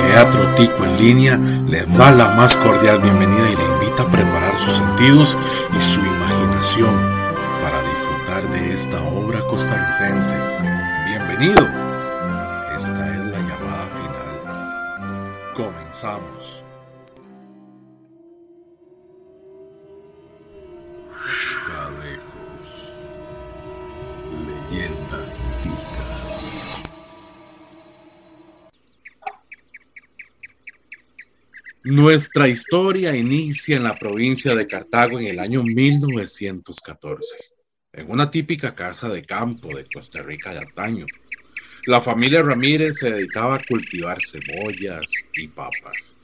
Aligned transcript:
Teatro 0.00 0.54
Tico 0.54 0.84
en 0.84 0.96
línea 0.96 1.36
le 1.36 1.86
da 1.86 2.10
la 2.10 2.30
más 2.30 2.56
cordial 2.56 3.00
bienvenida 3.00 3.48
y 3.50 3.56
le 3.56 3.64
invita 3.64 4.02
a 4.02 4.10
preparar 4.10 4.56
sus 4.58 4.74
sentidos 4.74 5.38
y 5.76 5.80
su 5.80 6.00
imaginación 6.00 6.94
para 7.62 7.82
disfrutar 7.82 8.50
de 8.50 8.72
esta 8.72 9.02
obra 9.02 9.40
costarricense. 9.46 10.36
Bienvenido. 11.06 11.66
Esta 12.76 13.14
es 13.14 13.20
la 13.26 13.38
llamada 13.38 13.86
final. 13.96 15.54
Comenzamos. 15.54 16.69
Nuestra 31.90 32.46
historia 32.46 33.16
inicia 33.16 33.76
en 33.76 33.82
la 33.82 33.98
provincia 33.98 34.54
de 34.54 34.68
Cartago 34.68 35.18
en 35.18 35.26
el 35.26 35.40
año 35.40 35.64
1914, 35.64 37.36
en 37.94 38.08
una 38.08 38.30
típica 38.30 38.76
casa 38.76 39.08
de 39.08 39.24
campo 39.24 39.76
de 39.76 39.88
Costa 39.92 40.22
Rica 40.22 40.52
de 40.52 40.60
antaño. 40.60 41.04
La 41.86 42.00
familia 42.00 42.44
Ramírez 42.44 42.98
se 42.98 43.10
dedicaba 43.10 43.56
a 43.56 43.64
cultivar 43.68 44.18
cebollas 44.22 45.10
y 45.34 45.48
papas. 45.48 46.14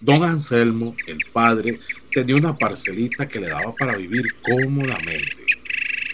Don 0.00 0.22
Anselmo, 0.22 0.94
el 1.08 1.18
padre, 1.32 1.80
tenía 2.12 2.36
una 2.36 2.56
parcelita 2.56 3.26
que 3.26 3.40
le 3.40 3.48
daba 3.48 3.74
para 3.74 3.96
vivir 3.96 4.36
cómodamente. 4.40 5.44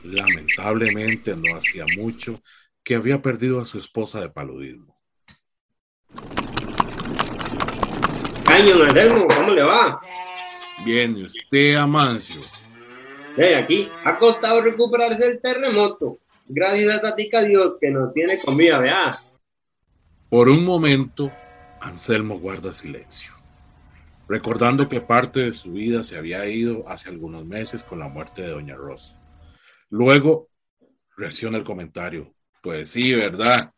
Lamentablemente 0.05 1.37
no 1.37 1.55
hacía 1.55 1.85
mucho 1.99 2.41
que 2.83 2.95
había 2.95 3.21
perdido 3.21 3.61
a 3.61 3.67
su 3.67 3.77
esposa 3.77 4.23
de 4.23 4.31
paludismo. 4.31 4.99
Año, 8.47 8.83
Anselmo, 8.83 9.27
¿cómo 9.29 9.51
le 9.51 9.63
va? 9.63 10.01
Bien, 10.85 11.17
¿y 11.17 11.25
usted, 11.25 11.77
Amancio? 11.77 12.41
Hey, 13.37 13.55
aquí 13.55 13.89
ha 14.05 14.19
costado 14.19 14.61
recuperarse 14.61 15.25
del 15.25 15.41
terremoto. 15.41 16.19
Gracias 16.47 16.97
a 16.97 17.01
Tatica 17.01 17.43
Dios 17.43 17.75
que 17.81 17.91
nos 17.91 18.13
tiene 18.13 18.39
comida, 18.39 18.79
vea. 18.79 19.19
Por 20.29 20.49
un 20.49 20.65
momento, 20.65 21.31
Anselmo 21.81 22.39
guarda 22.39 22.73
silencio, 22.73 23.33
recordando 24.29 24.89
que 24.89 25.01
parte 25.01 25.41
de 25.41 25.53
su 25.53 25.73
vida 25.73 26.03
se 26.03 26.19
había 26.19 26.45
ido 26.47 26.89
hace 26.89 27.09
algunos 27.09 27.47
meses 27.47 27.85
con 27.85 28.01
la 28.01 28.09
muerte 28.09 28.43
de 28.43 28.49
Doña 28.49 28.75
Rosa. 28.75 29.19
Luego, 29.89 30.49
reacciona 31.17 31.59
el 31.59 31.65
comentario. 31.65 32.35
Pues 32.61 32.91
sí, 32.91 33.15
¿verdad? 33.15 33.73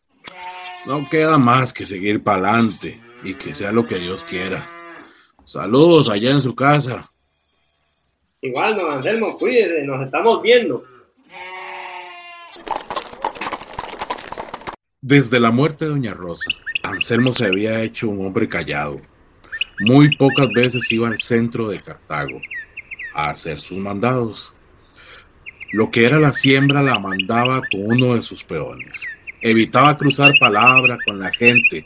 No 0.87 1.09
queda 1.09 1.39
más 1.39 1.73
que 1.73 1.87
seguir 1.87 2.23
para 2.23 2.51
adelante 2.51 3.04
y 3.25 3.35
que 3.35 3.55
sea 3.55 3.73
lo 3.73 3.87
que 3.87 3.99
Dios 3.99 4.23
quiera. 4.23 4.71
Saludos 5.45 6.11
allá 6.11 6.31
en 6.31 6.41
su 6.41 6.55
casa. 6.55 7.11
Igual, 8.41 8.77
don 8.77 8.91
Anselmo, 8.91 9.37
cuídese, 9.39 9.83
nos 9.85 10.05
estamos 10.05 10.43
viendo. 10.43 10.85
Desde 15.01 15.41
la 15.41 15.51
muerte 15.51 15.87
de 15.87 15.91
Doña 15.93 16.15
Rosa, 16.15 16.51
Anselmo 16.83 17.33
se 17.33 17.47
había 17.47 17.83
hecho 17.83 18.09
un 18.09 18.25
hombre 18.25 18.49
callado. 18.49 19.01
Muy 19.81 20.15
pocas 20.17 20.49
veces 20.55 20.91
iba 20.93 21.09
al 21.09 21.19
centro 21.19 21.69
de 21.69 21.81
Cartago 21.81 22.41
a 23.15 23.31
hacer 23.31 23.61
sus 23.61 23.79
mandados. 23.79 24.53
Lo 25.73 25.91
que 25.91 26.05
era 26.05 26.21
la 26.21 26.33
siembra 26.33 26.83
la 26.83 26.99
mandaba 26.99 27.61
con 27.71 27.81
uno 27.81 28.15
de 28.15 28.23
sus 28.23 28.45
peones. 28.45 29.07
Evitaba 29.41 29.97
cruzar 29.99 30.33
palabra 30.39 30.97
con 31.07 31.19
la 31.19 31.31
gente 31.33 31.85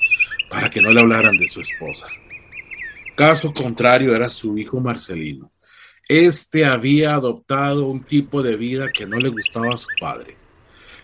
para 0.51 0.71
que 0.71 0.81
no 0.81 0.91
le 0.91 1.01
hablaran 1.01 1.37
de 1.37 1.47
su 1.47 1.61
esposa. 1.61 2.07
Caso 3.15 3.53
contrario 3.53 4.15
era 4.15 4.31
su 4.31 4.57
hijo 4.59 4.81
Marcelino. 4.81 5.51
Este 6.09 6.65
había 6.65 7.15
adoptado 7.15 7.87
un 7.87 8.01
tipo 8.01 8.43
de 8.43 8.57
vida 8.57 8.91
que 8.93 9.07
no 9.07 9.19
le 9.19 9.29
gustaba 9.29 9.75
a 9.75 9.77
su 9.77 9.89
padre. 10.01 10.37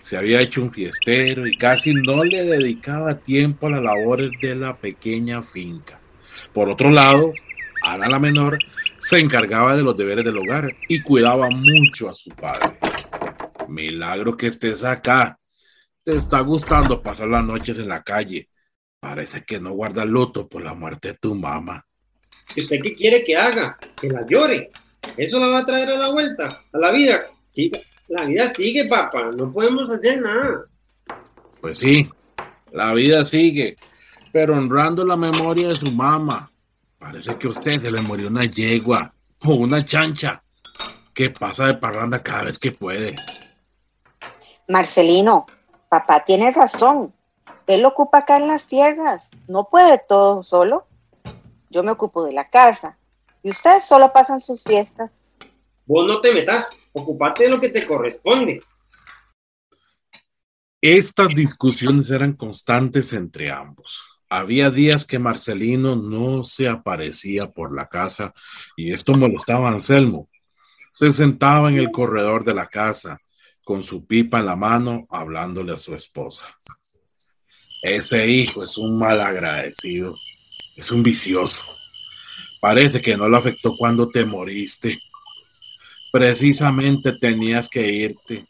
Se 0.01 0.17
había 0.17 0.41
hecho 0.41 0.63
un 0.63 0.71
fiestero 0.71 1.47
y 1.47 1.57
casi 1.57 1.93
no 1.93 2.25
le 2.25 2.45
dedicaba 2.45 3.19
tiempo 3.19 3.67
a 3.67 3.71
las 3.71 3.83
labores 3.83 4.31
de 4.41 4.55
la 4.55 4.77
pequeña 4.77 5.43
finca. 5.43 6.01
Por 6.53 6.69
otro 6.69 6.91
lado, 6.91 7.33
Ana 7.83 8.09
la 8.09 8.19
menor 8.19 8.59
se 8.97 9.19
encargaba 9.19 9.77
de 9.77 9.83
los 9.83 9.97
deberes 9.97 10.25
del 10.25 10.39
hogar 10.39 10.75
y 10.89 11.03
cuidaba 11.03 11.49
mucho 11.51 12.09
a 12.09 12.15
su 12.15 12.31
padre. 12.31 12.79
Milagro 13.69 14.37
que 14.37 14.47
estés 14.47 14.85
acá. 14.85 15.39
Te 16.03 16.17
está 16.17 16.41
gustando 16.41 17.03
pasar 17.03 17.29
las 17.29 17.45
noches 17.45 17.79
en 17.79 17.89
la 17.89 18.03
calle. 18.03 18.49
Parece 19.05 19.45
que 19.45 19.61
no 19.61 19.75
guarda 19.75 20.03
luto 20.07 20.49
por 20.49 20.63
la 20.63 20.73
muerte 20.73 21.09
de 21.09 21.15
tu 21.15 21.35
mamá. 21.35 21.85
¿Y 22.57 22.63
usted 22.63 22.81
qué 22.83 22.95
quiere 22.95 23.23
que 23.23 23.37
haga? 23.37 23.79
Que 24.01 24.09
la 24.09 24.27
llore. 24.27 24.71
Eso 25.19 25.39
la 25.39 25.49
va 25.49 25.59
a 25.59 25.67
traer 25.67 25.91
a 25.91 25.99
la 25.99 26.11
vuelta, 26.11 26.49
a 26.73 26.79
la 26.79 26.91
vida. 26.91 27.21
Sí, 27.51 27.71
la 28.09 28.25
vida 28.25 28.49
sigue, 28.55 28.87
papá. 28.87 29.31
No 29.37 29.53
podemos 29.53 29.91
hacer 29.91 30.23
nada. 30.23 30.65
Pues 31.61 31.81
sí, 31.81 32.09
la 32.73 32.95
vida 32.95 33.23
sigue, 33.25 33.77
pero 34.33 34.57
honrando 34.57 35.05
la 35.05 35.19
memoria 35.19 35.69
de 35.69 35.77
su 35.77 35.93
mamá. 35.93 36.51
Parece 36.99 37.37
que 37.37 37.47
a 37.47 37.51
usted 37.51 37.79
se 37.79 37.93
le 37.93 38.01
murió 38.01 38.29
una 38.29 38.47
yegua 38.47 39.13
o 39.43 39.53
una 39.53 39.85
chancha 39.85 40.43
que 41.13 41.29
pasa 41.29 41.67
de 41.67 41.75
parranda 41.75 42.23
cada 42.23 42.45
vez 42.45 42.59
que 42.59 42.73
puede. 42.73 43.15
Marcelino, 44.67 45.45
papá 45.91 46.25
tiene 46.25 46.51
razón. 46.53 47.13
Él 47.67 47.85
ocupa 47.85 48.19
acá 48.19 48.37
en 48.37 48.49
las 48.49 48.67
tierras. 48.67 49.31
No 49.49 49.69
puede 49.69 49.99
todo 49.99 50.43
solo. 50.43 50.87
Yo 51.71 51.83
me 51.83 51.91
ocupo 51.91 52.25
de 52.25 52.33
la 52.33 52.51
casa. 52.51 52.99
Y 53.43 53.51
ustedes 53.51 53.85
solo 53.85 54.13
pasan 54.13 54.41
sus 54.41 54.63
fiestas. 54.63 55.11
Vos 55.87 56.07
no 56.07 56.21
te 56.21 56.33
metas. 56.33 56.87
Ocupate 56.93 57.45
de 57.45 57.51
lo 57.51 57.61
que 57.61 57.71
te 57.71 57.87
corresponde. 57.87 58.63
Estas 60.81 61.29
discusiones 61.35 62.11
eran 62.11 62.35
constantes 62.35 63.13
entre 63.15 63.51
ambos. 63.51 64.05
Había 64.29 64.71
días 64.71 65.07
que 65.07 65.19
Marcelino 65.19 65.97
no 65.97 66.45
se 66.45 66.69
aparecía 66.69 67.47
por 67.47 67.75
la 67.75 67.89
casa 67.89 68.35
y 68.77 68.93
esto 68.93 69.15
molestaba 69.15 69.69
a 69.69 69.73
Anselmo. 69.73 70.29
Se 70.93 71.11
sentaba 71.11 71.71
en 71.71 71.79
el 71.79 71.91
corredor 71.91 72.45
de 72.45 72.55
la 72.55 72.67
casa 72.67 73.19
con 73.65 73.83
su 73.83 74.07
pipa 74.07 74.41
en 74.41 74.47
la 74.47 74.57
mano 74.57 75.07
hablándole 75.09 75.73
a 75.73 75.79
su 75.79 75.95
esposa. 75.95 76.45
Ese 77.85 78.27
hijo 78.27 78.65
es 78.65 78.79
un 78.79 78.99
mal 78.99 79.21
agradecido, 79.21 80.17
es 80.75 80.91
un 80.91 81.03
vicioso. 81.03 81.63
Parece 82.59 83.03
que 83.03 83.15
no 83.15 83.29
lo 83.29 83.37
afectó 83.37 83.77
cuando 83.77 84.09
te 84.09 84.25
moriste. 84.25 84.99
Precisamente 86.11 87.13
tenías 87.13 87.69
que 87.69 87.87
irte. 87.87 88.47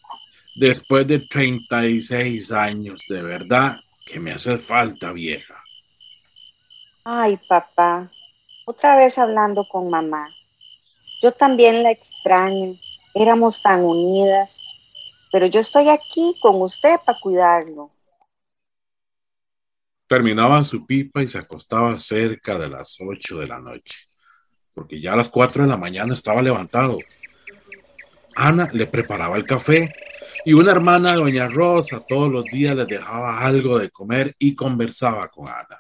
Después 0.55 1.09
de 1.09 1.19
36 1.19 2.53
años, 2.53 3.03
de 3.09 3.23
verdad 3.23 3.77
que 4.07 4.21
me 4.21 4.31
hace 4.31 4.57
falta, 4.57 5.11
vieja. 5.11 5.61
Ay, 7.03 7.37
papá, 7.49 8.09
otra 8.67 8.95
vez 8.95 9.19
hablando 9.19 9.67
con 9.69 9.91
mamá. 9.91 10.29
Yo 11.23 11.33
también 11.33 11.83
la 11.83 11.91
extraño. 11.91 12.77
Éramos 13.15 13.63
tan 13.63 13.83
unidas. 13.83 14.61
Pero 15.33 15.47
yo 15.47 15.59
estoy 15.59 15.89
aquí 15.89 16.37
con 16.41 16.63
usted 16.63 17.01
para 17.05 17.19
cuidarlo. 17.19 17.91
Terminaba 20.07 20.63
su 20.65 20.85
pipa 20.85 21.23
y 21.23 21.29
se 21.29 21.39
acostaba 21.39 21.99
cerca 21.99 22.59
de 22.59 22.69
las 22.69 22.99
8 23.01 23.39
de 23.39 23.47
la 23.47 23.59
noche, 23.59 23.97
porque 24.75 25.01
ya 25.01 25.15
a 25.15 25.17
las 25.17 25.31
4 25.31 25.63
de 25.63 25.69
la 25.69 25.79
mañana 25.79 26.13
estaba 26.13 26.43
levantado. 26.43 26.99
Ana 28.37 28.69
le 28.73 28.87
preparaba 28.87 29.37
el 29.37 29.45
café 29.45 29.95
y 30.45 30.53
una 30.53 30.73
hermana 30.73 31.15
Doña 31.15 31.49
Rosa 31.49 32.05
todos 32.07 32.31
los 32.31 32.45
días 32.45 32.75
le 32.75 32.85
dejaba 32.85 33.39
algo 33.39 33.79
de 33.79 33.91
comer 33.91 34.35
y 34.39 34.55
conversaba 34.55 35.29
con 35.29 35.49
Ana. 35.49 35.79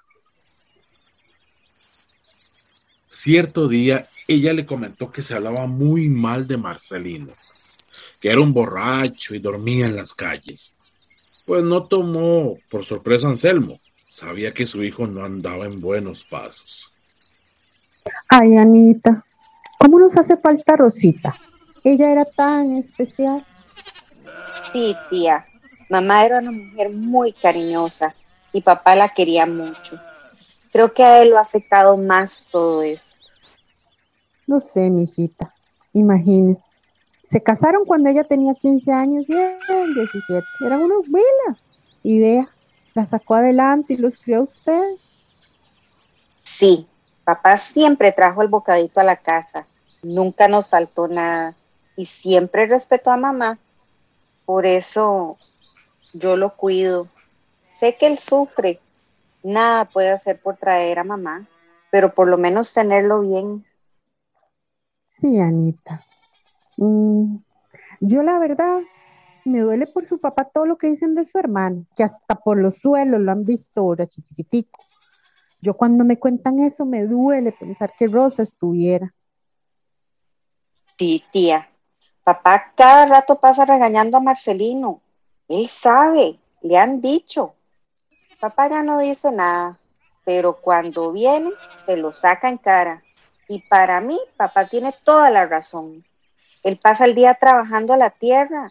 Cierto 3.06 3.68
día 3.68 4.00
ella 4.26 4.52
le 4.52 4.64
comentó 4.66 5.10
que 5.10 5.22
se 5.22 5.34
hablaba 5.34 5.66
muy 5.66 6.08
mal 6.08 6.48
de 6.48 6.56
Marcelino, 6.56 7.34
que 8.20 8.30
era 8.30 8.40
un 8.40 8.52
borracho 8.52 9.34
y 9.34 9.38
dormía 9.38 9.86
en 9.86 9.96
las 9.96 10.14
calles. 10.14 10.74
Pues 11.46 11.62
no 11.62 11.86
tomó 11.86 12.58
por 12.70 12.84
sorpresa 12.84 13.28
Anselmo, 13.28 13.78
sabía 14.14 14.54
que 14.54 14.64
su 14.64 14.84
hijo 14.84 15.08
no 15.08 15.24
andaba 15.24 15.64
en 15.64 15.80
buenos 15.80 16.22
pasos. 16.22 16.88
Ay, 18.28 18.56
Anita, 18.56 19.24
¿cómo 19.76 19.98
nos 19.98 20.16
hace 20.16 20.36
falta 20.36 20.76
Rosita? 20.76 21.34
Ella 21.82 22.12
era 22.12 22.24
tan 22.24 22.76
especial. 22.76 23.44
Sí, 24.72 24.94
tía. 25.10 25.44
Mamá 25.90 26.24
era 26.24 26.38
una 26.38 26.52
mujer 26.52 26.90
muy 26.92 27.32
cariñosa 27.32 28.14
y 28.52 28.60
papá 28.60 28.94
la 28.94 29.08
quería 29.08 29.46
mucho. 29.46 30.00
Creo 30.72 30.94
que 30.94 31.02
a 31.02 31.20
él 31.20 31.30
lo 31.30 31.38
ha 31.38 31.42
afectado 31.42 31.96
más 31.96 32.48
todo 32.52 32.84
esto. 32.84 33.32
No 34.46 34.60
sé, 34.60 34.90
mijita. 34.90 35.52
Imagínese. 35.92 36.62
Se 37.26 37.42
casaron 37.42 37.84
cuando 37.84 38.10
ella 38.10 38.22
tenía 38.22 38.54
15 38.54 38.92
años 38.92 39.24
y 39.28 39.32
él 39.32 39.56
con 39.66 39.92
17, 39.92 40.46
eran 40.66 40.82
unos 40.82 41.04
huilas. 41.08 41.66
Y 42.04 42.20
vea, 42.20 42.53
la 42.94 43.04
sacó 43.04 43.34
adelante 43.34 43.94
y 43.94 43.96
los 43.96 44.16
crió 44.16 44.38
a 44.38 44.42
usted. 44.42 44.96
Sí, 46.42 46.86
papá 47.24 47.56
siempre 47.56 48.12
trajo 48.12 48.42
el 48.42 48.48
bocadito 48.48 49.00
a 49.00 49.04
la 49.04 49.16
casa, 49.16 49.66
nunca 50.02 50.48
nos 50.48 50.68
faltó 50.68 51.08
nada 51.08 51.54
y 51.96 52.06
siempre 52.06 52.66
respetó 52.66 53.10
a 53.10 53.16
mamá. 53.16 53.58
Por 54.44 54.66
eso 54.66 55.38
yo 56.12 56.36
lo 56.36 56.54
cuido. 56.56 57.08
Sé 57.78 57.96
que 57.96 58.06
él 58.06 58.18
sufre, 58.18 58.80
nada 59.42 59.84
puede 59.86 60.10
hacer 60.10 60.40
por 60.40 60.56
traer 60.56 60.98
a 60.98 61.04
mamá, 61.04 61.46
pero 61.90 62.14
por 62.14 62.28
lo 62.28 62.38
menos 62.38 62.72
tenerlo 62.72 63.22
bien. 63.22 63.64
Sí, 65.08 65.38
Anita. 65.38 66.00
Mm, 66.76 67.36
yo 68.00 68.22
la 68.22 68.38
verdad 68.38 68.80
me 69.44 69.60
duele 69.60 69.86
por 69.86 70.06
su 70.06 70.18
papá 70.18 70.44
todo 70.44 70.66
lo 70.66 70.76
que 70.76 70.88
dicen 70.88 71.14
de 71.14 71.24
su 71.24 71.38
hermano, 71.38 71.86
que 71.96 72.04
hasta 72.04 72.34
por 72.34 72.58
los 72.58 72.78
suelos 72.78 73.20
lo 73.20 73.32
han 73.32 73.44
visto 73.44 73.80
ahora 73.80 74.06
chiquitico. 74.06 74.84
Yo 75.60 75.74
cuando 75.74 76.04
me 76.04 76.18
cuentan 76.18 76.60
eso 76.60 76.84
me 76.84 77.06
duele 77.06 77.52
pensar 77.52 77.92
que 77.96 78.06
Rosa 78.06 78.42
estuviera. 78.42 79.14
Sí, 80.98 81.24
tía. 81.32 81.68
Papá 82.22 82.72
cada 82.74 83.06
rato 83.06 83.40
pasa 83.40 83.64
regañando 83.64 84.16
a 84.16 84.20
Marcelino. 84.20 85.00
Él 85.48 85.68
sabe, 85.68 86.38
le 86.62 86.78
han 86.78 87.00
dicho. 87.00 87.54
Papá 88.40 88.68
ya 88.68 88.82
no 88.82 88.98
dice 88.98 89.30
nada, 89.30 89.78
pero 90.24 90.60
cuando 90.60 91.12
viene 91.12 91.50
se 91.84 91.96
lo 91.96 92.12
saca 92.12 92.48
en 92.48 92.58
cara. 92.58 93.02
Y 93.48 93.60
para 93.60 94.00
mí, 94.00 94.18
papá 94.36 94.66
tiene 94.68 94.94
toda 95.04 95.30
la 95.30 95.46
razón. 95.46 96.04
Él 96.64 96.78
pasa 96.82 97.04
el 97.04 97.14
día 97.14 97.34
trabajando 97.34 97.92
a 97.92 97.98
la 97.98 98.10
tierra, 98.10 98.70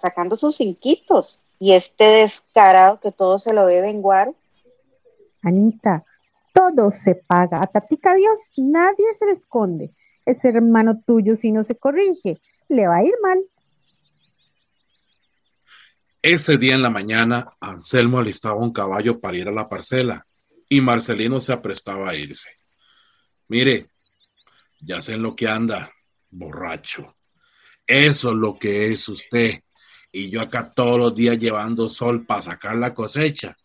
sacando 0.00 0.36
sus 0.36 0.58
cinquitos. 0.58 1.40
Y 1.58 1.72
este 1.72 2.04
descarado 2.04 3.00
que 3.00 3.12
todo 3.12 3.38
se 3.38 3.54
lo 3.54 3.66
debe 3.66 3.88
en 3.88 4.02
Guaro. 4.02 4.34
Anita, 5.42 6.04
todo 6.52 6.90
se 6.90 7.14
paga. 7.14 7.62
A 7.62 7.66
Tatica 7.66 8.14
Dios 8.14 8.38
nadie 8.58 9.06
se 9.18 9.26
le 9.26 9.32
esconde. 9.32 9.90
Ese 10.26 10.48
hermano 10.48 11.02
tuyo, 11.06 11.36
si 11.36 11.50
no 11.50 11.64
se 11.64 11.74
corrige, 11.74 12.38
le 12.68 12.86
va 12.86 12.96
a 12.96 13.04
ir 13.04 13.14
mal. 13.22 13.38
Ese 16.20 16.56
día 16.56 16.74
en 16.74 16.82
la 16.82 16.90
mañana, 16.90 17.54
Anselmo 17.60 18.18
alistaba 18.18 18.56
un 18.56 18.72
caballo 18.72 19.18
para 19.18 19.36
ir 19.36 19.48
a 19.48 19.52
la 19.52 19.68
parcela 19.68 20.24
y 20.68 20.80
Marcelino 20.80 21.40
se 21.40 21.52
aprestaba 21.52 22.10
a 22.10 22.14
irse. 22.14 22.50
Mire, 23.48 23.88
ya 24.80 25.02
sé 25.02 25.14
en 25.14 25.22
lo 25.22 25.36
que 25.36 25.48
anda, 25.48 25.90
borracho. 26.34 27.16
Eso 27.86 28.30
es 28.30 28.36
lo 28.36 28.58
que 28.58 28.86
es 28.88 29.08
usted. 29.08 29.52
Y 30.12 30.30
yo 30.30 30.40
acá 30.40 30.70
todos 30.70 30.98
los 30.98 31.14
días 31.14 31.38
llevando 31.38 31.88
sol 31.88 32.24
para 32.24 32.42
sacar 32.42 32.76
la 32.76 32.94
cosecha, 32.94 33.56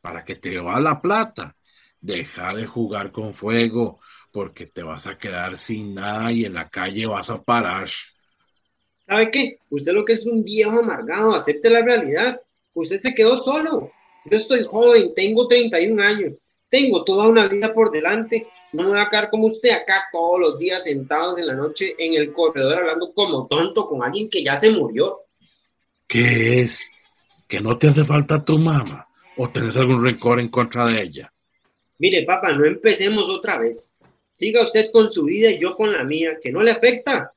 para 0.00 0.24
que 0.24 0.36
te 0.36 0.58
va 0.58 0.80
la 0.80 1.00
plata. 1.00 1.54
Deja 2.00 2.54
de 2.54 2.66
jugar 2.66 3.12
con 3.12 3.34
fuego, 3.34 4.00
porque 4.32 4.66
te 4.66 4.82
vas 4.82 5.06
a 5.06 5.18
quedar 5.18 5.58
sin 5.58 5.94
nada 5.94 6.30
y 6.32 6.44
en 6.44 6.54
la 6.54 6.68
calle 6.68 7.06
vas 7.06 7.30
a 7.30 7.42
parar. 7.42 7.88
¿Sabe 9.06 9.30
qué? 9.30 9.58
Usted 9.70 9.92
lo 9.92 10.04
que 10.04 10.12
es 10.12 10.26
un 10.26 10.44
viejo 10.44 10.80
amargado, 10.80 11.34
acepte 11.34 11.70
la 11.70 11.82
realidad. 11.82 12.40
Usted 12.74 12.98
se 12.98 13.14
quedó 13.14 13.42
solo. 13.42 13.90
Yo 14.30 14.36
estoy 14.36 14.62
joven, 14.64 15.14
tengo 15.14 15.48
31 15.48 16.02
años, 16.02 16.34
tengo 16.70 17.04
toda 17.04 17.28
una 17.28 17.46
vida 17.46 17.72
por 17.72 17.90
delante. 17.90 18.48
No 18.72 18.84
me 18.84 18.88
voy 18.90 19.00
a 19.00 19.08
quedar 19.08 19.30
como 19.30 19.46
usted 19.46 19.70
acá 19.70 20.04
todos 20.12 20.40
los 20.40 20.58
días 20.58 20.84
sentados 20.84 21.38
en 21.38 21.46
la 21.46 21.54
noche 21.54 21.94
en 21.98 22.14
el 22.14 22.32
corredor 22.32 22.78
hablando 22.78 23.12
como 23.12 23.46
tonto 23.46 23.88
con 23.88 24.02
alguien 24.02 24.28
que 24.28 24.42
ya 24.42 24.54
se 24.54 24.72
murió. 24.72 25.20
¿Qué 26.06 26.60
es? 26.60 26.90
¿Que 27.46 27.60
no 27.60 27.78
te 27.78 27.88
hace 27.88 28.04
falta 28.04 28.44
tu 28.44 28.58
mamá? 28.58 29.08
¿O 29.36 29.48
tenés 29.48 29.76
algún 29.76 30.02
rencor 30.02 30.40
en 30.40 30.48
contra 30.48 30.86
de 30.86 31.02
ella? 31.02 31.32
Mire, 31.98 32.24
papá, 32.24 32.52
no 32.52 32.64
empecemos 32.64 33.24
otra 33.28 33.58
vez. 33.58 33.96
Siga 34.32 34.62
usted 34.62 34.90
con 34.92 35.10
su 35.10 35.24
vida 35.24 35.50
y 35.50 35.58
yo 35.58 35.76
con 35.76 35.92
la 35.92 36.04
mía, 36.04 36.38
que 36.42 36.52
no 36.52 36.62
le 36.62 36.70
afecta. 36.70 37.32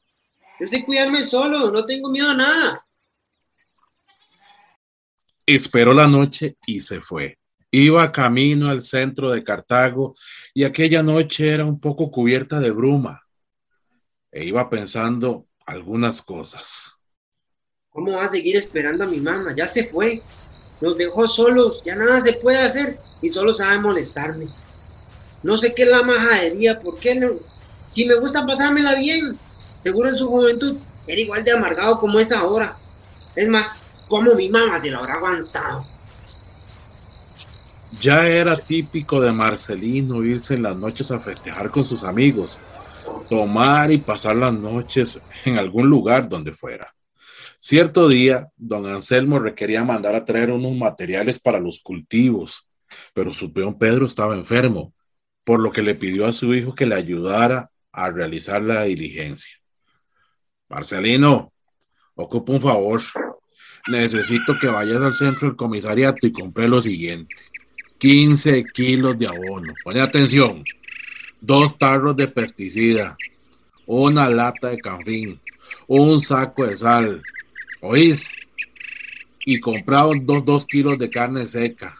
Yo 0.59 0.67
sé 0.67 0.85
cuidarme 0.85 1.21
solo, 1.21 1.71
no 1.71 1.85
tengo 1.85 2.09
miedo 2.11 2.29
a 2.29 2.35
nada. 2.35 2.85
Esperó 5.45 5.93
la 5.93 6.07
noche 6.07 6.55
y 6.65 6.79
se 6.79 6.99
fue. 6.99 7.40
Iba 7.71 8.11
camino 8.11 8.69
al 8.69 8.81
centro 8.81 9.31
de 9.31 9.43
Cartago 9.43 10.15
y 10.53 10.65
aquella 10.65 11.01
noche 11.01 11.49
era 11.49 11.65
un 11.65 11.79
poco 11.79 12.11
cubierta 12.11 12.59
de 12.59 12.71
bruma. 12.71 13.25
E 14.31 14.45
iba 14.45 14.69
pensando 14.69 15.47
algunas 15.65 16.21
cosas. 16.21 16.97
¿Cómo 17.89 18.11
va 18.11 18.25
a 18.25 18.29
seguir 18.29 18.57
esperando 18.57 19.05
a 19.05 19.07
mi 19.07 19.17
mamá? 19.19 19.55
Ya 19.55 19.65
se 19.65 19.87
fue. 19.87 20.21
Nos 20.81 20.97
dejó 20.97 21.27
solos, 21.27 21.81
ya 21.85 21.95
nada 21.95 22.19
se 22.21 22.33
puede 22.33 22.57
hacer 22.57 22.97
y 23.21 23.29
solo 23.29 23.53
sabe 23.53 23.79
molestarme. 23.79 24.47
No 25.43 25.57
sé 25.57 25.73
qué 25.73 25.83
es 25.83 25.89
la 25.89 26.03
majadería, 26.03 26.79
¿por 26.79 26.99
qué 26.99 27.15
no? 27.15 27.31
Si 27.91 28.05
me 28.05 28.15
gusta 28.15 28.45
pasármela 28.45 28.95
bien, 28.95 29.37
Seguro 29.81 30.09
en 30.09 30.15
su 30.15 30.27
juventud 30.27 30.77
era 31.07 31.19
igual 31.19 31.43
de 31.43 31.51
amargado 31.53 31.99
como 31.99 32.19
es 32.19 32.31
ahora. 32.31 32.77
Es 33.35 33.49
más, 33.49 33.81
como 34.07 34.35
mi 34.35 34.47
mamá 34.47 34.79
se 34.79 34.91
lo 34.91 34.99
habrá 34.99 35.15
aguantado. 35.15 35.83
Ya 37.99 38.27
era 38.27 38.55
típico 38.55 39.19
de 39.19 39.31
Marcelino 39.31 40.23
irse 40.23 40.55
en 40.55 40.63
las 40.63 40.77
noches 40.77 41.11
a 41.11 41.19
festejar 41.19 41.69
con 41.69 41.83
sus 41.83 42.03
amigos, 42.03 42.59
tomar 43.29 43.91
y 43.91 43.97
pasar 43.97 44.35
las 44.35 44.53
noches 44.53 45.21
en 45.45 45.57
algún 45.57 45.89
lugar 45.89 46.29
donde 46.29 46.53
fuera. 46.53 46.93
Cierto 47.59 48.07
día, 48.07 48.49
don 48.57 48.87
Anselmo 48.87 49.39
requería 49.39 49.83
mandar 49.83 50.15
a 50.15 50.25
traer 50.25 50.51
unos 50.51 50.75
materiales 50.75 51.37
para 51.37 51.59
los 51.59 51.79
cultivos, 51.79 52.67
pero 53.13 53.33
su 53.33 53.53
peón 53.53 53.77
Pedro 53.77 54.05
estaba 54.05 54.35
enfermo, 54.35 54.93
por 55.43 55.59
lo 55.59 55.71
que 55.71 55.83
le 55.83 55.93
pidió 55.93 56.25
a 56.25 56.33
su 56.33 56.53
hijo 56.55 56.73
que 56.73 56.85
le 56.85 56.95
ayudara 56.95 57.69
a 57.91 58.09
realizar 58.09 58.61
la 58.61 58.83
diligencia. 58.83 59.57
Marcelino, 60.69 61.51
ocupa 62.15 62.53
un 62.53 62.61
favor. 62.61 63.01
Necesito 63.87 64.53
que 64.59 64.67
vayas 64.67 65.01
al 65.01 65.13
centro 65.13 65.47
del 65.47 65.57
comisariato 65.57 66.25
y 66.25 66.31
compre 66.31 66.67
lo 66.67 66.79
siguiente. 66.79 67.35
15 68.01 68.63
kilos 68.73 69.15
de 69.15 69.27
abono. 69.27 69.75
Pone 69.83 70.01
atención. 70.01 70.63
Dos 71.39 71.77
tarros 71.77 72.15
de 72.15 72.27
pesticida. 72.27 73.15
Una 73.85 74.27
lata 74.27 74.69
de 74.69 74.79
canfín. 74.79 75.39
Un 75.85 76.19
saco 76.19 76.65
de 76.65 76.75
sal. 76.77 77.21
¿Oís? 77.79 78.33
Y 79.45 79.59
comprado 79.59 80.13
dos, 80.19 80.43
dos 80.43 80.65
kilos 80.65 80.97
de 80.97 81.11
carne 81.11 81.45
seca 81.45 81.93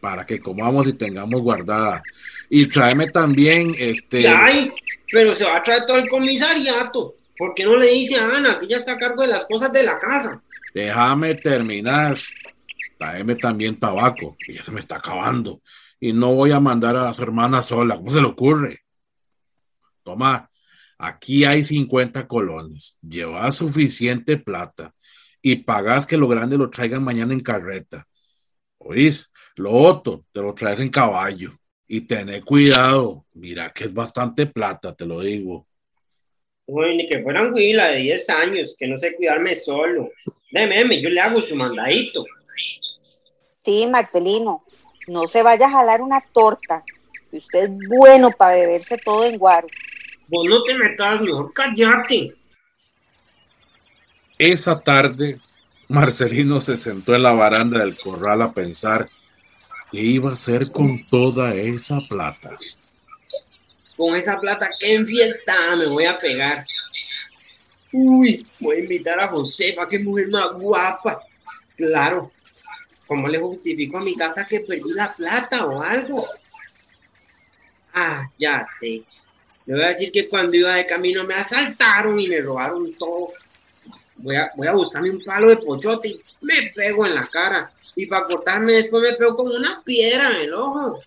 para 0.00 0.24
que 0.24 0.40
comamos 0.40 0.88
y 0.88 0.94
tengamos 0.94 1.42
guardada. 1.42 2.02
Y 2.48 2.66
tráeme 2.66 3.08
también 3.08 3.74
este. 3.78 4.26
¡Ay! 4.26 4.72
Pero 5.10 5.34
se 5.34 5.44
va 5.44 5.58
a 5.58 5.62
traer 5.62 5.84
todo 5.84 5.98
el 5.98 6.08
comisariato. 6.08 7.16
¿Por 7.36 7.54
qué 7.54 7.64
no 7.64 7.76
le 7.76 7.90
dice 7.90 8.16
a 8.16 8.30
Ana 8.30 8.58
que 8.58 8.64
ella 8.64 8.76
está 8.76 8.92
a 8.92 8.98
cargo 8.98 9.20
de 9.20 9.28
las 9.28 9.44
cosas 9.44 9.70
de 9.74 9.82
la 9.82 9.98
casa? 9.98 10.40
Déjame 10.72 11.34
terminar. 11.34 12.16
Tráeme 13.04 13.34
también 13.36 13.78
tabaco, 13.78 14.34
que 14.38 14.54
ya 14.54 14.62
se 14.62 14.72
me 14.72 14.80
está 14.80 14.96
acabando. 14.96 15.60
Y 16.00 16.14
no 16.14 16.34
voy 16.34 16.52
a 16.52 16.60
mandar 16.60 16.96
a 16.96 17.12
su 17.12 17.22
hermana 17.22 17.62
sola. 17.62 17.96
¿Cómo 17.96 18.08
se 18.08 18.22
le 18.22 18.28
ocurre? 18.28 18.80
Toma, 20.02 20.50
aquí 20.96 21.44
hay 21.44 21.62
50 21.62 22.26
colones. 22.26 22.96
Lleva 23.02 23.50
suficiente 23.50 24.38
plata 24.38 24.94
y 25.42 25.56
pagas 25.56 26.06
que 26.06 26.16
lo 26.16 26.28
grande 26.28 26.56
lo 26.56 26.70
traigan 26.70 27.04
mañana 27.04 27.34
en 27.34 27.40
carreta. 27.40 28.06
¿Oís? 28.78 29.30
Lo 29.56 29.72
otro 29.72 30.24
te 30.32 30.40
lo 30.40 30.54
traes 30.54 30.80
en 30.80 30.88
caballo. 30.88 31.52
Y 31.86 32.02
tené 32.02 32.40
cuidado. 32.40 33.26
Mira 33.34 33.70
que 33.70 33.84
es 33.84 33.92
bastante 33.92 34.46
plata, 34.46 34.94
te 34.94 35.04
lo 35.04 35.20
digo. 35.20 35.68
Uy, 36.64 36.96
ni 36.96 37.06
que 37.06 37.22
fueran 37.22 37.52
huila 37.52 37.90
de 37.90 37.98
10 37.98 38.30
años, 38.30 38.74
que 38.78 38.88
no 38.88 38.98
sé 38.98 39.14
cuidarme 39.14 39.54
solo. 39.54 40.10
Deme, 40.50 41.02
yo 41.02 41.10
le 41.10 41.20
hago 41.20 41.42
su 41.42 41.54
mandadito. 41.54 42.24
Sí, 43.64 43.86
Marcelino, 43.86 44.62
no 45.06 45.26
se 45.26 45.42
vaya 45.42 45.66
a 45.66 45.70
jalar 45.70 46.02
una 46.02 46.20
torta. 46.20 46.84
Usted 47.32 47.64
es 47.64 47.88
bueno 47.88 48.30
para 48.30 48.56
beberse 48.56 48.98
todo 48.98 49.24
en 49.24 49.38
guaro. 49.38 49.68
Vos 50.28 50.46
no 50.48 50.62
te 50.64 50.74
metas, 50.74 51.20
no, 51.22 51.50
cállate. 51.52 52.34
Esa 54.38 54.80
tarde, 54.80 55.38
Marcelino 55.88 56.60
se 56.60 56.76
sentó 56.76 57.14
en 57.14 57.22
la 57.22 57.32
baranda 57.32 57.78
del 57.78 57.94
corral 58.02 58.42
a 58.42 58.52
pensar 58.52 59.08
qué 59.90 60.00
iba 60.00 60.30
a 60.30 60.34
hacer 60.34 60.70
con 60.70 60.92
toda 61.10 61.54
esa 61.54 61.98
plata 62.08 62.50
con 63.96 64.16
esa 64.16 64.38
plata 64.40 64.68
que 64.78 64.94
en 64.94 65.06
fiesta 65.06 65.54
me 65.76 65.86
voy 65.86 66.04
a 66.04 66.16
pegar. 66.18 66.66
Uy, 67.92 68.44
voy 68.60 68.76
a 68.76 68.80
invitar 68.80 69.20
a 69.20 69.28
Josefa, 69.28 69.88
que 69.88 69.98
mujer 70.00 70.28
más 70.28 70.54
guapa. 70.54 71.20
Claro, 71.76 72.30
¿cómo 73.08 73.28
le 73.28 73.38
justifico 73.38 73.98
a 73.98 74.02
mi 74.02 74.14
casa 74.14 74.46
que 74.46 74.60
perdí 74.60 74.92
la 74.94 75.08
plata 75.16 75.64
o 75.64 75.82
algo? 75.82 76.24
Ah, 77.92 78.28
ya 78.38 78.66
sé. 78.80 79.02
Le 79.66 79.74
voy 79.74 79.82
a 79.82 79.88
decir 79.88 80.12
que 80.12 80.28
cuando 80.28 80.56
iba 80.56 80.74
de 80.74 80.86
camino 80.86 81.24
me 81.24 81.34
asaltaron 81.34 82.18
y 82.18 82.28
me 82.28 82.40
robaron 82.40 82.92
todo. 82.98 83.28
voy 84.16 84.36
a, 84.36 84.50
voy 84.56 84.66
a 84.66 84.72
buscarme 84.74 85.10
un 85.10 85.22
palo 85.24 85.48
de 85.48 85.56
pochote 85.56 86.08
y 86.08 86.20
me 86.42 86.54
pego 86.74 87.06
en 87.06 87.14
la 87.14 87.26
cara. 87.26 87.72
Y 87.96 88.06
para 88.06 88.26
cortarme 88.26 88.74
después 88.74 89.02
me 89.02 89.16
pego 89.16 89.36
como 89.36 89.54
una 89.54 89.82
piedra 89.82 90.30
en 90.30 90.36
el 90.36 90.54
ojo. 90.54 91.00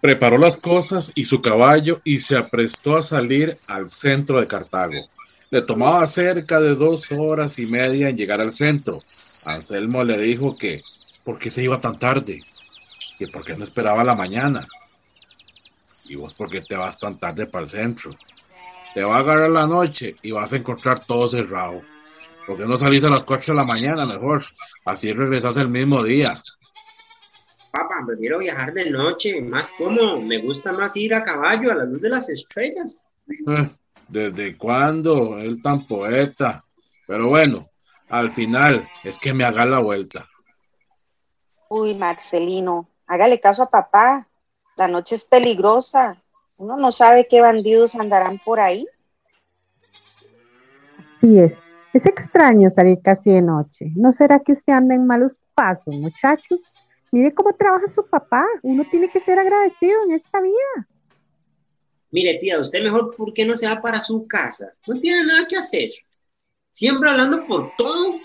Preparó 0.00 0.36
las 0.36 0.58
cosas 0.58 1.12
y 1.14 1.24
su 1.24 1.40
caballo 1.40 2.00
y 2.04 2.18
se 2.18 2.36
aprestó 2.36 2.96
a 2.96 3.02
salir 3.02 3.52
al 3.68 3.88
centro 3.88 4.40
de 4.40 4.46
Cartago. 4.46 5.08
Le 5.50 5.62
tomaba 5.62 6.06
cerca 6.06 6.60
de 6.60 6.74
dos 6.74 7.12
horas 7.12 7.58
y 7.58 7.66
media 7.66 8.08
en 8.08 8.16
llegar 8.16 8.40
al 8.40 8.56
centro. 8.56 8.98
Anselmo 9.44 10.02
le 10.02 10.18
dijo 10.18 10.56
que, 10.56 10.82
¿por 11.24 11.38
qué 11.38 11.50
se 11.50 11.62
iba 11.62 11.80
tan 11.80 11.98
tarde? 11.98 12.42
Que 13.18 13.28
por 13.28 13.44
qué 13.44 13.56
no 13.56 13.64
esperaba 13.64 14.02
la 14.02 14.14
mañana. 14.14 14.66
¿Y 16.08 16.16
vos 16.16 16.34
por 16.34 16.50
qué 16.50 16.60
te 16.60 16.76
vas 16.76 16.98
tan 16.98 17.18
tarde 17.18 17.46
para 17.46 17.64
el 17.64 17.70
centro? 17.70 18.16
Te 18.94 19.02
va 19.02 19.16
a 19.16 19.20
agarrar 19.20 19.50
la 19.50 19.66
noche 19.66 20.16
y 20.22 20.30
vas 20.30 20.52
a 20.52 20.56
encontrar 20.56 21.04
todo 21.04 21.28
cerrado. 21.28 21.82
¿Por 22.46 22.56
qué 22.56 22.64
no 22.64 22.76
salís 22.76 23.02
a 23.04 23.10
las 23.10 23.24
4 23.24 23.54
de 23.54 23.60
la 23.60 23.66
mañana 23.66 24.06
mejor? 24.06 24.40
Así 24.84 25.12
regresas 25.12 25.56
el 25.56 25.68
mismo 25.68 26.02
día. 26.02 26.32
Papá, 27.72 27.96
prefiero 28.06 28.38
viajar 28.38 28.72
de 28.72 28.90
noche, 28.90 29.40
más 29.42 29.72
cómodo. 29.76 30.20
Me 30.20 30.38
gusta 30.38 30.72
más 30.72 30.96
ir 30.96 31.14
a 31.14 31.22
caballo 31.22 31.72
a 31.72 31.74
la 31.74 31.84
luz 31.84 32.00
de 32.00 32.08
las 32.08 32.28
estrellas. 32.28 33.04
Eh, 33.28 33.68
¿Desde 34.08 34.56
cuándo? 34.56 35.38
Él 35.38 35.60
tan 35.62 35.86
poeta. 35.86 36.64
Pero 37.06 37.28
bueno, 37.28 37.70
al 38.08 38.30
final 38.30 38.88
es 39.04 39.18
que 39.18 39.34
me 39.34 39.44
haga 39.44 39.64
la 39.64 39.80
vuelta. 39.80 40.28
Uy, 41.68 41.94
Marcelino, 41.94 42.88
hágale 43.06 43.40
caso 43.40 43.62
a 43.62 43.70
papá. 43.70 44.28
La 44.76 44.88
noche 44.88 45.14
es 45.14 45.24
peligrosa. 45.24 46.22
Uno 46.58 46.76
no 46.76 46.92
sabe 46.92 47.26
qué 47.28 47.40
bandidos 47.40 47.94
andarán 47.94 48.38
por 48.38 48.60
ahí. 48.60 48.86
Así 51.18 51.38
es. 51.38 51.64
Es 51.92 52.06
extraño 52.06 52.70
salir 52.70 53.00
casi 53.02 53.30
de 53.30 53.42
noche. 53.42 53.90
¿No 53.94 54.12
será 54.12 54.40
que 54.40 54.52
usted 54.52 54.72
anda 54.72 54.94
en 54.94 55.06
malos 55.06 55.32
pasos, 55.54 55.96
muchachos? 55.96 56.60
Mire 57.10 57.32
cómo 57.32 57.54
trabaja 57.54 57.90
su 57.94 58.06
papá. 58.06 58.44
Uno 58.62 58.84
tiene 58.90 59.08
que 59.08 59.20
ser 59.20 59.38
agradecido 59.38 60.02
en 60.04 60.12
esta 60.12 60.40
vida. 60.40 60.88
Mire, 62.16 62.38
tía, 62.38 62.58
usted 62.58 62.82
mejor, 62.82 63.14
¿por 63.14 63.34
qué 63.34 63.44
no 63.44 63.54
se 63.54 63.68
va 63.68 63.82
para 63.82 64.00
su 64.00 64.26
casa? 64.26 64.72
No 64.86 64.98
tiene 64.98 65.26
nada 65.26 65.46
que 65.46 65.54
hacer. 65.54 65.90
Siempre 66.72 67.10
hablando 67.10 67.46
por 67.46 67.72
todo. 67.76 68.18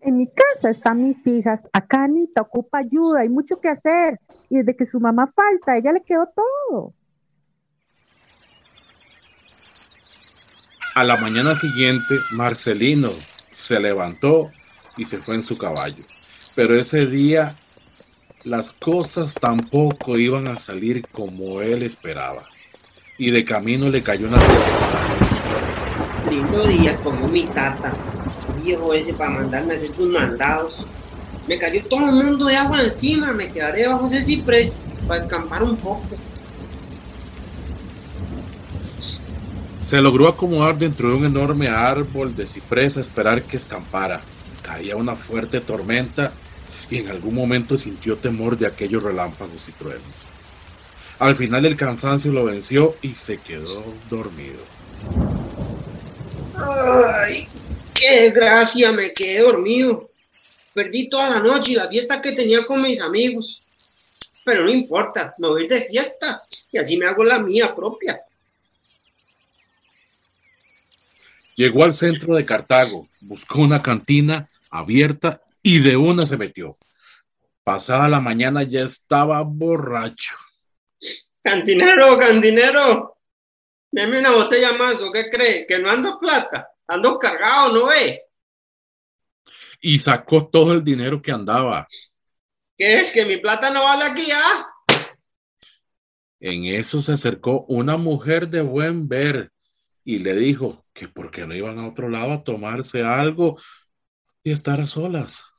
En 0.00 0.16
mi 0.16 0.28
casa 0.28 0.70
están 0.70 1.02
mis 1.02 1.26
hijas. 1.26 1.68
Acá 1.72 2.04
Anita 2.04 2.42
ocupa 2.42 2.78
ayuda, 2.78 3.22
hay 3.22 3.28
mucho 3.28 3.60
que 3.60 3.70
hacer. 3.70 4.20
Y 4.48 4.58
desde 4.58 4.76
que 4.76 4.86
su 4.86 5.00
mamá 5.00 5.32
falta, 5.34 5.76
ella 5.76 5.90
le 5.90 6.04
quedó 6.04 6.28
todo. 6.32 6.94
A 10.94 11.02
la 11.02 11.16
mañana 11.16 11.56
siguiente, 11.56 12.14
Marcelino 12.36 13.10
se 13.50 13.80
levantó 13.80 14.48
y 14.96 15.06
se 15.06 15.18
fue 15.18 15.34
en 15.34 15.42
su 15.42 15.58
caballo. 15.58 16.04
Pero 16.54 16.76
ese 16.76 17.04
día 17.06 17.52
las 18.44 18.72
cosas 18.72 19.34
tampoco 19.34 20.18
iban 20.18 20.46
a 20.48 20.58
salir 20.58 21.06
como 21.10 21.62
él 21.62 21.82
esperaba. 21.82 22.46
Y 23.16 23.30
de 23.30 23.44
camino 23.44 23.88
le 23.88 24.02
cayó 24.02 24.28
una 24.28 24.38
tempestad. 24.38 26.30
Lindo 26.30 26.66
días 26.66 27.00
como 27.00 27.26
mi 27.28 27.44
tata, 27.44 27.94
viejo 28.62 28.92
ese 28.92 29.14
para 29.14 29.30
mandarme 29.30 29.72
a 29.72 29.76
hacer 29.76 29.92
tus 29.92 30.10
mandados. 30.10 30.84
Me 31.48 31.58
cayó 31.58 31.82
todo 31.84 32.06
el 32.08 32.12
mundo 32.12 32.44
de 32.46 32.56
agua 32.56 32.82
encima, 32.82 33.32
me 33.32 33.50
quedaré 33.50 33.88
bajo 33.88 34.06
ese 34.06 34.22
ciprés 34.22 34.76
para 35.08 35.20
escampar 35.20 35.62
un 35.62 35.76
poco. 35.76 36.04
Se 39.80 40.00
logró 40.00 40.28
acomodar 40.28 40.76
dentro 40.78 41.10
de 41.10 41.14
un 41.14 41.24
enorme 41.24 41.68
árbol 41.68 42.34
de 42.34 42.46
ciprés 42.46 42.96
a 42.96 43.00
esperar 43.00 43.42
que 43.42 43.56
escampara. 43.56 44.22
Caía 44.62 44.96
una 44.96 45.14
fuerte 45.14 45.60
tormenta 45.60 46.32
y 46.90 46.98
en 46.98 47.08
algún 47.08 47.34
momento 47.34 47.76
sintió 47.76 48.16
temor 48.16 48.56
de 48.56 48.66
aquellos 48.66 49.02
relámpagos 49.02 49.68
y 49.68 49.72
truenos. 49.72 50.26
Al 51.18 51.36
final 51.36 51.64
el 51.64 51.76
cansancio 51.76 52.32
lo 52.32 52.44
venció 52.44 52.96
y 53.02 53.10
se 53.10 53.38
quedó 53.38 53.84
dormido. 54.10 54.58
Ay, 56.56 57.46
qué 57.94 58.30
gracia, 58.30 58.92
me 58.92 59.12
quedé 59.12 59.40
dormido. 59.40 60.08
Perdí 60.74 61.08
toda 61.08 61.30
la 61.30 61.40
noche 61.40 61.72
y 61.72 61.74
la 61.76 61.88
fiesta 61.88 62.20
que 62.20 62.32
tenía 62.32 62.66
con 62.66 62.82
mis 62.82 63.00
amigos. 63.00 63.60
Pero 64.44 64.64
no 64.64 64.70
importa, 64.70 65.34
me 65.38 65.48
voy 65.48 65.68
de 65.68 65.82
fiesta 65.82 66.42
y 66.72 66.78
así 66.78 66.96
me 66.96 67.06
hago 67.06 67.24
la 67.24 67.38
mía 67.38 67.74
propia. 67.74 68.20
Llegó 71.56 71.84
al 71.84 71.92
centro 71.92 72.34
de 72.34 72.44
Cartago, 72.44 73.08
buscó 73.20 73.60
una 73.60 73.80
cantina 73.80 74.50
abierta 74.68 75.43
y 75.64 75.80
de 75.80 75.96
una 75.96 76.26
se 76.26 76.36
metió. 76.36 76.76
Pasada 77.64 78.06
la 78.08 78.20
mañana 78.20 78.62
ya 78.62 78.82
estaba 78.82 79.42
borracho. 79.42 80.36
Cantinero, 81.42 82.18
cantinero, 82.18 83.16
deme 83.90 84.20
una 84.20 84.32
botella 84.32 84.74
más, 84.74 85.00
¿o 85.00 85.10
qué 85.10 85.30
cree? 85.30 85.66
Que 85.66 85.78
no 85.78 85.90
ando 85.90 86.20
plata, 86.20 86.68
ando 86.86 87.18
cargado, 87.18 87.72
¿no 87.72 87.86
ve? 87.86 88.24
Y 89.80 89.98
sacó 89.98 90.46
todo 90.46 90.74
el 90.74 90.84
dinero 90.84 91.20
que 91.22 91.32
andaba. 91.32 91.86
¿Qué 92.76 93.00
es? 93.00 93.12
¿Que 93.12 93.24
mi 93.24 93.38
plata 93.38 93.70
no 93.70 93.84
vale 93.84 94.04
aquí, 94.04 94.30
ah? 94.32 94.70
En 96.40 96.66
eso 96.66 97.00
se 97.00 97.12
acercó 97.12 97.64
una 97.68 97.96
mujer 97.96 98.48
de 98.48 98.60
buen 98.60 99.08
ver 99.08 99.50
y 100.04 100.18
le 100.18 100.34
dijo 100.34 100.84
que 100.92 101.08
porque 101.08 101.46
no 101.46 101.54
iban 101.54 101.78
a 101.78 101.88
otro 101.88 102.10
lado 102.10 102.32
a 102.32 102.44
tomarse 102.44 103.02
algo 103.02 103.58
y 104.42 104.52
estar 104.52 104.82
a 104.82 104.86
solas. 104.86 105.53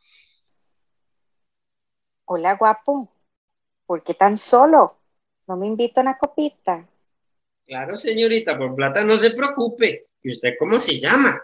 Hola, 2.28 2.56
guapo. 2.56 3.08
¿Por 3.86 4.04
qué 4.04 4.16
tan 4.16 4.38
solo? 4.38 4.98
¿No 5.48 5.56
me 5.58 5.68
invitan 5.68 6.08
a 6.08 6.18
copita? 6.18 6.88
Claro, 7.68 7.98
señorita, 7.98 8.58
por 8.58 8.74
plata 8.74 9.04
no 9.04 9.16
se 9.18 9.32
preocupe. 9.36 10.08
¿Y 10.24 10.32
usted 10.32 10.56
cómo 10.58 10.80
se 10.80 11.00
llama? 11.00 11.40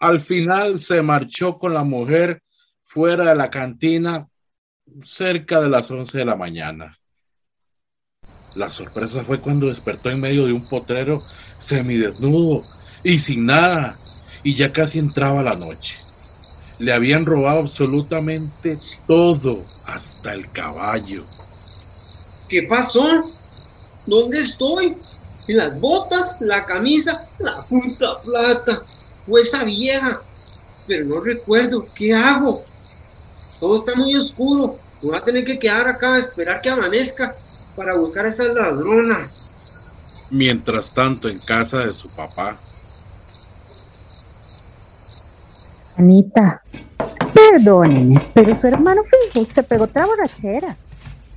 Al 0.00 0.20
final 0.20 0.78
se 0.78 1.00
marchó 1.00 1.58
con 1.58 1.72
la 1.72 1.82
mujer 1.82 2.42
fuera 2.82 3.30
de 3.30 3.34
la 3.34 3.48
cantina 3.48 4.28
cerca 5.02 5.60
de 5.60 5.68
las 5.68 5.90
11 5.90 6.18
de 6.18 6.24
la 6.26 6.36
mañana. 6.36 6.98
La 8.54 8.68
sorpresa 8.68 9.24
fue 9.24 9.40
cuando 9.40 9.66
despertó 9.68 10.10
en 10.10 10.20
medio 10.20 10.44
de 10.46 10.52
un 10.52 10.68
potrero 10.68 11.18
semidesnudo 11.56 12.62
y 13.02 13.18
sin 13.18 13.46
nada, 13.46 13.98
y 14.42 14.54
ya 14.54 14.72
casi 14.72 14.98
entraba 14.98 15.42
la 15.42 15.54
noche. 15.54 16.07
Le 16.78 16.92
habían 16.92 17.26
robado 17.26 17.60
absolutamente 17.60 18.78
todo, 19.06 19.64
hasta 19.86 20.32
el 20.32 20.50
caballo. 20.52 21.24
¿Qué 22.48 22.62
pasó? 22.62 23.24
¿Dónde 24.06 24.40
estoy? 24.40 24.96
¿En 25.48 25.56
las 25.56 25.78
botas? 25.80 26.40
¿La 26.40 26.64
camisa? 26.64 27.24
¿La 27.40 27.66
puta 27.66 28.20
plata? 28.22 28.82
¿O 29.26 29.38
esa 29.38 29.64
vieja? 29.64 30.22
Pero 30.86 31.04
no 31.06 31.20
recuerdo. 31.20 31.86
¿Qué 31.94 32.14
hago? 32.14 32.64
Todo 33.60 33.76
está 33.76 33.94
muy 33.96 34.14
oscuro. 34.14 34.70
Voy 35.02 35.16
a 35.16 35.20
tener 35.20 35.44
que 35.44 35.58
quedar 35.58 35.88
acá 35.88 36.14
a 36.14 36.18
esperar 36.18 36.60
que 36.62 36.70
amanezca 36.70 37.36
para 37.74 37.96
buscar 37.96 38.24
a 38.24 38.28
esa 38.28 38.52
ladrona. 38.52 39.30
Mientras 40.30 40.92
tanto, 40.92 41.28
en 41.28 41.40
casa 41.40 41.78
de 41.80 41.92
su 41.92 42.08
papá, 42.10 42.58
Anita, 45.98 46.62
perdóneme, 47.34 48.20
pero 48.32 48.54
su 48.54 48.68
hermano 48.68 49.02
fijo 49.02 49.44
se 49.52 49.64
pegó 49.64 49.84
otra 49.84 50.06
borrachera. 50.06 50.76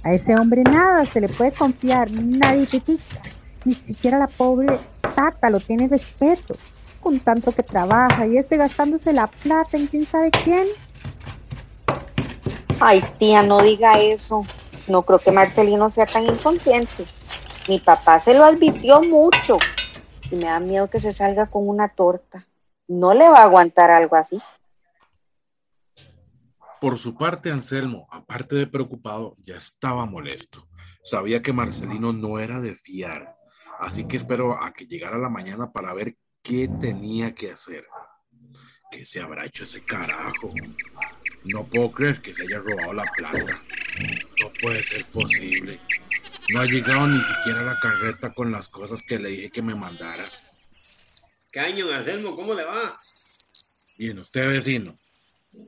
A 0.03 0.13
ese 0.13 0.35
hombre 0.35 0.61
nada 0.63 1.03
se 1.07 1.19
le 1.19 1.29
puede 1.29 1.51
confiar, 1.51 2.11
nadie 2.11 2.67
quita. 2.67 3.21
Ni 3.65 3.73
siquiera 3.73 4.19
la 4.19 4.27
pobre 4.27 4.77
tata 5.15 5.49
lo 5.49 5.59
tiene 5.59 5.87
respeto, 5.87 6.55
con 6.99 7.19
tanto 7.19 7.51
que 7.51 7.63
trabaja 7.63 8.27
y 8.27 8.37
este 8.37 8.57
gastándose 8.57 9.13
la 9.13 9.25
plata 9.25 9.77
en 9.77 9.87
quién 9.87 10.05
sabe 10.05 10.29
quién. 10.29 10.67
Ay, 12.79 13.03
tía, 13.17 13.41
no 13.41 13.63
diga 13.63 13.99
eso. 13.99 14.45
No 14.87 15.01
creo 15.01 15.17
que 15.17 15.31
Marcelino 15.31 15.89
sea 15.89 16.05
tan 16.05 16.27
inconsciente. 16.27 17.05
Mi 17.67 17.79
papá 17.79 18.19
se 18.19 18.35
lo 18.35 18.43
advirtió 18.43 19.01
mucho 19.01 19.57
y 20.29 20.35
me 20.35 20.45
da 20.45 20.59
miedo 20.59 20.87
que 20.87 20.99
se 20.99 21.13
salga 21.13 21.47
con 21.47 21.67
una 21.67 21.87
torta. 21.87 22.45
No 22.91 23.13
le 23.13 23.29
va 23.29 23.37
a 23.39 23.43
aguantar 23.43 23.89
algo 23.89 24.17
así. 24.17 24.41
Por 26.81 26.97
su 26.97 27.15
parte, 27.15 27.49
Anselmo, 27.49 28.05
aparte 28.11 28.57
de 28.57 28.67
preocupado, 28.67 29.37
ya 29.39 29.55
estaba 29.55 30.05
molesto. 30.05 30.67
Sabía 31.01 31.41
que 31.41 31.53
Marcelino 31.53 32.11
no 32.11 32.37
era 32.37 32.59
de 32.59 32.75
fiar, 32.75 33.37
así 33.79 34.09
que 34.09 34.17
esperó 34.17 34.61
a 34.61 34.73
que 34.73 34.87
llegara 34.87 35.17
la 35.17 35.29
mañana 35.29 35.71
para 35.71 35.93
ver 35.93 36.17
qué 36.41 36.67
tenía 36.67 37.33
que 37.33 37.53
hacer. 37.53 37.87
¿Qué 38.91 39.05
se 39.05 39.21
habrá 39.21 39.45
hecho 39.45 39.63
ese 39.63 39.85
carajo? 39.85 40.53
No 41.45 41.63
puedo 41.63 41.93
creer 41.93 42.21
que 42.21 42.33
se 42.33 42.43
haya 42.43 42.59
robado 42.59 42.91
la 42.91 43.05
plata. 43.15 43.61
No 44.41 44.51
puede 44.61 44.83
ser 44.83 45.05
posible. 45.05 45.79
No 46.53 46.59
ha 46.59 46.65
llegado 46.65 47.07
ni 47.07 47.21
siquiera 47.21 47.61
la 47.61 47.79
carreta 47.79 48.33
con 48.33 48.51
las 48.51 48.67
cosas 48.67 49.01
que 49.01 49.17
le 49.17 49.29
dije 49.29 49.49
que 49.49 49.61
me 49.61 49.75
mandara. 49.75 50.25
Caño, 51.51 51.91
Anselmo, 51.91 52.35
¿cómo 52.35 52.53
le 52.53 52.63
va? 52.63 52.95
Bien, 53.97 54.17
usted 54.17 54.49
vecino. 54.49 54.93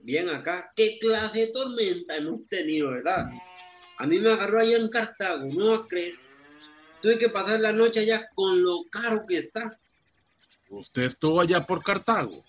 Bien 0.05 0.29
acá. 0.29 0.71
¿Qué 0.75 0.97
clase 0.99 1.39
de 1.39 1.47
tormenta 1.51 2.15
hemos 2.15 2.47
tenido, 2.47 2.91
verdad? 2.91 3.29
A 3.97 4.07
mí 4.07 4.17
me 4.19 4.31
agarró 4.31 4.61
allá 4.61 4.77
en 4.77 4.89
Cartago, 4.89 5.45
no 5.53 5.71
va 5.71 5.77
a 5.77 5.87
creer. 5.87 6.13
Tuve 7.01 7.19
que 7.19 7.29
pasar 7.29 7.59
la 7.59 7.73
noche 7.73 7.99
allá 7.99 8.29
con 8.33 8.63
lo 8.63 8.85
caro 8.89 9.25
que 9.27 9.39
está. 9.39 9.77
¿Usted 10.69 11.03
estuvo 11.03 11.41
allá 11.41 11.61
por 11.61 11.83
Cartago? 11.83 12.43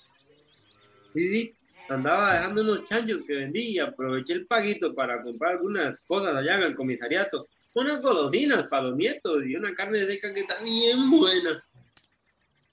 Sí, 1.13 1.33
sí. 1.33 1.55
Andaba 1.89 2.35
dejando 2.35 2.63
unos 2.63 2.85
chanchos 2.85 3.23
que 3.27 3.35
vendí 3.35 3.73
y 3.73 3.79
aproveché 3.79 4.33
el 4.33 4.47
paguito 4.47 4.95
para 4.95 5.23
comprar 5.23 5.57
algunas 5.57 6.01
cosas 6.07 6.35
allá 6.35 6.57
en 6.57 6.63
el 6.63 6.75
comisariato. 6.75 7.49
Unas 7.75 8.01
golosinas 8.01 8.69
para 8.69 8.85
los 8.85 8.97
nietos 8.97 9.45
y 9.45 9.55
una 9.57 9.75
carne 9.75 10.07
seca 10.07 10.33
que 10.33 10.41
está 10.41 10.63
bien 10.63 11.11
buena. 11.11 11.63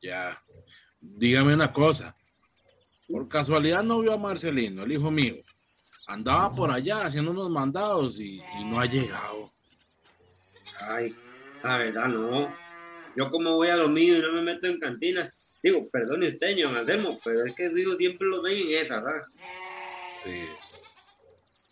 Ya. 0.01 0.40
Dígame 1.01 1.53
una 1.53 1.71
cosa. 1.73 2.15
Por 3.07 3.27
casualidad 3.27 3.83
no 3.83 3.99
vio 3.99 4.13
a 4.13 4.17
Marcelino, 4.17 4.83
el 4.83 4.91
hijo 4.93 5.11
mío. 5.11 5.35
Andaba 6.07 6.53
por 6.53 6.71
allá 6.71 7.05
haciendo 7.05 7.31
unos 7.31 7.49
mandados 7.49 8.19
y, 8.19 8.41
y 8.59 8.65
no 8.65 8.79
ha 8.79 8.85
llegado. 8.85 9.51
Ay, 10.79 11.13
la 11.63 11.77
verdad 11.77 12.07
no. 12.07 12.53
Yo 13.15 13.29
como 13.29 13.55
voy 13.55 13.69
a 13.69 13.75
lo 13.75 13.89
mío 13.89 14.17
y 14.17 14.21
no 14.21 14.31
me 14.31 14.41
meto 14.41 14.67
en 14.67 14.79
cantinas. 14.79 15.33
Digo, 15.61 15.87
perdón 15.91 16.23
usted, 16.23 16.55
me 16.55 16.79
hacemos, 16.79 17.19
pero 17.23 17.45
es 17.45 17.53
que 17.53 17.69
digo, 17.69 17.95
siempre 17.95 18.27
lo 18.27 18.41
ven 18.41 18.57
en 18.57 18.85
esa, 18.85 18.99
¿verdad? 18.99 19.27
Sí. 20.23 20.43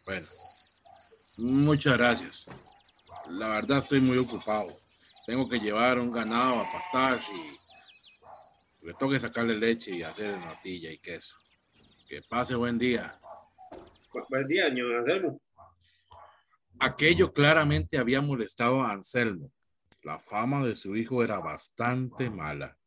Bueno. 0.06 0.28
Muchas 1.38 1.98
gracias. 1.98 2.50
La 3.30 3.48
verdad 3.48 3.78
estoy 3.78 4.02
muy 4.02 4.18
ocupado. 4.18 4.76
Tengo 5.26 5.48
que 5.48 5.60
llevar 5.60 6.00
un 6.00 6.12
ganado 6.12 6.60
a 6.60 6.72
pastar 6.72 7.20
y 7.34 7.59
me 8.82 8.94
tengo 8.94 9.12
que 9.12 9.20
sacarle 9.20 9.58
leche 9.58 9.92
y 9.92 10.04
hacer 10.04 10.38
natilla 10.38 10.92
y 10.92 11.00
queso. 11.00 11.36
Que 12.08 12.22
pase 12.22 12.56
buen 12.56 12.78
día. 12.78 13.20
Buen 14.30 14.48
día, 14.48 14.68
señor 14.68 14.96
Anselmo. 14.96 15.42
Aquello 16.80 17.34
claramente 17.34 17.98
había 17.98 18.22
molestado 18.22 18.82
a 18.82 18.92
Anselmo. 18.92 19.52
La 20.02 20.18
fama 20.18 20.66
de 20.66 20.76
su 20.76 20.96
hijo 20.96 21.24
era 21.24 21.40
bastante 21.40 22.30
mala. 22.30 22.78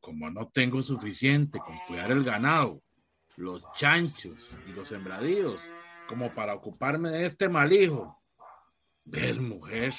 Como 0.00 0.30
no 0.30 0.48
tengo 0.48 0.82
suficiente 0.82 1.58
con 1.58 1.78
cuidar 1.86 2.12
el 2.12 2.22
ganado, 2.22 2.82
los 3.36 3.64
chanchos 3.74 4.54
y 4.68 4.72
los 4.72 4.88
sembradíos, 4.88 5.70
como 6.06 6.34
para 6.34 6.54
ocuparme 6.54 7.08
de 7.08 7.24
este 7.24 7.48
mal 7.48 7.72
hijo. 7.72 8.22
¿Ves, 9.04 9.40
mujer? 9.40 9.92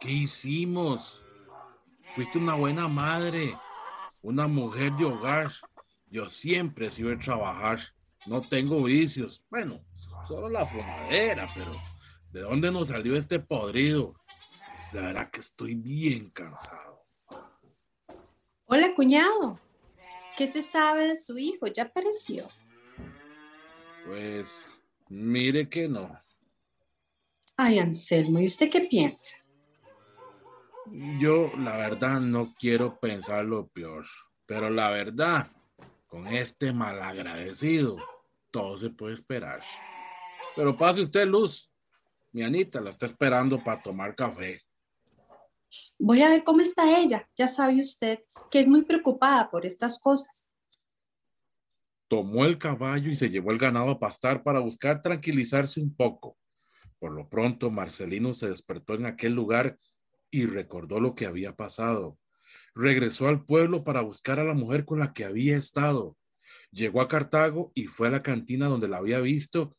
¿Qué 0.00 0.10
hicimos? 0.10 1.22
Fuiste 2.14 2.38
una 2.38 2.54
buena 2.54 2.88
madre, 2.88 3.54
una 4.24 4.48
mujer 4.48 4.90
de 4.94 5.04
hogar. 5.04 5.52
Yo 6.06 6.28
siempre 6.30 6.90
sido 6.90 7.10
de 7.10 7.18
trabajar. 7.18 7.78
No 8.26 8.40
tengo 8.40 8.82
vicios. 8.82 9.44
Bueno, 9.50 9.84
solo 10.26 10.48
la 10.48 10.64
fumadera, 10.64 11.46
pero 11.54 11.72
¿de 12.32 12.40
dónde 12.40 12.72
nos 12.72 12.88
salió 12.88 13.16
este 13.16 13.38
podrido? 13.38 14.14
La 14.92 15.02
verdad 15.02 15.30
que 15.30 15.40
estoy 15.40 15.74
bien 15.74 16.30
cansado. 16.30 17.04
Hola, 18.64 18.92
cuñado. 18.94 19.60
¿Qué 20.38 20.50
se 20.50 20.62
sabe 20.62 21.08
de 21.08 21.16
su 21.18 21.36
hijo? 21.36 21.66
¿Ya 21.66 21.84
apareció? 21.84 22.46
Pues 24.06 24.70
mire 25.08 25.68
que 25.68 25.86
no. 25.86 26.18
Ay, 27.56 27.78
Anselmo, 27.78 28.40
¿y 28.40 28.46
usted 28.46 28.70
qué 28.70 28.80
piensa? 28.80 29.36
Yo 31.18 31.50
la 31.56 31.76
verdad 31.76 32.20
no 32.20 32.54
quiero 32.58 32.98
pensar 33.00 33.44
lo 33.44 33.68
peor, 33.68 34.04
pero 34.46 34.68
la 34.68 34.90
verdad, 34.90 35.50
con 36.06 36.26
este 36.26 36.72
malagradecido, 36.72 37.96
todo 38.50 38.76
se 38.76 38.90
puede 38.90 39.14
esperar. 39.14 39.62
Pero 40.54 40.76
pase 40.76 41.02
usted, 41.02 41.26
Luz. 41.26 41.70
Mi 42.32 42.42
Anita 42.42 42.80
la 42.80 42.90
está 42.90 43.06
esperando 43.06 43.62
para 43.62 43.80
tomar 43.80 44.14
café. 44.14 44.60
Voy 45.98 46.20
a 46.22 46.28
ver 46.28 46.44
cómo 46.44 46.60
está 46.60 46.98
ella. 46.98 47.28
Ya 47.36 47.48
sabe 47.48 47.80
usted 47.80 48.20
que 48.50 48.60
es 48.60 48.68
muy 48.68 48.82
preocupada 48.82 49.50
por 49.50 49.64
estas 49.64 49.98
cosas. 50.00 50.50
Tomó 52.08 52.44
el 52.44 52.58
caballo 52.58 53.10
y 53.10 53.16
se 53.16 53.30
llevó 53.30 53.50
el 53.50 53.58
ganado 53.58 53.90
a 53.90 53.98
pastar 53.98 54.42
para 54.42 54.60
buscar 54.60 55.00
tranquilizarse 55.00 55.80
un 55.80 55.94
poco. 55.94 56.36
Por 56.98 57.12
lo 57.12 57.28
pronto, 57.28 57.70
Marcelino 57.70 58.34
se 58.34 58.48
despertó 58.48 58.94
en 58.94 59.06
aquel 59.06 59.32
lugar 59.32 59.78
y 60.34 60.46
recordó 60.46 60.98
lo 60.98 61.14
que 61.14 61.26
había 61.26 61.54
pasado. 61.54 62.18
Regresó 62.74 63.28
al 63.28 63.44
pueblo 63.44 63.84
para 63.84 64.00
buscar 64.00 64.40
a 64.40 64.44
la 64.44 64.54
mujer 64.54 64.84
con 64.84 64.98
la 64.98 65.12
que 65.12 65.24
había 65.24 65.56
estado. 65.56 66.18
Llegó 66.72 67.00
a 67.00 67.06
Cartago 67.06 67.70
y 67.72 67.84
fue 67.84 68.08
a 68.08 68.10
la 68.10 68.22
cantina 68.24 68.66
donde 68.66 68.88
la 68.88 68.96
había 68.96 69.20
visto 69.20 69.76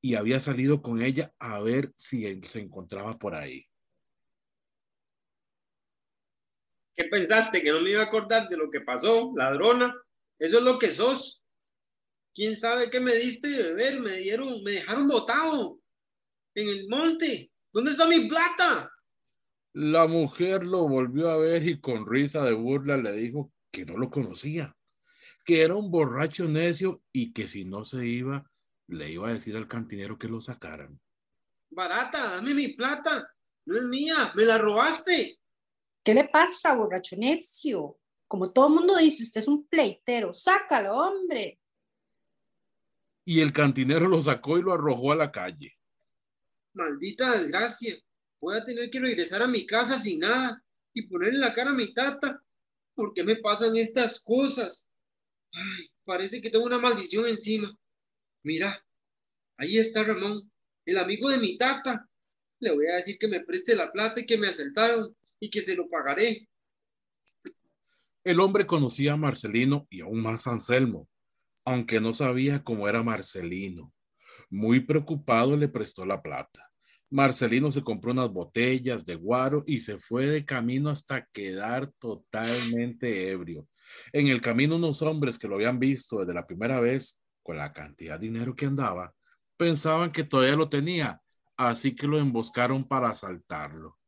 y 0.00 0.14
había 0.14 0.40
salido 0.40 0.80
con 0.80 1.02
ella 1.02 1.34
a 1.38 1.60
ver 1.60 1.92
si 1.96 2.26
él 2.26 2.42
se 2.44 2.60
encontraba 2.60 3.12
por 3.12 3.34
ahí. 3.34 3.66
¿Qué 6.96 7.04
pensaste? 7.10 7.62
¿Que 7.62 7.72
no 7.72 7.82
me 7.82 7.90
iba 7.90 8.00
a 8.00 8.06
acordar 8.06 8.48
de 8.48 8.56
lo 8.56 8.70
que 8.70 8.80
pasó, 8.80 9.34
ladrona? 9.36 9.94
Eso 10.38 10.58
es 10.58 10.64
lo 10.64 10.78
que 10.78 10.92
sos. 10.92 11.42
¿Quién 12.34 12.56
sabe 12.56 12.88
qué 12.88 13.00
me 13.00 13.14
diste 13.16 13.48
de 13.48 13.64
beber? 13.64 14.00
Me 14.00 14.16
dieron, 14.16 14.62
me 14.62 14.72
dejaron 14.72 15.08
botado 15.08 15.78
en 16.54 16.68
el 16.68 16.88
monte. 16.88 17.52
¿Dónde 17.70 17.90
está 17.90 18.06
mi 18.06 18.28
plata? 18.28 18.91
La 19.74 20.06
mujer 20.06 20.64
lo 20.64 20.86
volvió 20.86 21.30
a 21.30 21.36
ver 21.38 21.66
y 21.66 21.80
con 21.80 22.06
risa 22.06 22.44
de 22.44 22.52
burla 22.52 22.96
le 22.96 23.12
dijo 23.12 23.52
que 23.70 23.86
no 23.86 23.96
lo 23.96 24.10
conocía, 24.10 24.76
que 25.44 25.62
era 25.62 25.74
un 25.74 25.90
borracho 25.90 26.46
necio 26.46 27.02
y 27.10 27.32
que 27.32 27.46
si 27.46 27.64
no 27.64 27.84
se 27.84 28.06
iba, 28.06 28.50
le 28.88 29.10
iba 29.10 29.28
a 29.28 29.32
decir 29.32 29.56
al 29.56 29.68
cantinero 29.68 30.18
que 30.18 30.28
lo 30.28 30.40
sacaran. 30.40 31.00
Barata, 31.70 32.32
dame 32.32 32.52
mi 32.52 32.68
plata. 32.68 33.34
No 33.64 33.76
es 33.76 33.84
mía, 33.84 34.32
me 34.34 34.44
la 34.44 34.58
robaste. 34.58 35.38
¿Qué 36.04 36.14
le 36.14 36.24
pasa, 36.24 36.74
borracho 36.74 37.16
necio? 37.16 37.98
Como 38.28 38.50
todo 38.52 38.66
el 38.68 38.74
mundo 38.74 38.96
dice, 38.96 39.22
usted 39.22 39.40
es 39.40 39.48
un 39.48 39.66
pleitero. 39.66 40.34
Sácalo, 40.34 40.96
hombre. 40.96 41.60
Y 43.24 43.40
el 43.40 43.52
cantinero 43.52 44.08
lo 44.08 44.20
sacó 44.20 44.58
y 44.58 44.62
lo 44.62 44.72
arrojó 44.72 45.12
a 45.12 45.16
la 45.16 45.30
calle. 45.30 45.78
Maldita 46.74 47.32
desgracia. 47.32 47.96
Voy 48.42 48.56
a 48.56 48.64
tener 48.64 48.90
que 48.90 48.98
regresar 48.98 49.40
a 49.40 49.46
mi 49.46 49.64
casa 49.64 49.96
sin 49.96 50.18
nada 50.18 50.60
y 50.92 51.02
ponerle 51.02 51.38
la 51.38 51.54
cara 51.54 51.70
a 51.70 51.74
mi 51.74 51.94
tata. 51.94 52.42
¿Por 52.92 53.14
qué 53.14 53.22
me 53.22 53.36
pasan 53.36 53.76
estas 53.76 54.20
cosas? 54.20 54.88
Ay, 55.52 55.88
parece 56.04 56.40
que 56.40 56.50
tengo 56.50 56.64
una 56.64 56.80
maldición 56.80 57.28
encima. 57.28 57.72
Mira, 58.42 58.84
ahí 59.56 59.78
está 59.78 60.02
Ramón, 60.02 60.50
el 60.84 60.98
amigo 60.98 61.28
de 61.28 61.38
mi 61.38 61.56
tata. 61.56 62.08
Le 62.58 62.74
voy 62.74 62.88
a 62.88 62.96
decir 62.96 63.16
que 63.16 63.28
me 63.28 63.44
preste 63.44 63.76
la 63.76 63.92
plata 63.92 64.20
y 64.20 64.26
que 64.26 64.36
me 64.36 64.48
asaltaron 64.48 65.16
y 65.38 65.48
que 65.48 65.60
se 65.60 65.76
lo 65.76 65.88
pagaré. 65.88 66.48
El 68.24 68.40
hombre 68.40 68.66
conocía 68.66 69.12
a 69.12 69.16
Marcelino 69.16 69.86
y 69.88 70.00
aún 70.00 70.20
más 70.20 70.48
a 70.48 70.50
Anselmo, 70.50 71.08
aunque 71.64 72.00
no 72.00 72.12
sabía 72.12 72.64
cómo 72.64 72.88
era 72.88 73.04
Marcelino. 73.04 73.94
Muy 74.50 74.80
preocupado 74.80 75.56
le 75.56 75.68
prestó 75.68 76.04
la 76.04 76.20
plata. 76.20 76.71
Marcelino 77.12 77.70
se 77.70 77.82
compró 77.82 78.12
unas 78.12 78.32
botellas 78.32 79.04
de 79.04 79.16
guaro 79.16 79.62
y 79.66 79.80
se 79.80 79.98
fue 79.98 80.26
de 80.26 80.46
camino 80.46 80.88
hasta 80.88 81.26
quedar 81.26 81.92
totalmente 81.98 83.28
ebrio. 83.28 83.68
En 84.14 84.28
el 84.28 84.40
camino 84.40 84.76
unos 84.76 85.02
hombres 85.02 85.38
que 85.38 85.46
lo 85.46 85.56
habían 85.56 85.78
visto 85.78 86.20
desde 86.20 86.32
la 86.32 86.46
primera 86.46 86.80
vez, 86.80 87.20
con 87.42 87.58
la 87.58 87.70
cantidad 87.70 88.18
de 88.18 88.28
dinero 88.28 88.56
que 88.56 88.64
andaba, 88.64 89.12
pensaban 89.58 90.10
que 90.10 90.24
todavía 90.24 90.56
lo 90.56 90.70
tenía, 90.70 91.20
así 91.58 91.94
que 91.94 92.06
lo 92.06 92.18
emboscaron 92.18 92.88
para 92.88 93.10
asaltarlo. 93.10 93.98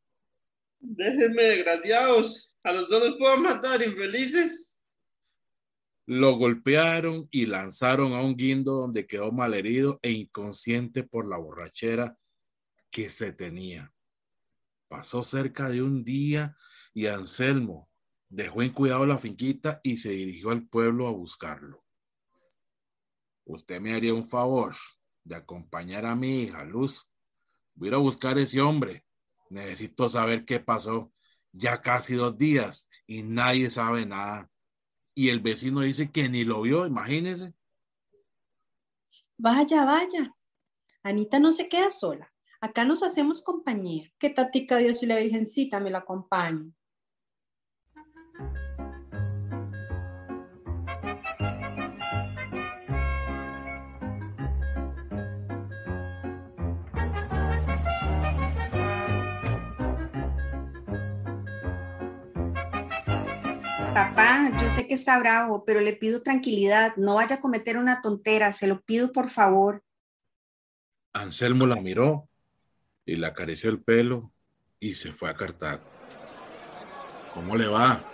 Déjenme, 0.81 1.43
desgraciados. 1.43 2.51
A 2.63 2.73
los 2.73 2.89
dos 2.89 3.03
los 3.03 3.19
puedo 3.19 3.37
matar, 3.37 3.83
infelices. 3.83 4.79
Lo 6.07 6.37
golpearon 6.37 7.29
y 7.31 7.45
lanzaron 7.45 8.15
a 8.15 8.23
un 8.23 8.35
guindo 8.35 8.73
donde 8.73 9.07
quedó 9.07 9.31
malherido 9.31 9.99
e 10.01 10.11
inconsciente 10.11 11.03
por 11.03 11.29
la 11.29 11.37
borrachera 11.37 12.17
que 12.95 13.11
se 13.11 13.33
tenía. 13.33 13.93
Pasó 14.87 15.25
cerca 15.25 15.69
de 15.69 15.83
un 15.83 16.05
día 16.05 16.57
y 16.93 17.09
Anselmo 17.09 17.91
dejó 18.29 18.63
en 18.63 18.73
cuidado 18.73 19.05
la 19.05 19.19
finquita 19.19 19.81
y 19.83 19.97
se 19.97 20.11
dirigió 20.11 20.51
al 20.51 20.69
pueblo 20.69 21.09
a 21.09 21.11
buscarlo. 21.11 21.85
Usted 23.47 23.81
me 23.81 23.95
haría 23.95 24.15
un 24.15 24.29
favor 24.29 24.77
de 25.25 25.35
acompañar 25.35 26.07
a 26.07 26.15
mi 26.15 26.43
hija 26.43 26.65
Luz. 26.65 27.11
Voy 27.75 27.93
a 27.93 27.97
buscar 27.97 28.37
a 28.37 28.43
ese 28.43 28.61
hombre. 28.61 29.05
Necesito 29.51 30.09
saber 30.09 30.45
qué 30.45 30.61
pasó. 30.61 31.13
Ya 31.51 31.83
casi 31.83 32.15
dos 32.15 32.39
días 32.39 32.89
y 33.09 33.25
nadie 33.25 33.71
sabe 33.71 34.07
nada. 34.07 34.49
Y 35.17 35.31
el 35.31 35.41
vecino 35.41 35.81
dice 35.81 36.13
que 36.13 36.29
ni 36.29 36.45
lo 36.45 36.63
vio, 36.63 36.87
imagínese. 36.87 37.55
Vaya, 39.37 39.85
vaya. 39.85 40.33
Anita 41.03 41.41
no 41.41 41.51
se 41.51 41.69
queda 41.69 41.91
sola. 41.91 42.34
Acá 42.65 42.87
nos 42.87 43.03
hacemos 43.03 43.43
compañía. 43.43 44.11
Que 44.19 44.31
Tatica 44.31 44.79
Dios 44.79 45.03
y 45.03 45.07
la 45.07 45.19
Virgencita 45.19 45.81
me 45.81 45.91
la 45.91 45.99
acompañen. 45.99 46.75
Papá, 63.93 64.57
yo 64.59 64.71
sé 64.71 64.89
que 64.89 64.95
está 64.95 65.19
bravo, 65.21 65.67
pero 65.67 65.83
le 65.83 65.93
pido 65.93 66.23
tranquilidad. 66.23 66.97
No 66.97 67.17
vaya 67.17 67.37
a 67.37 67.41
cometer 67.43 67.77
una 67.77 68.01
tontera. 68.01 68.53
Se 68.53 68.67
lo 68.67 68.81
pido 68.81 69.13
por 69.13 69.29
favor. 69.29 69.85
Anselmo 71.13 71.67
la 71.67 71.77
miró 71.77 72.31
y 73.07 73.17
le 73.17 73.27
acarició 73.27 73.71
el 73.71 73.81
pelo 73.81 74.33
y 74.79 74.95
se 74.95 75.13
fue 75.13 75.31
a 75.31 75.35
Cartago. 75.35 75.83
¿Cómo 77.33 77.57
le 77.57 77.67
va? 77.69 78.05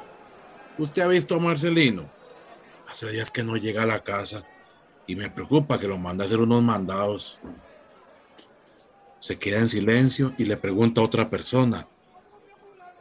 ¿Usted 0.78 1.02
ha 1.02 1.08
visto 1.08 1.34
a 1.34 1.38
Marcelino? 1.38 2.10
Hace 2.88 3.10
días 3.10 3.30
que 3.30 3.44
no 3.44 3.56
llega 3.56 3.82
a 3.82 3.86
la 3.86 4.02
casa 4.02 4.44
y 5.06 5.14
me 5.14 5.30
preocupa 5.30 5.78
que 5.78 5.88
lo 5.88 5.98
mande 5.98 6.24
a 6.24 6.26
hacer 6.26 6.40
unos 6.40 6.62
mandados. 6.62 7.38
Se 9.18 9.38
queda 9.38 9.58
en 9.58 9.68
silencio 9.68 10.32
y 10.38 10.44
le 10.44 10.56
pregunta 10.56 11.00
a 11.00 11.04
otra 11.04 11.28
persona 11.28 11.86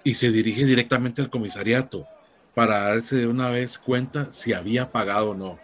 y 0.04 0.14
se 0.14 0.32
dirige 0.32 0.66
directamente 0.66 1.22
al 1.22 1.30
comisariato 1.30 2.06
para 2.54 2.82
darse 2.84 3.16
de 3.16 3.28
una 3.28 3.50
vez 3.50 3.78
cuenta 3.78 4.32
si 4.32 4.54
había 4.54 4.92
pagado 4.92 5.32
o 5.32 5.34
no. 5.36 5.60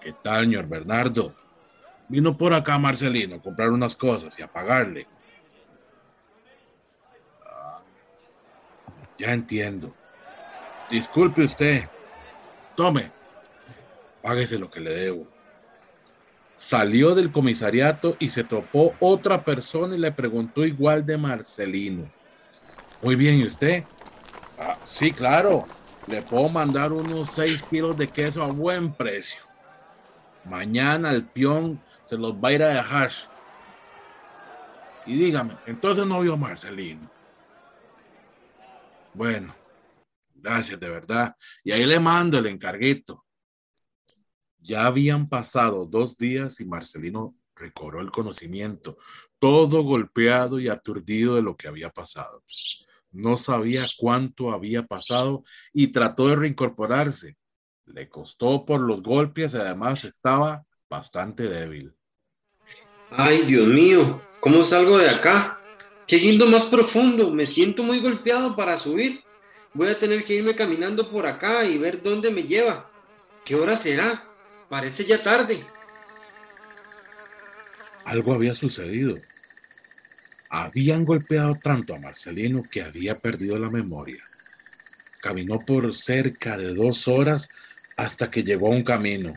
¿Qué 0.00 0.12
tal, 0.12 0.44
señor 0.44 0.68
Bernardo? 0.68 1.34
Vino 2.08 2.36
por 2.36 2.52
acá 2.52 2.78
Marcelino 2.78 3.36
a 3.36 3.42
comprar 3.42 3.70
unas 3.70 3.96
cosas 3.96 4.38
y 4.38 4.42
a 4.42 4.52
pagarle. 4.52 5.06
Ya 9.18 9.32
entiendo. 9.32 9.94
Disculpe 10.90 11.42
usted. 11.42 11.88
Tome. 12.76 13.10
Páguese 14.22 14.58
lo 14.58 14.70
que 14.70 14.80
le 14.80 14.90
debo. 14.90 15.26
Salió 16.54 17.14
del 17.14 17.32
comisariato 17.32 18.16
y 18.18 18.28
se 18.28 18.44
topó 18.44 18.94
otra 19.00 19.44
persona 19.44 19.96
y 19.96 19.98
le 19.98 20.12
preguntó 20.12 20.64
igual 20.64 21.04
de 21.04 21.16
Marcelino. 21.16 22.10
Muy 23.02 23.16
bien, 23.16 23.40
¿y 23.40 23.44
usted? 23.44 23.84
Ah, 24.58 24.78
sí, 24.84 25.12
claro. 25.12 25.66
Le 26.06 26.22
puedo 26.22 26.48
mandar 26.48 26.92
unos 26.92 27.30
6 27.32 27.64
kilos 27.64 27.96
de 27.96 28.08
queso 28.08 28.42
a 28.42 28.46
buen 28.46 28.92
precio. 28.92 29.42
Mañana 30.44 31.10
el 31.10 31.24
peón 31.24 31.80
se 32.04 32.16
los 32.16 32.34
va 32.34 32.48
a 32.48 32.52
ir 32.52 32.62
a 32.62 32.68
dejar. 32.68 33.10
Y 35.06 35.14
dígame, 35.16 35.56
entonces 35.66 36.06
no 36.06 36.20
vio 36.20 36.36
Marcelino. 36.36 37.10
Bueno, 39.14 39.54
gracias 40.34 40.78
de 40.80 40.90
verdad. 40.90 41.34
Y 41.62 41.70
ahí 41.70 41.86
le 41.86 42.00
mando 42.00 42.38
el 42.38 42.46
encarguito. 42.46 43.24
Ya 44.58 44.86
habían 44.86 45.28
pasado 45.28 45.86
dos 45.86 46.16
días 46.16 46.60
y 46.60 46.64
Marcelino 46.64 47.36
recobró 47.54 48.00
el 48.00 48.10
conocimiento, 48.10 48.96
todo 49.38 49.82
golpeado 49.82 50.58
y 50.58 50.68
aturdido 50.68 51.36
de 51.36 51.42
lo 51.42 51.56
que 51.56 51.68
había 51.68 51.90
pasado. 51.90 52.42
No 53.12 53.36
sabía 53.36 53.86
cuánto 53.96 54.50
había 54.50 54.84
pasado 54.84 55.44
y 55.72 55.88
trató 55.88 56.28
de 56.28 56.36
reincorporarse. 56.36 57.36
Le 57.86 58.08
costó 58.08 58.64
por 58.64 58.80
los 58.80 59.02
golpes 59.02 59.54
y 59.54 59.58
además 59.58 60.02
estaba 60.04 60.64
bastante 60.88 61.48
débil. 61.48 61.94
Ay, 63.10 63.42
Dios 63.42 63.68
mío, 63.68 64.20
¿cómo 64.40 64.64
salgo 64.64 64.98
de 64.98 65.10
acá? 65.10 65.60
Qué 66.06 66.16
guindo 66.16 66.46
más 66.46 66.66
profundo, 66.66 67.30
me 67.30 67.46
siento 67.46 67.82
muy 67.82 68.00
golpeado 68.00 68.54
para 68.54 68.76
subir. 68.76 69.22
Voy 69.72 69.88
a 69.88 69.98
tener 69.98 70.24
que 70.24 70.34
irme 70.34 70.54
caminando 70.54 71.10
por 71.10 71.26
acá 71.26 71.64
y 71.64 71.78
ver 71.78 72.02
dónde 72.02 72.30
me 72.30 72.42
lleva. 72.42 72.90
¿Qué 73.44 73.54
hora 73.54 73.74
será? 73.74 74.24
Parece 74.68 75.04
ya 75.04 75.22
tarde. 75.22 75.58
Algo 78.04 78.34
había 78.34 78.54
sucedido. 78.54 79.18
Habían 80.50 81.04
golpeado 81.04 81.56
tanto 81.60 81.94
a 81.94 81.98
Marcelino 81.98 82.62
que 82.70 82.82
había 82.82 83.18
perdido 83.18 83.58
la 83.58 83.70
memoria. 83.70 84.22
Caminó 85.20 85.58
por 85.66 85.94
cerca 85.94 86.56
de 86.58 86.74
dos 86.74 87.08
horas 87.08 87.48
hasta 87.96 88.30
que 88.30 88.44
llegó 88.44 88.68
a 88.68 88.76
un 88.76 88.84
camino. 88.84 89.34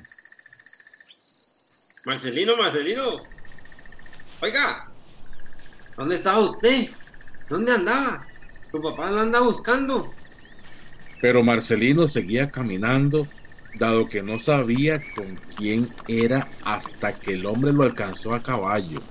Marcelino, 2.06 2.56
Marcelino. 2.56 3.24
Oiga, 4.42 4.88
¿dónde 5.98 6.16
estaba 6.16 6.40
usted? 6.40 6.90
¿Dónde 7.50 7.74
andaba? 7.74 8.26
Tu 8.72 8.82
papá 8.82 9.10
lo 9.10 9.22
anda 9.22 9.42
buscando. 9.42 10.10
Pero 11.22 11.44
Marcelino 11.44 12.08
seguía 12.08 12.52
caminando, 12.52 13.28
dado 13.76 14.08
que 14.08 14.22
no 14.22 14.38
sabía 14.38 15.02
con 15.16 15.38
quién 15.58 15.90
era 16.08 16.48
hasta 16.64 17.14
que 17.14 17.34
el 17.34 17.46
hombre 17.46 17.74
lo 17.74 17.84
alcanzó 17.84 18.34
a 18.34 18.42
caballo. 18.42 19.02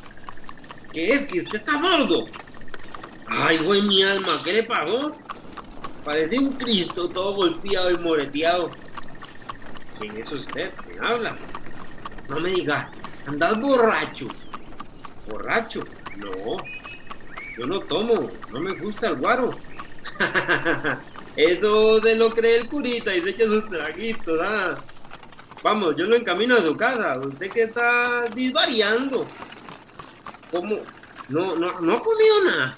¿Qué 0.92 1.06
es? 1.06 1.26
¿Que 1.26 1.38
usted 1.38 1.58
está 1.58 1.80
gordo? 1.80 2.24
Ay, 3.26 3.58
güey, 3.58 3.82
mi 3.82 4.02
alma, 4.02 4.40
¿qué 4.44 4.52
le 4.52 4.62
pagó? 4.62 5.16
Parece 6.04 6.38
un 6.38 6.52
Cristo 6.52 7.08
todo 7.08 7.34
golpeado 7.34 7.90
y 7.90 7.98
moreteado. 7.98 8.70
¿Quién 9.98 10.16
es 10.16 10.30
usted? 10.30 10.70
¿Quién 10.84 11.04
habla? 11.04 11.36
No 12.28 12.40
me 12.40 12.50
digas, 12.50 12.88
andás 13.26 13.60
borracho. 13.60 14.28
¿Borracho? 15.28 15.84
No, 16.16 16.56
yo 17.56 17.66
no 17.66 17.80
tomo, 17.80 18.30
no 18.52 18.60
me 18.60 18.72
gusta 18.78 19.08
el 19.08 19.16
guaro. 19.16 19.50
Eso 21.36 22.00
de 22.00 22.14
lo 22.14 22.30
cree 22.30 22.56
el 22.56 22.68
curita 22.68 23.14
y 23.14 23.20
se 23.22 23.30
echa 23.30 23.44
sus 23.44 23.68
traguitos, 23.68 24.40
¿ah? 24.42 24.78
Vamos, 25.62 25.96
yo 25.96 26.06
lo 26.06 26.16
encamino 26.16 26.56
a 26.56 26.62
su 26.62 26.76
casa. 26.76 27.18
Usted 27.18 27.50
que 27.50 27.62
está 27.64 28.24
disvariando. 28.34 29.26
¿Cómo? 30.50 30.78
No, 31.28 31.56
no, 31.56 31.80
no 31.80 31.96
ha 31.96 32.02
comido 32.02 32.44
nada. 32.44 32.76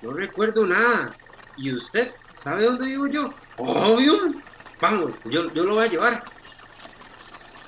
No 0.00 0.12
recuerdo 0.12 0.66
nada. 0.66 1.14
¿Y 1.56 1.74
usted 1.74 2.12
sabe 2.32 2.64
dónde 2.64 2.86
vivo 2.86 3.06
yo? 3.06 3.34
Obvio. 3.58 4.32
Vamos, 4.80 5.12
yo, 5.24 5.52
yo 5.52 5.64
lo 5.64 5.74
voy 5.74 5.84
a 5.84 5.90
llevar. 5.90 6.24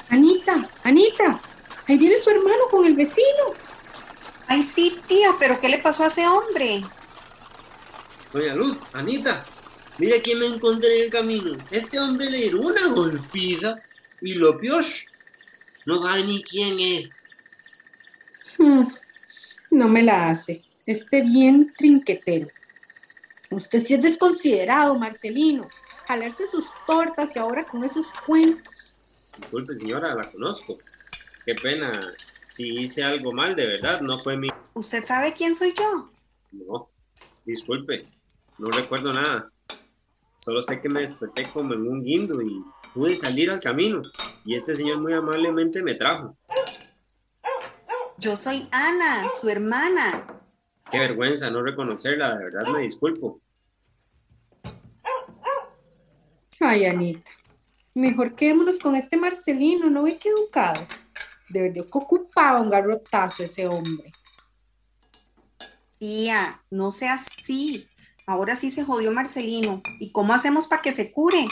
Anita, 0.08 0.68
Anita, 0.82 1.40
ahí 1.88 1.98
viene 1.98 2.18
su 2.18 2.30
hermano 2.30 2.64
con 2.70 2.86
el 2.86 2.94
vecino. 2.94 3.63
Ay, 4.46 4.62
sí, 4.62 5.00
tía, 5.06 5.30
pero 5.38 5.60
¿qué 5.60 5.68
le 5.68 5.78
pasó 5.78 6.04
a 6.04 6.08
ese 6.08 6.26
hombre? 6.26 6.82
Doña 8.32 8.54
Luz, 8.54 8.78
Anita, 8.92 9.44
mira 9.98 10.20
quién 10.22 10.40
me 10.40 10.46
encontré 10.46 10.96
en 10.96 11.04
el 11.04 11.10
camino. 11.10 11.56
Este 11.70 11.98
hombre 11.98 12.30
le 12.30 12.48
dio 12.48 12.60
una 12.60 12.88
golpiza 12.88 13.76
y 14.20 14.34
lo 14.34 14.58
peor, 14.58 14.84
no 15.86 16.02
sabe 16.02 16.24
ni 16.24 16.42
quién 16.42 16.78
es. 16.80 17.10
Hmm, 18.58 18.86
no 19.70 19.88
me 19.88 20.02
la 20.02 20.30
hace. 20.30 20.62
Esté 20.86 21.22
bien 21.22 21.72
trinquetero. 21.76 22.48
Usted 23.50 23.80
sí 23.80 23.94
es 23.94 24.02
desconsiderado, 24.02 24.96
Marcelino. 24.98 25.68
Jalarse 26.06 26.46
sus 26.46 26.66
tortas 26.86 27.36
y 27.36 27.38
ahora 27.38 27.64
con 27.64 27.84
esos 27.84 28.12
cuentos. 28.26 28.92
Disculpe, 29.38 29.76
señora, 29.76 30.14
la 30.14 30.22
conozco. 30.30 30.78
Qué 31.46 31.54
pena. 31.54 32.00
Si 32.54 32.68
hice 32.68 33.02
algo 33.02 33.32
mal, 33.32 33.56
de 33.56 33.66
verdad, 33.66 34.00
no 34.00 34.16
fue 34.16 34.36
mi... 34.36 34.46
¿Usted 34.74 35.04
sabe 35.04 35.34
quién 35.36 35.56
soy 35.56 35.74
yo? 35.76 36.08
No, 36.52 36.88
disculpe, 37.44 38.02
no 38.58 38.70
recuerdo 38.70 39.12
nada. 39.12 39.50
Solo 40.38 40.62
sé 40.62 40.80
que 40.80 40.88
me 40.88 41.00
desperté 41.00 41.42
como 41.52 41.74
en 41.74 41.88
un 41.88 42.04
guindo 42.04 42.40
y 42.40 42.64
pude 42.94 43.16
salir 43.16 43.50
al 43.50 43.58
camino. 43.58 44.02
Y 44.44 44.54
este 44.54 44.76
señor 44.76 45.00
muy 45.00 45.14
amablemente 45.14 45.82
me 45.82 45.96
trajo. 45.96 46.36
Yo 48.18 48.36
soy 48.36 48.68
Ana, 48.70 49.28
su 49.30 49.48
hermana. 49.48 50.24
Qué 50.92 51.00
vergüenza 51.00 51.50
no 51.50 51.60
reconocerla, 51.60 52.36
de 52.36 52.44
verdad 52.44 52.68
me 52.72 52.82
disculpo. 52.82 53.40
Ay, 56.60 56.84
Anita, 56.84 57.32
mejor 57.94 58.36
quedémonos 58.36 58.78
con 58.78 58.94
este 58.94 59.16
Marcelino, 59.16 59.90
¿no 59.90 60.04
ve 60.04 60.16
que 60.16 60.28
educado? 60.28 60.80
De 61.48 61.62
verdad 61.62 61.84
que 61.84 61.98
ocupaba 61.98 62.60
un 62.60 62.70
garrotazo 62.70 63.44
ese 63.44 63.66
hombre. 63.66 64.12
Tía, 65.98 66.62
no 66.70 66.90
sea 66.90 67.14
así. 67.14 67.88
Ahora 68.26 68.56
sí 68.56 68.70
se 68.70 68.84
jodió 68.84 69.12
Marcelino. 69.12 69.82
¿Y 70.00 70.10
cómo 70.12 70.32
hacemos 70.32 70.66
para 70.66 70.82
que 70.82 70.92
se 70.92 71.12
cure? 71.12 71.46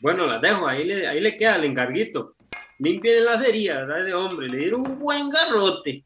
Bueno, 0.00 0.26
la 0.26 0.38
dejo, 0.38 0.66
ahí 0.66 0.84
le, 0.84 1.06
ahí 1.06 1.20
le 1.20 1.36
queda 1.36 1.56
el 1.56 1.64
encarguito. 1.64 2.34
Limpien 2.78 3.24
las 3.24 3.46
heridas, 3.46 3.86
¿verdad? 3.86 4.04
De 4.04 4.14
hombre, 4.14 4.48
le 4.48 4.56
dieron 4.56 4.80
un 4.80 4.98
buen 4.98 5.28
garrote. 5.28 6.02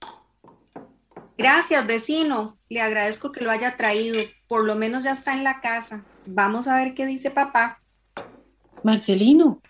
Gracias, 1.38 1.86
vecino. 1.86 2.58
Le 2.68 2.80
agradezco 2.80 3.30
que 3.30 3.44
lo 3.44 3.50
haya 3.50 3.76
traído. 3.76 4.16
Por 4.48 4.64
lo 4.64 4.74
menos 4.74 5.04
ya 5.04 5.12
está 5.12 5.32
en 5.32 5.44
la 5.44 5.60
casa. 5.60 6.04
Vamos 6.26 6.66
a 6.66 6.76
ver 6.76 6.94
qué 6.94 7.06
dice 7.06 7.30
papá. 7.30 7.80
Marcelino, 8.82 9.62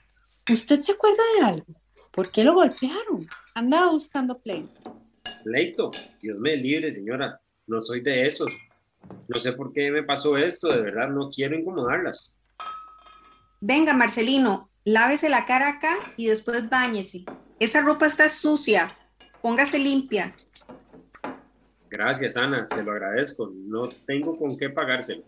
¿usted 0.51 0.81
se 0.81 0.93
acuerda 0.93 1.23
de 1.39 1.45
algo? 1.45 1.67
¿Por 2.15 2.31
qué 2.31 2.45
lo 2.45 2.55
golpearon? 2.55 3.29
Andaba 3.55 3.91
buscando 3.91 4.39
pleito. 4.39 5.03
Leito, 5.45 5.91
Dios 6.21 6.39
me 6.39 6.57
libre, 6.57 6.93
señora. 6.93 7.41
No 7.67 7.81
soy 7.81 8.03
de 8.03 8.25
esos. 8.25 8.51
No 9.27 9.41
sé 9.41 9.53
por 9.53 9.73
qué 9.73 9.91
me 9.91 10.05
pasó 10.05 10.37
esto, 10.37 10.69
de 10.69 10.81
verdad, 10.81 11.09
no 11.09 11.29
quiero 11.29 11.59
incomodarlas. 11.59 12.39
Venga, 13.61 13.95
Marcelino, 13.95 14.71
lávese 14.85 15.29
la 15.29 15.45
cara 15.45 15.69
acá 15.69 15.95
y 16.17 16.27
después 16.27 16.71
báñese. 16.71 17.25
Esa 17.59 17.81
ropa 17.81 18.07
está 18.07 18.29
sucia. 18.29 18.97
Póngase 19.43 19.79
limpia. 19.79 20.37
Gracias, 21.91 22.37
Ana, 22.37 22.65
se 22.65 22.83
lo 22.83 22.93
agradezco. 22.93 23.51
No 23.55 23.89
tengo 23.89 24.39
con 24.39 24.57
qué 24.57 24.71
pagárselo. 24.71 25.25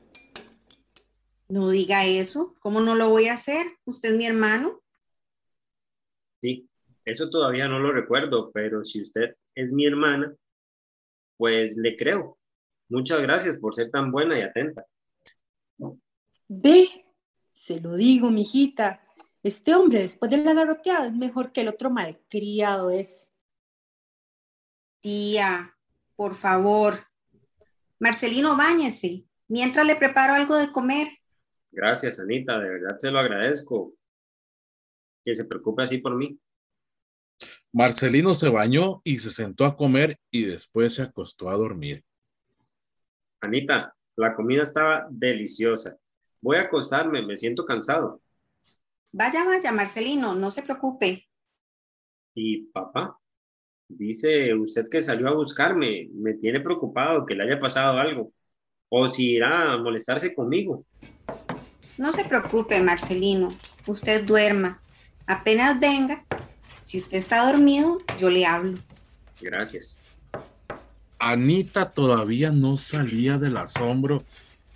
No 1.49 1.69
diga 1.71 2.07
eso. 2.07 2.55
¿Cómo 2.61 2.81
no 2.81 2.95
lo 2.95 3.09
voy 3.09 3.27
a 3.27 3.35
hacer? 3.35 3.67
¿Usted 3.85 4.13
es 4.13 4.19
mi 4.19 4.27
hermano? 4.27 4.81
Sí, 6.43 6.69
eso 7.07 7.31
todavía 7.31 7.69
no 7.69 7.79
lo 7.79 7.93
recuerdo, 7.93 8.51
pero 8.51 8.83
si 8.83 9.01
usted 9.01 9.37
es 9.55 9.73
mi 9.73 9.87
hermana, 9.87 10.35
pues 11.37 11.77
le 11.77 11.97
creo. 11.97 12.37
Muchas 12.89 13.21
gracias 13.21 13.59
por 13.59 13.75
ser 13.77 13.91
tan 13.91 14.11
buena 14.11 14.37
y 14.37 14.43
atenta. 14.43 14.85
Ve, 16.49 17.07
se 17.53 17.81
lo 17.81 17.95
digo, 17.95 18.31
mijita. 18.31 19.01
Este 19.45 19.75
hombre, 19.77 20.01
después 20.01 20.33
de 20.33 20.39
la 20.39 20.53
garroteada, 20.53 21.07
es 21.07 21.15
mejor 21.15 21.53
que 21.53 21.61
el 21.61 21.69
otro 21.69 21.91
malcriado 21.91 22.91
es. 22.91 23.31
Tía, 25.01 25.77
por 26.17 26.35
favor. 26.35 26.95
Marcelino, 28.01 28.57
báñese. 28.57 29.27
Mientras 29.47 29.87
le 29.87 29.95
preparo 29.95 30.35
algo 30.35 30.57
de 30.57 30.73
comer. 30.73 31.07
Gracias, 31.71 32.19
Anita, 32.19 32.59
de 32.59 32.69
verdad 32.69 32.97
se 32.99 33.13
lo 33.13 33.21
agradezco. 33.21 33.95
Que 35.25 35.37
se 35.37 35.45
preocupe 35.45 35.85
así 35.85 35.99
por 35.99 36.17
mí. 36.17 36.37
Marcelino 37.73 38.35
se 38.35 38.49
bañó 38.49 39.01
y 39.05 39.19
se 39.19 39.31
sentó 39.31 39.65
a 39.65 39.77
comer 39.77 40.19
y 40.31 40.45
después 40.45 40.95
se 40.95 41.03
acostó 41.03 41.51
a 41.51 41.57
dormir. 41.57 42.05
Anita, 43.41 43.95
la 44.17 44.35
comida 44.35 44.63
estaba 44.63 45.07
deliciosa. 45.11 45.97
Voy 46.41 46.57
a 46.57 46.63
acostarme, 46.63 47.25
me 47.27 47.37
siento 47.37 47.65
cansado. 47.65 48.21
Vaya, 49.13 49.45
vaya, 49.45 49.73
Marcelino, 49.73 50.35
no 50.35 50.51
se 50.51 50.63
preocupe. 50.63 51.29
¿Y 52.35 52.67
papá? 52.67 53.19
Dice 53.89 54.55
usted 54.55 54.89
que 54.91 55.01
salió 55.01 55.29
a 55.29 55.35
buscarme. 55.35 56.09
Me 56.13 56.35
tiene 56.35 56.61
preocupado 56.61 57.25
que 57.25 57.35
le 57.35 57.45
haya 57.45 57.61
pasado 57.61 57.99
algo. 57.99 58.33
O 58.89 59.09
si 59.09 59.33
irá 59.33 59.73
a 59.73 59.79
molestarse 59.79 60.35
conmigo. 60.35 60.85
No 61.99 62.13
se 62.13 62.29
preocupe, 62.29 62.83
Marcelino. 62.83 63.55
Usted 63.87 64.27
duerma. 64.27 64.81
Apenas 65.27 65.81
venga, 65.81 66.25
si 66.87 66.99
usted 66.99 67.19
está 67.19 67.51
dormido, 67.51 67.99
yo 68.17 68.31
le 68.31 68.47
hablo. 68.47 68.79
Gracias. 69.41 70.01
Anita 71.19 71.91
todavía 71.91 72.53
no 72.53 72.77
salía 72.77 73.39
del 73.39 73.57
asombro 73.57 74.25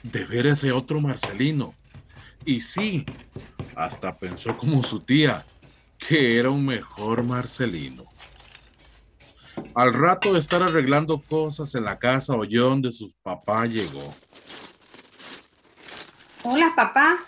de 0.02 0.24
ver 0.24 0.48
ese 0.48 0.72
otro 0.72 1.00
Marcelino. 1.00 1.72
Y 2.44 2.62
sí, 2.62 3.06
hasta 3.76 4.18
pensó 4.18 4.56
como 4.56 4.82
su 4.82 4.98
tía, 4.98 5.46
que 5.98 6.36
era 6.36 6.50
un 6.50 6.66
mejor 6.66 7.22
Marcelino. 7.22 8.02
Al 9.76 9.94
rato 9.94 10.32
de 10.32 10.40
estar 10.40 10.64
arreglando 10.64 11.22
cosas 11.22 11.76
en 11.76 11.84
la 11.84 12.00
casa, 12.00 12.34
oyó 12.34 12.70
donde 12.70 12.90
su 12.90 13.12
papá 13.22 13.66
llegó. 13.66 14.12
Hola, 16.42 16.72
papá. 16.74 17.20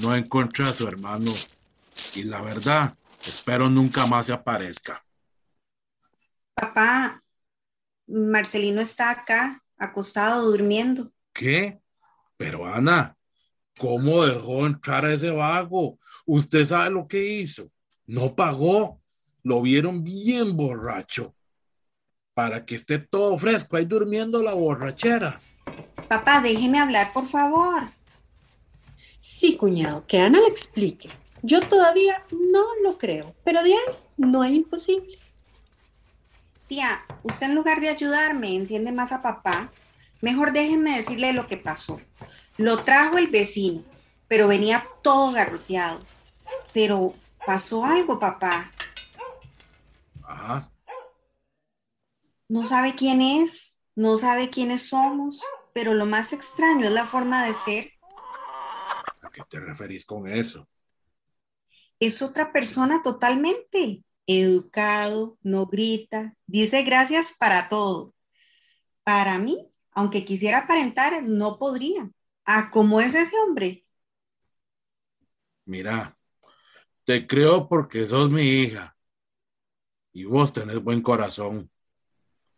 No 0.00 0.14
encontré 0.14 0.64
a 0.64 0.72
su 0.72 0.86
hermano 0.86 1.32
y 2.14 2.22
la 2.22 2.40
verdad, 2.40 2.94
espero 3.30 3.68
nunca 3.68 4.06
más 4.06 4.26
se 4.26 4.32
aparezca. 4.32 5.04
Papá, 6.54 7.22
Marcelino 8.06 8.80
está 8.80 9.10
acá, 9.10 9.62
acostado, 9.78 10.50
durmiendo. 10.50 11.12
¿Qué? 11.32 11.80
Pero 12.36 12.66
Ana, 12.66 13.16
¿cómo 13.78 14.24
dejó 14.24 14.66
entrar 14.66 15.04
a 15.04 15.14
ese 15.14 15.30
vago? 15.30 15.98
Usted 16.26 16.64
sabe 16.64 16.90
lo 16.90 17.06
que 17.06 17.24
hizo. 17.24 17.70
No 18.06 18.34
pagó. 18.34 19.00
Lo 19.44 19.60
vieron 19.60 20.04
bien 20.04 20.56
borracho. 20.56 21.34
Para 22.34 22.64
que 22.64 22.76
esté 22.76 22.98
todo 22.98 23.36
fresco 23.38 23.76
ahí 23.76 23.84
durmiendo 23.84 24.42
la 24.42 24.54
borrachera. 24.54 25.40
Papá, 26.08 26.40
déjeme 26.40 26.78
hablar, 26.78 27.12
por 27.12 27.26
favor. 27.26 27.90
Sí, 29.18 29.56
cuñado, 29.56 30.04
que 30.06 30.20
Ana 30.20 30.40
le 30.40 30.46
explique. 30.46 31.08
Yo 31.42 31.66
todavía 31.66 32.24
no 32.30 32.64
lo 32.82 32.98
creo, 32.98 33.34
pero 33.44 33.62
de 33.62 33.74
ahí 33.74 33.96
no 34.16 34.42
hay 34.42 34.54
imposible. 34.54 35.18
Tía, 36.68 37.04
usted 37.24 37.48
en 37.48 37.56
lugar 37.56 37.80
de 37.80 37.88
ayudarme 37.88 38.54
enciende 38.54 38.92
más 38.92 39.10
a 39.12 39.22
papá, 39.22 39.72
mejor 40.20 40.52
déjenme 40.52 40.96
decirle 40.96 41.32
lo 41.32 41.48
que 41.48 41.56
pasó. 41.56 42.00
Lo 42.58 42.84
trajo 42.84 43.18
el 43.18 43.26
vecino, 43.26 43.82
pero 44.28 44.46
venía 44.46 44.86
todo 45.02 45.32
garroteado. 45.32 46.00
Pero 46.72 47.12
pasó 47.44 47.84
algo, 47.84 48.20
papá. 48.20 48.70
Ajá. 50.22 50.70
No 52.48 52.64
sabe 52.64 52.94
quién 52.94 53.20
es, 53.20 53.80
no 53.96 54.16
sabe 54.16 54.48
quiénes 54.48 54.88
somos, 54.88 55.44
pero 55.74 55.92
lo 55.94 56.06
más 56.06 56.32
extraño 56.32 56.86
es 56.86 56.92
la 56.92 57.06
forma 57.06 57.44
de 57.44 57.54
ser. 57.54 57.92
¿A 59.22 59.30
qué 59.30 59.42
te 59.48 59.58
referís 59.58 60.04
con 60.04 60.28
eso? 60.28 60.68
Es 62.02 62.20
otra 62.20 62.52
persona 62.52 63.00
totalmente. 63.04 64.02
Educado, 64.26 65.38
no 65.40 65.66
grita, 65.66 66.34
dice 66.46 66.82
gracias 66.82 67.36
para 67.38 67.68
todo. 67.68 68.12
Para 69.04 69.38
mí, 69.38 69.70
aunque 69.92 70.24
quisiera 70.24 70.64
aparentar, 70.64 71.22
no 71.22 71.60
podría. 71.60 72.10
¿A 72.44 72.72
cómo 72.72 73.00
es 73.00 73.14
ese 73.14 73.38
hombre? 73.38 73.86
Mira, 75.64 76.18
te 77.04 77.24
creo 77.24 77.68
porque 77.68 78.04
sos 78.04 78.32
mi 78.32 78.48
hija 78.48 78.96
y 80.12 80.24
vos 80.24 80.52
tenés 80.52 80.82
buen 80.82 81.02
corazón. 81.02 81.70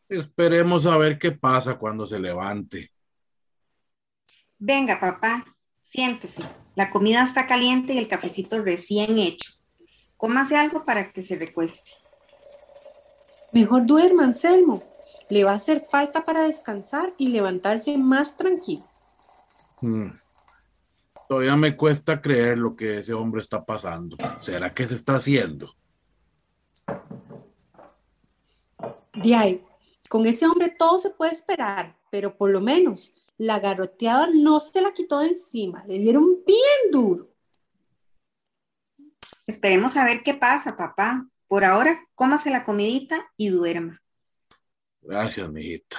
Esperemos 0.09 0.87
a 0.87 0.96
ver 0.96 1.18
qué 1.18 1.33
pasa 1.33 1.76
cuando 1.78 2.07
se 2.07 2.18
levante. 2.18 2.90
Venga, 4.59 4.98
papá, 4.98 5.44
siéntese. 5.94 6.42
La 6.74 6.90
comida 6.90 7.22
está 7.22 7.46
caliente 7.46 7.94
y 7.94 7.98
el 7.98 8.09
cafecito 8.09 8.61
recién 8.61 9.16
hecho. 9.16 9.52
Cómase 10.16 10.57
algo 10.57 10.85
para 10.85 11.12
que 11.12 11.22
se 11.22 11.37
recueste. 11.37 11.92
Mejor 13.52 13.87
duerma, 13.87 14.24
Anselmo. 14.24 14.83
Le 15.30 15.44
va 15.44 15.52
a 15.52 15.57
hacer 15.57 15.85
falta 15.88 16.24
para 16.24 16.44
descansar 16.44 17.14
y 17.16 17.28
levantarse 17.28 17.96
más 17.96 18.37
tranquilo. 18.37 18.85
Hmm. 19.80 20.11
Todavía 21.28 21.57
me 21.57 21.76
cuesta 21.76 22.20
creer 22.20 22.59
lo 22.59 22.74
que 22.74 22.98
ese 22.98 23.14
hombre 23.14 23.40
está 23.40 23.64
pasando. 23.64 24.16
¿Será 24.38 24.74
que 24.74 24.88
se 24.88 24.94
está 24.94 25.14
haciendo? 25.14 25.72
De 29.12 29.35
ahí, 29.35 29.64
con 30.09 30.26
ese 30.26 30.44
hombre 30.46 30.74
todo 30.76 30.98
se 30.98 31.11
puede 31.11 31.30
esperar, 31.30 31.96
pero 32.11 32.37
por 32.37 32.50
lo 32.50 32.61
menos 32.61 33.14
la 33.38 33.59
garroteada 33.59 34.29
no 34.33 34.61
se 34.61 34.81
la 34.81 34.92
quitó 34.92 35.18
de 35.20 35.29
encima, 35.29 35.85
le 35.87 35.99
dieron 35.99 36.25
bien 36.47 36.90
duro. 36.92 37.31
Esperemos 39.47 39.97
a 39.97 40.05
ver 40.05 40.23
qué 40.23 40.35
pasa, 40.35 40.77
papá. 40.77 41.27
Por 41.49 41.64
ahora, 41.64 42.09
cómase 42.14 42.51
la 42.51 42.64
comidita 42.64 43.16
y 43.37 43.49
duerma. 43.49 44.03
Gracias, 45.03 45.51
mijita. 45.51 45.99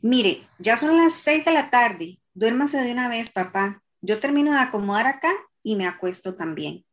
Mire, 0.00 0.48
ya 0.58 0.76
son 0.76 0.96
las 0.96 1.12
seis 1.12 1.44
de 1.44 1.52
la 1.52 1.70
tarde. 1.70 2.20
Duérmase 2.32 2.78
de 2.78 2.92
una 2.92 3.08
vez, 3.08 3.32
papá. 3.32 3.82
Yo 4.00 4.18
termino 4.20 4.52
de 4.52 4.58
acomodar 4.58 5.06
acá 5.06 5.30
y 5.62 5.74
me 5.74 5.86
acuesto 5.86 6.34
también. 6.36 6.86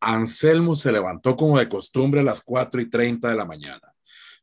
Anselmo 0.00 0.74
se 0.74 0.92
levantó 0.92 1.36
como 1.36 1.58
de 1.58 1.68
costumbre 1.68 2.20
a 2.20 2.24
las 2.24 2.42
cuatro 2.42 2.80
y 2.80 2.90
treinta 2.90 3.28
de 3.28 3.36
la 3.36 3.46
mañana. 3.46 3.94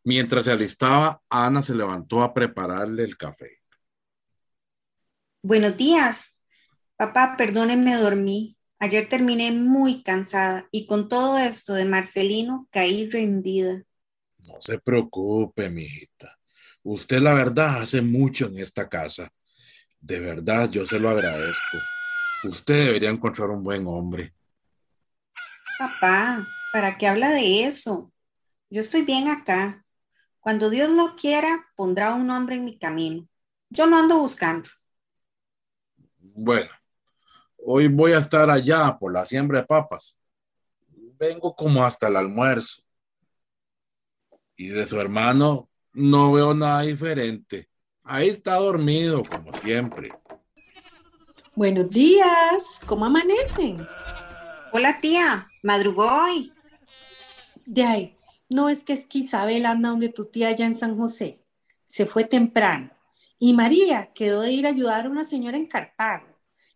Mientras 0.04 0.46
se 0.46 0.52
alistaba, 0.52 1.22
Ana 1.30 1.62
se 1.62 1.76
levantó 1.76 2.24
a 2.24 2.34
prepararle 2.34 3.04
el 3.04 3.16
café. 3.16 3.63
Buenos 5.46 5.76
días. 5.76 6.40
Papá, 6.96 7.36
perdónenme, 7.38 7.96
dormí. 7.96 8.58
Ayer 8.80 9.10
terminé 9.10 9.52
muy 9.52 10.02
cansada 10.02 10.70
y 10.72 10.88
con 10.88 11.10
todo 11.10 11.38
esto 11.38 11.74
de 11.74 11.84
Marcelino 11.84 12.70
caí 12.72 13.10
rendida. 13.10 13.84
No 14.38 14.62
se 14.62 14.80
preocupe, 14.80 15.70
mijita. 15.70 16.40
Usted, 16.82 17.20
la 17.20 17.34
verdad, 17.34 17.82
hace 17.82 18.02
mucho 18.02 18.46
en 18.46 18.60
esta 18.60 18.88
casa. 18.88 19.34
De 20.00 20.22
verdad, 20.22 20.70
yo 20.70 20.86
se 20.86 20.98
lo 20.98 21.10
agradezco. 21.10 21.78
Usted 22.46 22.86
debería 22.86 23.10
encontrar 23.10 23.50
un 23.50 23.66
buen 23.66 23.86
hombre. 23.86 24.34
Papá, 25.78 26.48
¿para 26.72 26.98
qué 26.98 27.08
habla 27.08 27.32
de 27.32 27.66
eso? 27.66 28.14
Yo 28.70 28.80
estoy 28.80 29.02
bien 29.02 29.28
acá. 29.28 29.86
Cuando 30.40 30.70
Dios 30.70 30.90
lo 30.92 31.18
quiera, 31.18 31.66
pondrá 31.76 32.14
un 32.14 32.30
hombre 32.30 32.56
en 32.56 32.64
mi 32.64 32.80
camino. 32.80 33.28
Yo 33.70 33.88
no 33.88 33.98
ando 33.98 34.20
buscando. 34.20 34.70
Bueno, 36.26 36.70
hoy 37.58 37.90
voy 37.90 38.14
a 38.14 38.18
estar 38.18 38.50
allá 38.50 38.98
por 38.98 39.12
la 39.12 39.26
siembra 39.26 39.60
de 39.60 39.68
papas. 39.68 40.18
Vengo 41.20 41.54
como 41.54 41.84
hasta 41.84 42.08
el 42.08 42.16
almuerzo. 42.16 42.82
Y 44.56 44.70
de 44.70 44.88
su 44.88 45.00
hermano 45.02 45.70
no 45.92 46.32
veo 46.32 46.54
nada 46.54 46.82
diferente. 46.82 47.70
Ahí 48.04 48.30
está 48.30 48.56
dormido, 48.56 49.22
como 49.24 49.52
siempre. 49.52 50.14
Buenos 51.56 51.90
días, 51.90 52.80
¿cómo 52.88 53.06
amanecen? 53.06 53.86
Hola 54.72 55.00
tía, 55.02 55.52
madrugó 55.62 56.08
hoy. 56.08 56.54
De 57.66 57.84
ahí, 57.84 58.18
no 58.50 58.70
es 58.70 58.84
que 58.84 58.94
es 58.94 59.06
que 59.06 59.20
Isabel 59.20 59.66
anda 59.66 59.90
donde 59.90 60.10
tu 60.10 60.26
tía 60.26 60.48
allá 60.48 60.66
en 60.66 60.76
San 60.76 60.98
José. 60.98 61.44
Se 61.86 62.06
fue 62.06 62.24
temprano. 62.24 62.92
Y 63.46 63.52
María 63.52 64.10
quedó 64.14 64.40
de 64.40 64.54
ir 64.54 64.66
a 64.66 64.70
ayudar 64.70 65.06
a 65.06 65.10
una 65.10 65.26
señora 65.26 65.58
en 65.58 65.68
Cartago. 65.68 66.28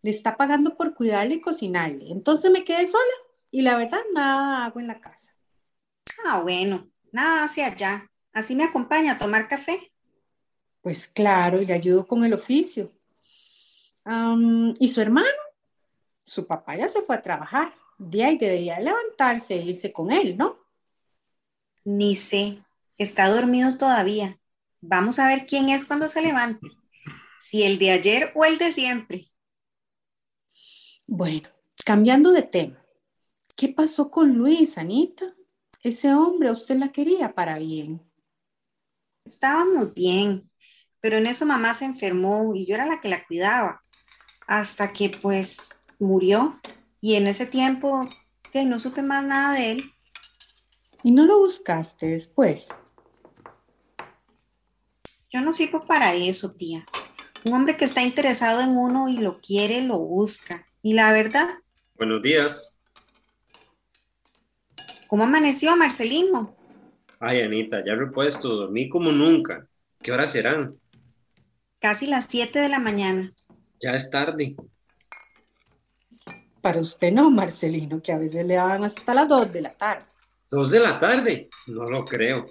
Le 0.02 0.12
está 0.12 0.36
pagando 0.36 0.76
por 0.76 0.96
cuidarle 0.96 1.36
y 1.36 1.40
cocinarle. 1.40 2.12
Entonces 2.12 2.52
me 2.52 2.66
quedé 2.66 2.86
sola 2.88 3.06
y 3.50 3.62
la 3.62 3.78
verdad 3.78 4.02
nada 4.14 4.66
hago 4.66 4.82
en 4.82 4.88
la 4.88 5.00
casa. 5.00 5.34
Ah, 6.26 6.42
bueno, 6.42 6.92
nada 7.14 7.46
hacia 7.46 7.68
allá. 7.68 8.12
Así 8.34 8.54
me 8.54 8.66
acompaña 8.66 9.14
a 9.14 9.18
tomar 9.18 9.48
café. 9.48 9.94
Pues 10.82 11.08
claro, 11.08 11.60
le 11.60 11.72
ayudo 11.72 12.06
con 12.06 12.26
el 12.26 12.34
oficio. 12.34 12.92
¿Y 14.78 14.90
su 14.90 15.00
hermano? 15.00 15.40
Su 16.22 16.46
papá 16.46 16.76
ya 16.76 16.90
se 16.90 17.02
fue 17.02 17.16
a 17.16 17.22
trabajar. 17.22 17.74
De 17.98 18.26
ahí 18.26 18.38
debería 18.38 18.78
levantarse 18.82 19.54
e 19.54 19.64
irse 19.64 19.94
con 19.94 20.12
él, 20.12 20.36
¿no? 20.36 20.58
Ni 21.86 22.18
sé, 22.18 22.60
está 22.98 23.30
dormido 23.30 23.78
todavía. 23.78 24.38
Vamos 24.82 25.20
a 25.20 25.28
ver 25.28 25.46
quién 25.48 25.70
es 25.70 25.86
cuando 25.86 26.08
se 26.08 26.22
levante. 26.22 26.68
Si 27.40 27.64
el 27.64 27.80
de 27.80 27.92
ayer 27.92 28.32
o 28.36 28.46
el 28.46 28.58
de 28.58 28.72
siempre. 28.72 29.32
Bueno, 31.06 31.50
cambiando 31.86 32.32
de 32.32 32.44
tema. 32.44 32.84
¿Qué 33.56 33.70
pasó 33.70 34.12
con 34.12 34.34
Luis, 34.34 34.78
Anita? 34.78 35.34
Ese 35.82 36.14
hombre 36.14 36.52
usted 36.52 36.76
la 36.76 36.92
quería 36.92 37.34
para 37.34 37.58
bien. 37.58 38.02
Estábamos 39.26 39.94
bien, 39.94 40.52
pero 41.02 41.18
en 41.18 41.28
eso 41.28 41.46
mamá 41.46 41.74
se 41.74 41.86
enfermó 41.86 42.54
y 42.56 42.66
yo 42.66 42.76
era 42.76 42.86
la 42.86 43.02
que 43.02 43.10
la 43.10 43.24
cuidaba. 43.26 43.84
Hasta 44.48 44.94
que 44.94 45.10
pues 45.10 45.80
murió. 46.00 46.60
Y 47.02 47.16
en 47.16 47.28
ese 47.28 47.46
tiempo 47.46 48.08
que 48.52 48.66
no 48.66 48.80
supe 48.80 49.02
más 49.02 49.24
nada 49.24 49.54
de 49.54 49.72
él. 49.72 49.92
¿Y 51.04 51.12
no 51.12 51.26
lo 51.26 51.40
buscaste 51.40 52.08
después? 52.08 52.70
Yo 55.30 55.42
no 55.42 55.52
sirvo 55.52 55.86
para 55.86 56.14
eso, 56.16 56.54
tía. 56.54 56.86
Un 57.44 57.54
hombre 57.54 57.78
que 57.78 57.86
está 57.86 58.02
interesado 58.02 58.62
en 58.62 58.70
uno 58.70 59.10
y 59.10 59.18
lo 59.18 59.40
quiere, 59.40 59.82
lo 59.82 60.00
busca. 60.00 60.66
Y 60.82 60.94
la 60.94 61.12
verdad, 61.12 61.48
Buenos 61.96 62.22
días. 62.22 62.80
¿cómo 65.08 65.24
amaneció 65.24 65.76
Marcelino? 65.76 66.56
Ay, 67.20 67.42
Anita, 67.42 67.84
ya 67.86 67.96
repuesto, 67.96 68.50
dormí 68.50 68.88
como 68.90 69.12
nunca. 69.12 69.68
¿Qué 70.02 70.12
horas 70.12 70.32
serán? 70.32 70.78
Casi 71.80 72.08
las 72.08 72.28
7 72.30 72.60
de 72.60 72.70
la 72.70 72.80
mañana. 72.80 73.34
Ya 73.82 73.92
es 73.94 74.10
tarde. 74.12 74.56
Para 76.62 76.80
usted 76.80 77.12
no, 77.12 77.32
Marcelino, 77.32 78.02
que 78.02 78.12
a 78.12 78.18
veces 78.18 78.46
le 78.46 78.56
daban 78.56 78.84
hasta 78.84 79.14
las 79.14 79.28
2 79.28 79.52
de 79.54 79.62
la 79.62 79.74
tarde. 79.74 80.06
¿Dos 80.50 80.72
de 80.72 80.80
la 80.80 81.00
tarde? 81.00 81.50
No 81.68 81.84
lo 81.90 82.06
creo. 82.06 82.46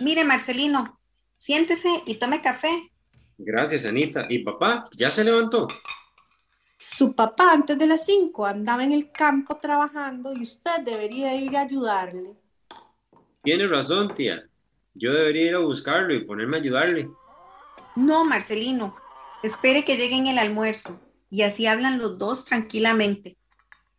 Mire, 0.00 0.24
Marcelino, 0.24 0.98
siéntese 1.44 1.90
y 2.06 2.14
tome 2.14 2.40
café. 2.40 2.90
Gracias, 3.36 3.84
Anita. 3.84 4.24
¿Y 4.30 4.38
papá? 4.38 4.88
¿Ya 4.96 5.10
se 5.10 5.22
levantó? 5.22 5.68
Su 6.78 7.14
papá 7.14 7.52
antes 7.52 7.78
de 7.78 7.86
las 7.86 8.06
5 8.06 8.46
andaba 8.46 8.82
en 8.82 8.92
el 8.92 9.12
campo 9.12 9.58
trabajando 9.58 10.32
y 10.32 10.42
usted 10.42 10.80
debería 10.82 11.34
ir 11.36 11.54
a 11.58 11.62
ayudarle. 11.62 12.32
Tiene 13.42 13.66
razón, 13.66 14.14
tía. 14.14 14.42
Yo 14.94 15.12
debería 15.12 15.48
ir 15.48 15.54
a 15.56 15.58
buscarlo 15.58 16.14
y 16.14 16.24
ponerme 16.24 16.56
a 16.56 16.60
ayudarle. 16.60 17.10
No, 17.94 18.24
Marcelino, 18.24 18.96
espere 19.42 19.84
que 19.84 19.98
lleguen 19.98 20.28
el 20.28 20.38
almuerzo 20.38 20.98
y 21.28 21.42
así 21.42 21.66
hablan 21.66 21.98
los 21.98 22.16
dos 22.16 22.46
tranquilamente. 22.46 23.36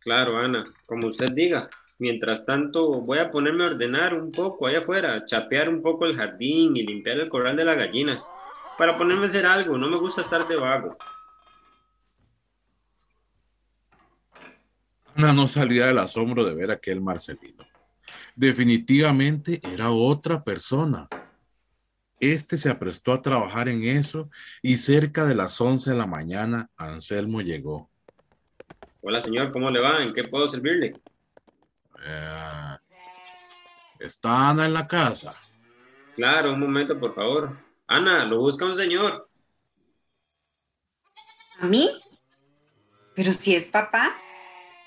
Claro, 0.00 0.36
Ana, 0.36 0.64
como 0.84 1.08
usted 1.08 1.30
diga. 1.30 1.70
Mientras 1.98 2.44
tanto, 2.44 3.00
voy 3.00 3.18
a 3.18 3.30
ponerme 3.30 3.64
a 3.64 3.70
ordenar 3.70 4.14
un 4.14 4.30
poco 4.30 4.66
allá 4.66 4.80
afuera, 4.80 5.24
chapear 5.24 5.68
un 5.68 5.80
poco 5.80 6.04
el 6.04 6.16
jardín 6.16 6.76
y 6.76 6.86
limpiar 6.86 7.18
el 7.18 7.28
corral 7.30 7.56
de 7.56 7.64
las 7.64 7.76
gallinas. 7.76 8.30
Para 8.76 8.98
ponerme 8.98 9.22
a 9.22 9.24
hacer 9.24 9.46
algo, 9.46 9.78
no 9.78 9.88
me 9.88 9.96
gusta 9.96 10.20
estar 10.20 10.46
de 10.46 10.56
vago. 10.56 10.96
Ana 15.14 15.32
no 15.32 15.48
salía 15.48 15.86
del 15.86 15.98
asombro 15.98 16.44
de 16.44 16.54
ver 16.54 16.70
a 16.70 16.74
aquel 16.74 17.00
Marcelino. 17.00 17.64
Definitivamente 18.34 19.60
era 19.62 19.90
otra 19.90 20.44
persona. 20.44 21.08
Este 22.20 22.58
se 22.58 22.68
aprestó 22.68 23.14
a 23.14 23.22
trabajar 23.22 23.70
en 23.70 23.84
eso 23.84 24.28
y 24.60 24.76
cerca 24.76 25.24
de 25.24 25.34
las 25.34 25.58
11 25.58 25.92
de 25.92 25.96
la 25.96 26.06
mañana 26.06 26.68
Anselmo 26.76 27.40
llegó. 27.40 27.90
Hola, 29.00 29.22
señor, 29.22 29.52
¿cómo 29.52 29.70
le 29.70 29.80
va? 29.80 30.02
¿En 30.02 30.12
qué 30.12 30.24
puedo 30.24 30.46
servirle? 30.46 31.00
Eh, 32.04 32.76
¿Está 33.98 34.50
Ana 34.50 34.66
en 34.66 34.74
la 34.74 34.86
casa? 34.86 35.34
Claro, 36.14 36.52
un 36.52 36.60
momento, 36.60 36.98
por 36.98 37.14
favor. 37.14 37.56
Ana, 37.86 38.24
lo 38.24 38.40
busca 38.40 38.64
un 38.64 38.76
señor. 38.76 39.28
¿A 41.60 41.66
mí? 41.66 41.88
Pero 43.14 43.32
si 43.32 43.54
es 43.54 43.68
papá. 43.68 44.20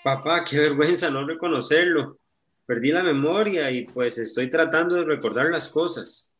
Papá, 0.03 0.43
qué 0.43 0.59
vergüenza 0.59 1.09
no 1.09 1.25
reconocerlo. 1.25 2.17
Perdí 2.65 2.91
la 2.91 3.03
memoria 3.03 3.71
y 3.71 3.85
pues 3.85 4.17
estoy 4.19 4.49
tratando 4.49 4.95
de 4.95 5.05
recordar 5.05 5.47
las 5.47 5.67
cosas. 5.67 6.33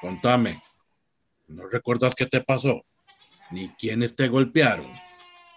Contame. 0.00 0.62
¿No 1.46 1.66
recuerdas 1.66 2.14
qué 2.14 2.26
te 2.26 2.40
pasó? 2.40 2.84
¿Ni 3.50 3.68
quiénes 3.70 4.16
te 4.16 4.28
golpearon? 4.28 4.90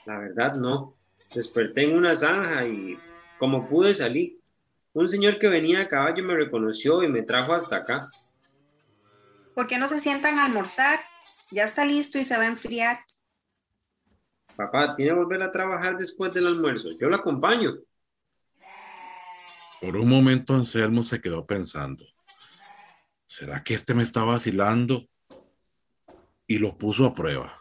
La 0.05 0.19
verdad, 0.19 0.55
no. 0.55 0.95
Desperté 1.33 1.85
en 1.85 1.97
una 1.97 2.13
zanja 2.13 2.65
y 2.67 2.99
como 3.41 3.67
pude 3.67 3.91
salí. 3.91 4.39
Un 4.93 5.09
señor 5.09 5.39
que 5.39 5.47
venía 5.47 5.81
a 5.81 5.87
caballo 5.87 6.23
me 6.23 6.35
reconoció 6.35 7.01
y 7.01 7.07
me 7.07 7.23
trajo 7.23 7.53
hasta 7.53 7.77
acá. 7.77 8.07
¿Por 9.55 9.65
qué 9.65 9.79
no 9.79 9.87
se 9.87 9.99
sientan 9.99 10.37
a 10.37 10.45
almorzar? 10.45 10.99
Ya 11.49 11.63
está 11.63 11.83
listo 11.83 12.19
y 12.19 12.23
se 12.23 12.37
va 12.37 12.43
a 12.43 12.49
enfriar. 12.49 12.99
Papá, 14.55 14.93
tiene 14.93 15.09
que 15.09 15.17
volver 15.17 15.41
a 15.41 15.49
trabajar 15.49 15.97
después 15.97 16.31
del 16.35 16.45
almuerzo. 16.45 16.89
Yo 16.99 17.09
lo 17.09 17.15
acompaño. 17.15 17.79
Por 19.81 19.97
un 19.97 20.07
momento 20.07 20.53
Anselmo 20.53 21.01
se 21.03 21.19
quedó 21.19 21.43
pensando. 21.43 22.05
¿Será 23.25 23.63
que 23.63 23.73
este 23.73 23.95
me 23.95 24.03
está 24.03 24.23
vacilando? 24.23 25.07
Y 26.45 26.59
lo 26.59 26.77
puso 26.77 27.07
a 27.07 27.15
prueba. 27.15 27.59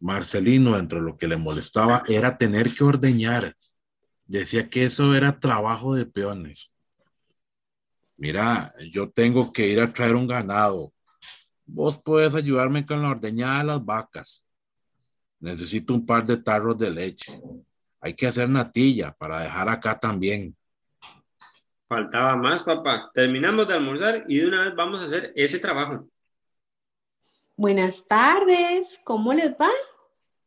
Marcelino, 0.00 0.78
entre 0.78 1.02
lo 1.02 1.18
que 1.18 1.28
le 1.28 1.36
molestaba, 1.36 2.04
era 2.08 2.38
tener 2.38 2.72
que 2.74 2.84
ordeñar. 2.84 3.54
Decía 4.32 4.70
que 4.70 4.84
eso 4.84 5.14
era 5.14 5.38
trabajo 5.38 5.94
de 5.94 6.06
peones. 6.06 6.72
Mira, 8.16 8.72
yo 8.90 9.10
tengo 9.10 9.52
que 9.52 9.66
ir 9.68 9.78
a 9.78 9.92
traer 9.92 10.14
un 10.14 10.26
ganado. 10.26 10.90
Vos 11.66 12.00
puedes 12.02 12.34
ayudarme 12.34 12.86
con 12.86 13.02
la 13.02 13.10
ordeñada 13.10 13.58
de 13.58 13.64
las 13.64 13.84
vacas. 13.84 14.46
Necesito 15.38 15.92
un 15.92 16.06
par 16.06 16.24
de 16.24 16.38
tarros 16.38 16.78
de 16.78 16.90
leche. 16.90 17.38
Hay 18.00 18.14
que 18.14 18.26
hacer 18.26 18.48
natilla 18.48 19.12
para 19.12 19.40
dejar 19.40 19.68
acá 19.68 20.00
también. 20.00 20.56
Faltaba 21.86 22.34
más, 22.34 22.62
papá. 22.62 23.10
Terminamos 23.12 23.68
de 23.68 23.74
almorzar 23.74 24.24
y 24.28 24.38
de 24.38 24.46
una 24.46 24.64
vez 24.64 24.74
vamos 24.74 25.02
a 25.02 25.04
hacer 25.04 25.30
ese 25.36 25.58
trabajo. 25.58 26.08
Buenas 27.54 28.06
tardes, 28.06 28.98
¿cómo 29.04 29.34
les 29.34 29.52
va? 29.52 29.68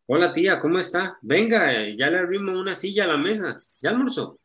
Hola, 0.08 0.32
tía, 0.34 0.60
¿cómo 0.60 0.78
está? 0.78 1.18
Venga, 1.24 1.72
ya 1.98 2.12
le 2.12 2.20
abrimos 2.20 2.56
una 2.56 2.76
silla 2.76 3.06
a 3.06 3.08
la 3.08 3.18
mesa. 3.18 3.63
¿Ya 3.82 3.89
almorzó? 3.89 4.39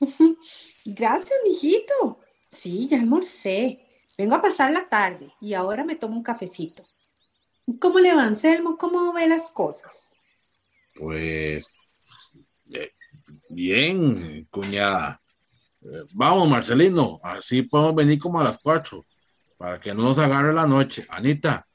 Gracias, 0.84 1.38
mijito. 1.42 2.20
Sí, 2.50 2.86
ya 2.86 3.00
almorcé. 3.00 3.78
Vengo 4.18 4.34
a 4.34 4.42
pasar 4.42 4.70
la 4.70 4.86
tarde 4.90 5.32
y 5.40 5.54
ahora 5.54 5.84
me 5.84 5.96
tomo 5.96 6.16
un 6.16 6.22
cafecito. 6.22 6.82
¿Cómo 7.80 7.98
le 7.98 8.14
va, 8.14 8.24
Anselmo? 8.24 8.76
¿Cómo 8.76 9.14
ve 9.14 9.26
las 9.26 9.50
cosas? 9.52 10.12
Pues 10.96 11.70
eh, 12.74 12.90
bien, 13.48 14.46
cuñada. 14.50 15.22
Eh, 15.80 16.04
vamos, 16.12 16.46
Marcelino, 16.46 17.20
así 17.22 17.62
podemos 17.62 17.94
venir 17.94 18.18
como 18.18 18.38
a 18.38 18.44
las 18.44 18.58
cuatro 18.58 19.06
para 19.56 19.80
que 19.80 19.94
no 19.94 20.02
nos 20.02 20.18
agarre 20.18 20.52
la 20.52 20.66
noche. 20.66 21.06
Anita, 21.08 21.66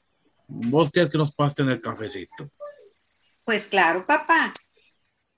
¿vos 0.46 0.92
qué 0.92 1.02
es 1.02 1.10
que 1.10 1.18
nos 1.18 1.32
paste 1.32 1.62
en 1.62 1.70
el 1.70 1.80
cafecito? 1.80 2.48
Pues 3.48 3.66
claro, 3.66 4.04
papá. 4.06 4.52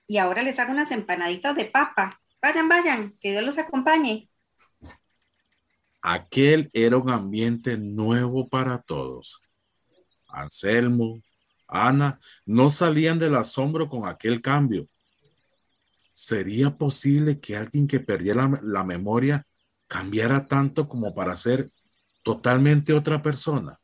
Y 0.08 0.18
ahora 0.18 0.42
les 0.42 0.58
hago 0.58 0.72
unas 0.72 0.90
empanaditas 0.90 1.54
de 1.54 1.66
papa. 1.66 2.20
Vayan, 2.42 2.68
vayan, 2.68 3.16
que 3.20 3.30
Dios 3.30 3.44
los 3.44 3.56
acompañe. 3.56 4.28
Aquel 6.02 6.70
era 6.72 6.96
un 6.96 7.08
ambiente 7.08 7.78
nuevo 7.78 8.48
para 8.48 8.82
todos. 8.82 9.40
Anselmo, 10.26 11.22
Ana, 11.68 12.18
no 12.44 12.68
salían 12.68 13.20
del 13.20 13.36
asombro 13.36 13.88
con 13.88 14.08
aquel 14.08 14.42
cambio. 14.42 14.88
¿Sería 16.10 16.76
posible 16.76 17.38
que 17.38 17.56
alguien 17.56 17.86
que 17.86 18.00
perdiera 18.00 18.48
la, 18.48 18.60
la 18.64 18.82
memoria 18.82 19.46
cambiara 19.86 20.48
tanto 20.48 20.88
como 20.88 21.14
para 21.14 21.36
ser 21.36 21.70
totalmente 22.24 22.92
otra 22.92 23.22
persona. 23.22 23.78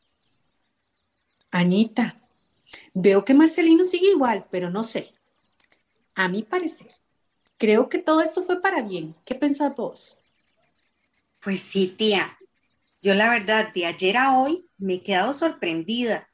Anita, 1.53 2.26
veo 2.95 3.24
que 3.24 3.35
Marcelino 3.35 3.85
sigue 3.85 4.11
igual, 4.11 4.47
pero 4.51 4.70
no 4.70 4.85
sé. 4.85 5.12
A 6.14 6.29
mi 6.29 6.43
parecer, 6.43 6.95
creo 7.59 7.89
que 7.89 7.99
todo 7.99 8.22
esto 8.22 8.43
fue 8.43 8.61
para 8.61 8.83
bien. 8.83 9.14
¿Qué 9.24 9.35
pensás 9.35 9.74
vos? 9.77 10.18
Pues 11.41 11.61
sí, 11.61 11.95
tía. 11.97 12.39
Yo 13.03 13.14
la 13.14 13.31
verdad, 13.31 13.72
de 13.74 13.87
ayer 13.87 14.16
a 14.16 14.39
hoy 14.39 14.68
me 14.79 14.95
he 14.95 15.03
quedado 15.03 15.33
sorprendida. 15.33 16.29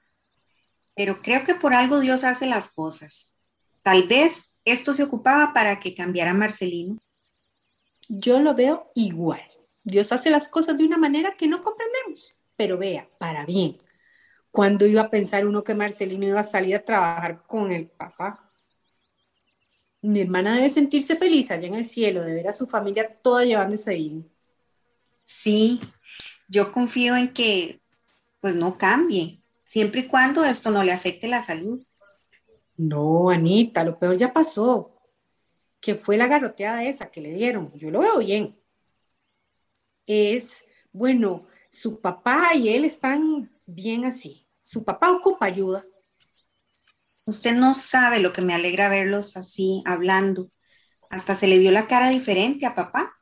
Pero 0.94 1.20
creo 1.20 1.44
que 1.44 1.54
por 1.54 1.74
algo 1.74 2.00
Dios 2.00 2.24
hace 2.24 2.46
las 2.46 2.70
cosas. 2.70 3.34
Tal 3.82 4.04
vez 4.04 4.54
esto 4.64 4.92
se 4.92 5.02
ocupaba 5.02 5.52
para 5.52 5.80
que 5.80 5.94
cambiara 5.94 6.34
Marcelino. 6.34 6.98
Yo 8.08 8.40
lo 8.40 8.54
veo 8.54 8.90
igual. 8.94 9.42
Dios 9.84 10.12
hace 10.12 10.30
las 10.30 10.48
cosas 10.48 10.76
de 10.76 10.84
una 10.84 10.98
manera 10.98 11.36
que 11.36 11.48
no 11.48 11.62
comprendemos, 11.62 12.34
pero 12.56 12.78
vea, 12.78 13.08
para 13.18 13.44
bien. 13.44 13.78
¿Cuándo 14.52 14.86
iba 14.86 15.00
a 15.00 15.10
pensar 15.10 15.46
uno 15.46 15.64
que 15.64 15.74
Marcelino 15.74 16.28
iba 16.28 16.40
a 16.40 16.44
salir 16.44 16.76
a 16.76 16.84
trabajar 16.84 17.42
con 17.46 17.72
el 17.72 17.88
papá? 17.88 18.50
Mi 20.02 20.20
hermana 20.20 20.54
debe 20.54 20.68
sentirse 20.68 21.16
feliz 21.16 21.50
allá 21.50 21.66
en 21.66 21.74
el 21.74 21.86
cielo 21.86 22.22
de 22.22 22.34
ver 22.34 22.48
a 22.48 22.52
su 22.52 22.66
familia 22.66 23.18
toda 23.22 23.44
llevándose 23.44 23.94
bien. 23.94 24.30
Sí, 25.24 25.80
yo 26.48 26.70
confío 26.70 27.16
en 27.16 27.32
que 27.32 27.80
pues 28.40 28.54
no 28.54 28.76
cambie, 28.76 29.42
siempre 29.64 30.02
y 30.02 30.06
cuando 30.06 30.44
esto 30.44 30.70
no 30.70 30.84
le 30.84 30.92
afecte 30.92 31.28
la 31.28 31.40
salud. 31.40 31.82
No, 32.76 33.30
Anita, 33.30 33.84
lo 33.84 33.98
peor 33.98 34.18
ya 34.18 34.34
pasó. 34.34 34.98
Que 35.80 35.94
fue 35.94 36.18
la 36.18 36.26
garroteada 36.26 36.84
esa 36.84 37.10
que 37.10 37.22
le 37.22 37.32
dieron. 37.32 37.72
Yo 37.74 37.90
lo 37.90 38.00
veo 38.00 38.18
bien. 38.18 38.60
Es, 40.06 40.62
bueno, 40.92 41.46
su 41.70 42.00
papá 42.00 42.54
y 42.54 42.68
él 42.68 42.84
están 42.84 43.50
bien 43.64 44.04
así. 44.04 44.41
Su 44.62 44.84
papá 44.84 45.10
ocupa 45.10 45.46
ayuda. 45.46 45.84
Usted 47.26 47.54
no 47.54 47.74
sabe 47.74 48.20
lo 48.20 48.32
que 48.32 48.42
me 48.42 48.54
alegra 48.54 48.88
verlos 48.88 49.36
así, 49.36 49.82
hablando. 49.86 50.50
Hasta 51.10 51.34
se 51.34 51.46
le 51.46 51.58
vio 51.58 51.70
la 51.72 51.86
cara 51.86 52.08
diferente 52.08 52.66
a 52.66 52.74
papá. 52.74 53.16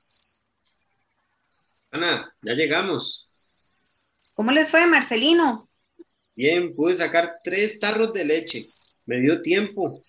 Ana, 1.91 2.33
ya 2.43 2.55
llegamos. 2.55 3.29
¿Cómo 4.35 4.53
les 4.53 4.71
fue, 4.71 4.87
Marcelino? 4.87 5.69
Bien, 6.35 6.75
pude 6.75 6.95
sacar 6.95 7.41
tres 7.43 7.79
tarros 7.79 8.13
de 8.15 8.25
leche. 8.25 8.65
Me 9.07 9.21
dio 9.21 9.41
tiempo, 9.43 10.03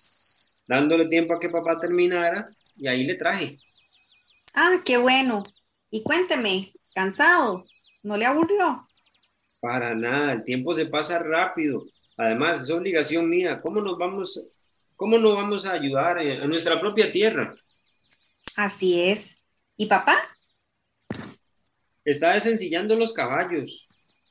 dándole 0.67 1.07
tiempo 1.09 1.34
a 1.34 1.39
que 1.39 1.49
papá 1.49 1.79
terminara 1.79 2.49
y 2.75 2.88
ahí 2.88 3.03
le 3.03 3.15
traje. 3.15 3.57
Ah, 4.53 4.82
qué 4.86 4.97
bueno. 4.97 5.43
Y 5.89 6.03
cuénteme, 6.03 6.71
¿cansado? 6.93 7.65
¿No 8.03 8.15
le 8.15 8.25
aburrió? 8.25 8.88
Para 9.62 9.93
nada, 9.93 10.34
el 10.34 10.43
tiempo 10.43 10.74
se 10.74 10.88
pasa 10.88 11.20
rápido. 11.20 11.86
Además, 12.18 12.62
es 12.62 12.70
obligación 12.72 13.30
mía. 13.30 13.62
¿Cómo 13.62 13.80
nos 13.80 13.97
vamos, 13.97 14.43
cómo 14.97 15.18
nos 15.20 15.36
vamos 15.36 15.66
a 15.68 15.74
ayudar 15.74 16.18
a 16.18 16.47
nuestra 16.47 16.80
propia 16.82 17.12
tierra? 17.12 17.53
Así 18.57 19.01
es. 19.01 19.39
¿Y 19.78 19.86
papá? 19.86 20.18
Está 22.03 22.34
desencillando 22.34 22.95
los 22.95 23.14
caballos. 23.14 23.88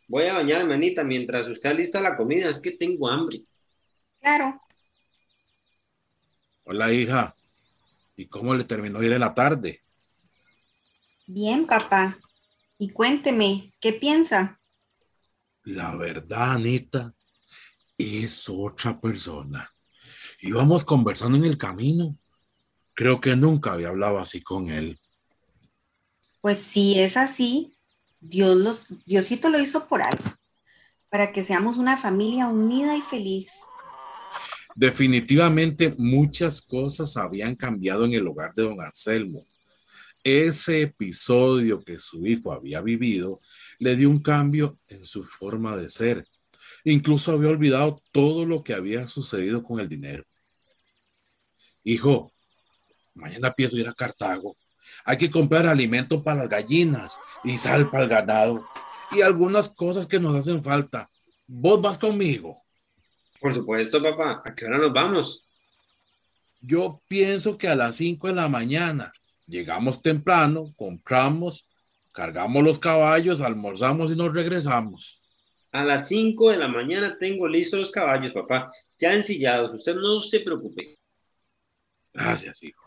Voy 0.08 0.24
a 0.26 0.34
bañarme, 0.34 0.74
Anita, 0.74 1.04
mientras 1.04 1.46
usted 1.46 1.70
alista 1.70 2.00
la 2.00 2.16
comida. 2.16 2.50
Es 2.50 2.60
que 2.60 2.72
tengo 2.72 3.08
hambre. 3.08 3.42
Claro. 4.20 4.58
Hola, 6.64 6.92
hija. 6.92 7.36
¿Y 8.16 8.26
cómo 8.26 8.54
le 8.54 8.64
terminó 8.64 9.00
ir 9.02 9.12
en 9.12 9.20
la 9.20 9.32
tarde? 9.32 9.82
Bien, 11.26 11.66
papá. 11.66 12.18
Y 12.78 12.90
cuénteme, 12.90 13.72
¿qué 13.80 13.92
piensa? 13.92 14.59
La 15.70 15.94
verdad, 15.94 16.54
Anita, 16.54 17.14
es 17.96 18.48
otra 18.48 19.00
persona. 19.00 19.72
Íbamos 20.40 20.84
conversando 20.84 21.38
en 21.38 21.44
el 21.44 21.56
camino. 21.56 22.18
Creo 22.92 23.20
que 23.20 23.36
nunca 23.36 23.72
había 23.72 23.90
hablado 23.90 24.18
así 24.18 24.42
con 24.42 24.68
él. 24.68 24.98
Pues 26.40 26.58
si 26.58 26.98
es 26.98 27.16
así, 27.16 27.78
Dios 28.20 28.56
los, 28.56 29.06
Diosito 29.06 29.48
lo 29.48 29.60
hizo 29.60 29.86
por 29.86 30.02
algo, 30.02 30.24
para 31.08 31.30
que 31.32 31.44
seamos 31.44 31.76
una 31.76 31.96
familia 31.96 32.48
unida 32.48 32.96
y 32.96 33.02
feliz. 33.02 33.60
Definitivamente 34.74 35.94
muchas 35.96 36.60
cosas 36.60 37.16
habían 37.16 37.54
cambiado 37.54 38.06
en 38.06 38.14
el 38.14 38.26
hogar 38.26 38.54
de 38.54 38.64
don 38.64 38.80
Anselmo. 38.80 39.46
Ese 40.24 40.82
episodio 40.82 41.80
que 41.84 41.96
su 41.96 42.26
hijo 42.26 42.52
había 42.52 42.80
vivido 42.80 43.38
le 43.80 43.96
dio 43.96 44.08
un 44.08 44.22
cambio 44.22 44.78
en 44.88 45.02
su 45.02 45.24
forma 45.24 45.76
de 45.76 45.88
ser. 45.88 46.24
Incluso 46.84 47.32
había 47.32 47.48
olvidado 47.48 48.00
todo 48.12 48.44
lo 48.44 48.62
que 48.62 48.74
había 48.74 49.06
sucedido 49.06 49.62
con 49.62 49.80
el 49.80 49.88
dinero. 49.88 50.22
Hijo, 51.82 52.32
mañana 53.14 53.52
pienso 53.52 53.76
ir 53.78 53.88
a 53.88 53.94
Cartago. 53.94 54.56
Hay 55.04 55.16
que 55.16 55.30
comprar 55.30 55.66
alimento 55.66 56.22
para 56.22 56.40
las 56.40 56.48
gallinas 56.48 57.18
y 57.42 57.56
sal 57.56 57.90
para 57.90 58.04
el 58.04 58.10
ganado 58.10 58.68
y 59.12 59.22
algunas 59.22 59.70
cosas 59.70 60.06
que 60.06 60.20
nos 60.20 60.36
hacen 60.36 60.62
falta. 60.62 61.10
¿Vos 61.46 61.80
vas 61.80 61.98
conmigo? 61.98 62.62
Por 63.40 63.54
supuesto, 63.54 64.02
papá. 64.02 64.42
¿A 64.44 64.54
qué 64.54 64.66
hora 64.66 64.78
nos 64.78 64.92
vamos? 64.92 65.46
Yo 66.60 67.02
pienso 67.08 67.56
que 67.56 67.68
a 67.68 67.74
las 67.74 67.96
5 67.96 68.26
de 68.26 68.34
la 68.34 68.48
mañana. 68.48 69.12
Llegamos 69.46 70.02
temprano, 70.02 70.74
compramos, 70.76 71.66
cargamos 72.12 72.62
los 72.62 72.78
caballos, 72.78 73.40
almorzamos 73.40 74.12
y 74.12 74.16
nos 74.16 74.32
regresamos. 74.32 75.22
A 75.72 75.84
las 75.84 76.08
5 76.08 76.50
de 76.50 76.56
la 76.56 76.68
mañana 76.68 77.16
tengo 77.18 77.46
listos 77.46 77.78
los 77.78 77.90
caballos, 77.90 78.32
papá. 78.32 78.72
Ya 78.98 79.12
ensillados. 79.12 79.72
Usted 79.72 79.94
no 79.94 80.20
se 80.20 80.40
preocupe. 80.40 80.98
Gracias, 82.12 82.62
hijo. 82.62 82.84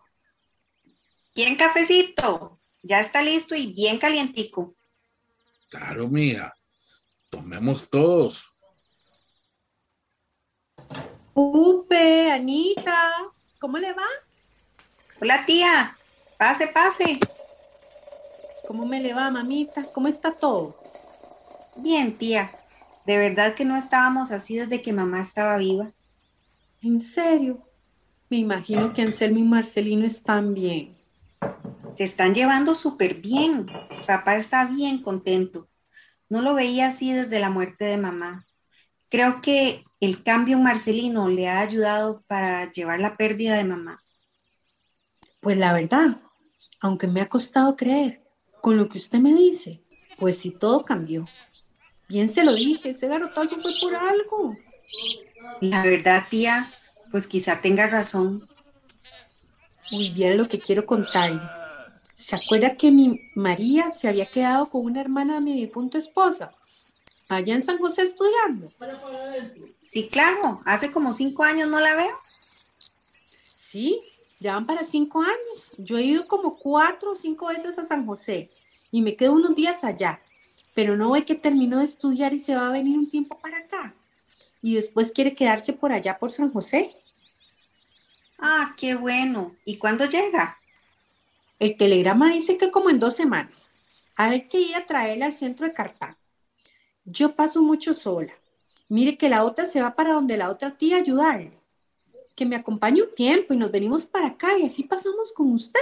¿Quieren 1.33 1.55
cafecito? 1.55 2.57
Ya 2.83 2.99
está 2.99 3.23
listo 3.23 3.55
y 3.55 3.73
bien 3.73 3.97
calientico. 3.97 4.75
Claro, 5.69 6.07
mía. 6.07 6.53
Tomemos 7.29 7.89
todos. 7.89 8.51
Upe, 11.33 12.29
Anita, 12.29 13.31
¿cómo 13.59 13.79
le 13.79 13.93
va? 13.93 14.05
Hola, 15.19 15.43
tía. 15.45 15.97
Pase, 16.37 16.67
pase. 16.67 17.19
¿Cómo 18.67 18.85
me 18.85 19.01
le 19.01 19.13
va, 19.13 19.29
mamita? 19.29 19.83
¿Cómo 19.91 20.07
está 20.07 20.31
todo? 20.31 20.79
Bien, 21.75 22.17
tía. 22.17 22.49
De 23.05 23.17
verdad 23.17 23.55
que 23.55 23.65
no 23.65 23.75
estábamos 23.75 24.31
así 24.31 24.55
desde 24.55 24.81
que 24.81 24.93
mamá 24.93 25.21
estaba 25.21 25.57
viva. 25.57 25.91
¿En 26.81 27.01
serio? 27.01 27.67
Me 28.29 28.37
imagino 28.37 28.93
que 28.93 29.01
Anselmo 29.01 29.39
y 29.39 29.43
Marcelino 29.43 30.05
están 30.05 30.53
bien. 30.53 30.97
Se 31.97 32.05
están 32.05 32.33
llevando 32.33 32.73
súper 32.73 33.15
bien. 33.15 33.65
Papá 34.07 34.37
está 34.37 34.65
bien 34.65 35.03
contento. 35.03 35.67
No 36.29 36.41
lo 36.41 36.53
veía 36.53 36.87
así 36.87 37.11
desde 37.11 37.41
la 37.41 37.49
muerte 37.49 37.83
de 37.83 37.97
mamá. 37.97 38.47
Creo 39.09 39.41
que 39.41 39.83
el 39.99 40.23
cambio 40.23 40.55
en 40.55 40.63
Marcelino 40.63 41.27
le 41.27 41.49
ha 41.49 41.59
ayudado 41.59 42.23
para 42.27 42.71
llevar 42.71 42.99
la 42.99 43.17
pérdida 43.17 43.57
de 43.57 43.65
mamá. 43.65 44.03
Pues 45.41 45.57
la 45.57 45.73
verdad, 45.73 46.21
aunque 46.79 47.07
me 47.07 47.19
ha 47.19 47.27
costado 47.27 47.75
creer 47.75 48.22
con 48.63 48.77
lo 48.77 48.87
que 48.87 48.97
usted 48.97 49.19
me 49.19 49.33
dice, 49.33 49.81
pues 50.17 50.37
si 50.37 50.49
todo 50.49 50.85
cambió. 50.85 51.27
Bien 52.07 52.29
se 52.29 52.45
lo 52.45 52.53
dije, 52.53 52.91
ese 52.91 53.09
garrotazo 53.09 53.59
fue 53.59 53.71
por 53.81 53.93
algo. 53.93 54.55
La 55.59 55.83
verdad, 55.83 56.27
tía, 56.29 56.73
pues 57.11 57.27
quizá 57.27 57.59
tenga 57.59 57.87
razón. 57.87 58.47
Muy 59.91 60.11
bien 60.11 60.37
lo 60.37 60.47
que 60.47 60.59
quiero 60.59 60.85
contarle. 60.85 61.41
¿Se 62.15 62.37
acuerda 62.37 62.77
que 62.77 62.89
mi 62.89 63.19
María 63.35 63.91
se 63.91 64.07
había 64.07 64.27
quedado 64.27 64.69
con 64.69 64.85
una 64.85 65.01
hermana 65.01 65.35
de 65.35 65.41
mi 65.41 65.59
difunto 65.59 65.97
esposa? 65.97 66.53
Allá 67.27 67.55
en 67.55 67.63
San 67.63 67.79
José 67.79 68.03
estudiando. 68.03 68.71
Sí, 69.83 70.07
claro. 70.09 70.61
Hace 70.63 70.89
como 70.89 71.11
cinco 71.11 71.43
años 71.43 71.67
no 71.67 71.81
la 71.81 71.97
veo. 71.97 72.17
Sí, 73.57 73.99
ya 74.43 74.55
van 74.55 74.65
para 74.65 74.83
cinco 74.83 75.21
años. 75.21 75.71
Yo 75.77 75.97
he 75.97 76.03
ido 76.03 76.27
como 76.27 76.57
cuatro 76.57 77.13
o 77.13 77.15
cinco 77.15 77.47
veces 77.47 77.79
a 77.79 77.85
San 77.85 78.05
José 78.05 78.51
y 78.91 79.01
me 79.01 79.15
quedo 79.15 79.33
unos 79.33 79.55
días 79.55 79.83
allá. 79.83 80.19
Pero 80.75 80.97
no 80.97 81.11
ve 81.11 81.23
que 81.23 81.35
terminó 81.35 81.79
de 81.79 81.85
estudiar 81.85 82.33
y 82.33 82.39
se 82.39 82.55
va 82.55 82.67
a 82.67 82.71
venir 82.71 82.97
un 82.97 83.09
tiempo 83.09 83.39
para 83.39 83.59
acá. 83.59 83.95
Y 84.61 84.75
después 84.75 85.11
quiere 85.11 85.33
quedarse 85.33 85.71
por 85.71 85.93
allá 85.93 86.19
por 86.19 86.31
San 86.31 86.51
José. 86.51 86.93
Ah, 88.37 88.75
qué 88.77 88.95
bueno. 88.95 89.55
¿Y 89.65 89.77
cuándo 89.77 90.05
llega? 90.05 90.59
El 91.59 91.77
telegrama 91.77 92.29
dice 92.29 92.57
que 92.57 92.71
como 92.71 92.89
en 92.89 92.99
dos 92.99 93.15
semanas. 93.15 93.71
Hay 94.17 94.49
que 94.49 94.59
ir 94.59 94.75
a 94.75 94.85
traerla 94.85 95.27
al 95.27 95.37
centro 95.37 95.65
de 95.65 95.73
Cartago. 95.73 96.17
Yo 97.05 97.35
paso 97.35 97.61
mucho 97.61 97.93
sola. 97.93 98.33
Mire 98.89 99.17
que 99.17 99.29
la 99.29 99.43
otra 99.43 99.65
se 99.65 99.81
va 99.81 99.95
para 99.95 100.13
donde 100.13 100.37
la 100.37 100.49
otra 100.49 100.77
tía 100.77 100.97
a 100.97 100.99
ayudarle. 100.99 101.62
Que 102.35 102.45
me 102.45 102.55
acompañe 102.55 103.01
un 103.01 103.13
tiempo 103.13 103.53
y 103.53 103.57
nos 103.57 103.71
venimos 103.71 104.05
para 104.05 104.27
acá 104.27 104.57
y 104.57 104.65
así 104.65 104.83
pasamos 104.83 105.33
con 105.33 105.51
usted. 105.53 105.79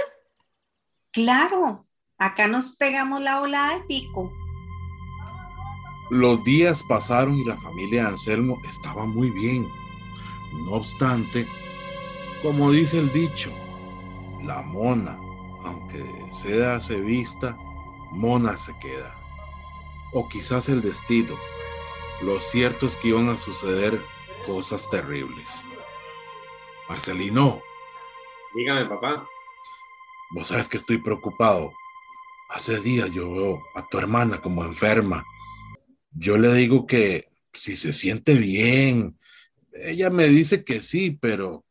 Claro, 1.10 1.86
Acá 2.22 2.46
nos 2.46 2.76
pegamos 2.76 3.20
la 3.20 3.40
volada 3.40 3.76
de 3.76 3.84
pico. 3.86 4.32
Los 6.08 6.44
días 6.44 6.84
pasaron 6.88 7.36
y 7.36 7.44
la 7.44 7.56
familia 7.58 8.04
de 8.04 8.08
Anselmo 8.10 8.62
estaba 8.68 9.06
muy 9.06 9.30
bien. 9.30 9.66
No 10.66 10.74
obstante, 10.74 11.48
como 12.40 12.70
dice 12.70 13.00
el 13.00 13.12
dicho, 13.12 13.50
la 14.40 14.62
mona, 14.62 15.18
aunque 15.64 16.04
sea 16.30 16.80
se 16.80 17.00
vista, 17.00 17.56
mona 18.12 18.56
se 18.56 18.78
queda. 18.78 19.16
O 20.12 20.28
quizás 20.28 20.68
el 20.68 20.80
destino. 20.80 21.34
Lo 22.22 22.40
cierto 22.40 22.86
es 22.86 22.96
que 22.96 23.08
iban 23.08 23.30
a 23.30 23.38
suceder 23.38 24.00
cosas 24.46 24.88
terribles. 24.88 25.64
Marcelino. 26.92 27.62
Dígame, 28.54 28.84
papá. 28.84 29.26
Vos 30.34 30.48
sabes 30.48 30.68
que 30.68 30.76
estoy 30.76 30.98
preocupado. 30.98 31.72
Hace 32.50 32.80
días 32.80 33.10
yo 33.14 33.32
veo 33.32 33.62
a 33.74 33.88
tu 33.88 33.96
hermana 33.96 34.42
como 34.42 34.62
enferma. 34.62 35.24
Yo 36.10 36.36
le 36.36 36.52
digo 36.52 36.86
que 36.86 37.28
si 37.50 37.76
se 37.76 37.94
siente 37.94 38.34
bien. 38.34 39.16
Ella 39.72 40.10
me 40.10 40.26
dice 40.26 40.64
que 40.64 40.82
sí, 40.82 41.16
pero 41.18 41.64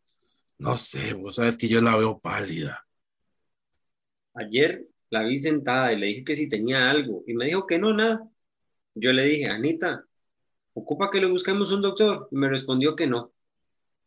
no 0.57 0.76
sé, 0.76 1.13
vos 1.13 1.36
sabes 1.36 1.55
que 1.55 1.67
yo 1.67 1.82
la 1.82 1.95
veo 1.95 2.19
pálida. 2.19 2.84
Ayer 4.34 4.88
la 5.11 5.22
vi 5.22 5.38
sentada 5.38 5.93
y 5.93 5.99
le 5.99 6.07
dije 6.07 6.24
que 6.24 6.36
si 6.36 6.49
tenía 6.49 6.89
algo 6.89 7.24
y 7.28 7.36
me 7.36 7.45
dijo 7.45 7.67
que 7.67 7.78
no, 7.78 7.93
nada. 7.93 8.28
Yo 8.95 9.13
le 9.13 9.26
dije, 9.26 9.51
Anita, 9.51 10.03
¿ocupa 10.74 11.11
que 11.11 11.22
le 11.22 11.28
busquemos 11.28 11.72
un 11.72 11.84
doctor? 11.84 12.28
Y 12.32 12.38
me 12.38 12.49
respondió 12.49 12.95
que 12.95 13.05
no, 13.05 13.32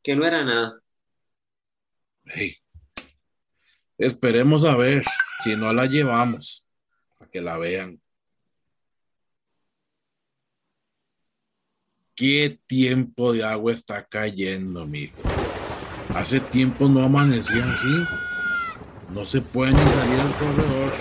que 0.02 0.16
no 0.16 0.26
era 0.26 0.44
nada. 0.44 0.83
Hey, 2.26 2.56
esperemos 3.98 4.64
a 4.64 4.76
ver 4.76 5.04
si 5.42 5.56
no 5.56 5.72
la 5.72 5.84
llevamos 5.86 6.66
para 7.18 7.30
que 7.30 7.40
la 7.42 7.58
vean. 7.58 8.00
¿Qué 12.14 12.58
tiempo 12.66 13.32
de 13.32 13.44
agua 13.44 13.72
está 13.72 14.06
cayendo, 14.06 14.86
mijo? 14.86 15.16
Hace 16.14 16.40
tiempo 16.40 16.88
no 16.88 17.02
amanecía 17.02 17.64
así. 17.64 18.04
No 19.12 19.26
se 19.26 19.40
puede 19.42 19.72
ni 19.72 19.90
salir 19.90 20.20
al 20.20 20.34
corredor. 20.38 20.92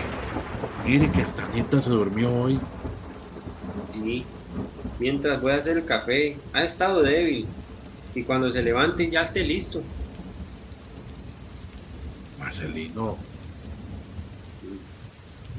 Mire 0.85 1.11
que 1.11 1.21
esta 1.21 1.47
nieta 1.49 1.81
se 1.81 1.91
durmió 1.91 2.33
hoy. 2.33 2.59
Sí, 3.91 4.25
mientras 4.99 5.41
voy 5.41 5.53
a 5.53 5.57
hacer 5.57 5.77
el 5.77 5.85
café, 5.85 6.37
ha 6.51 6.63
estado 6.63 7.01
débil. 7.01 7.47
Y 8.13 8.23
cuando 8.23 8.49
se 8.49 8.61
levante 8.61 9.09
ya 9.09 9.21
esté 9.21 9.43
listo. 9.43 9.81
Marcelino. 12.53 13.17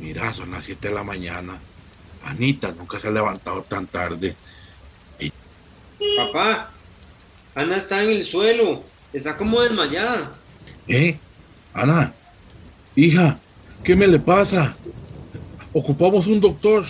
Mira, 0.00 0.32
son 0.32 0.50
las 0.52 0.64
7 0.64 0.88
de 0.88 0.94
la 0.94 1.02
mañana. 1.02 1.58
Anita 2.24 2.72
nunca 2.72 2.98
se 2.98 3.08
ha 3.08 3.10
levantado 3.10 3.62
tan 3.62 3.86
tarde. 3.86 4.36
Papá, 6.16 6.70
Ana 7.54 7.76
está 7.76 8.02
en 8.02 8.10
el 8.10 8.22
suelo. 8.22 8.82
Está 9.12 9.36
como 9.36 9.60
desmayada. 9.60 10.32
¿Eh? 10.88 11.18
Ana, 11.72 12.12
hija, 12.94 13.38
¿qué 13.82 13.96
me 13.96 14.06
le 14.06 14.18
pasa? 14.18 14.76
Ocupamos 15.72 16.26
un 16.28 16.40
doctor. 16.40 16.84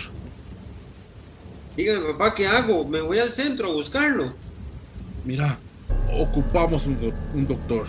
Dígame, 1.75 2.13
papá, 2.13 2.33
¿qué 2.35 2.47
hago? 2.47 2.85
Me 2.87 3.01
voy 3.01 3.19
al 3.19 3.33
centro 3.33 3.69
a 3.69 3.73
buscarlo. 3.73 4.33
Mira, 5.23 5.57
ocupamos 6.13 6.85
un, 6.85 6.99
do- 7.01 7.13
un 7.33 7.45
doctor. 7.45 7.85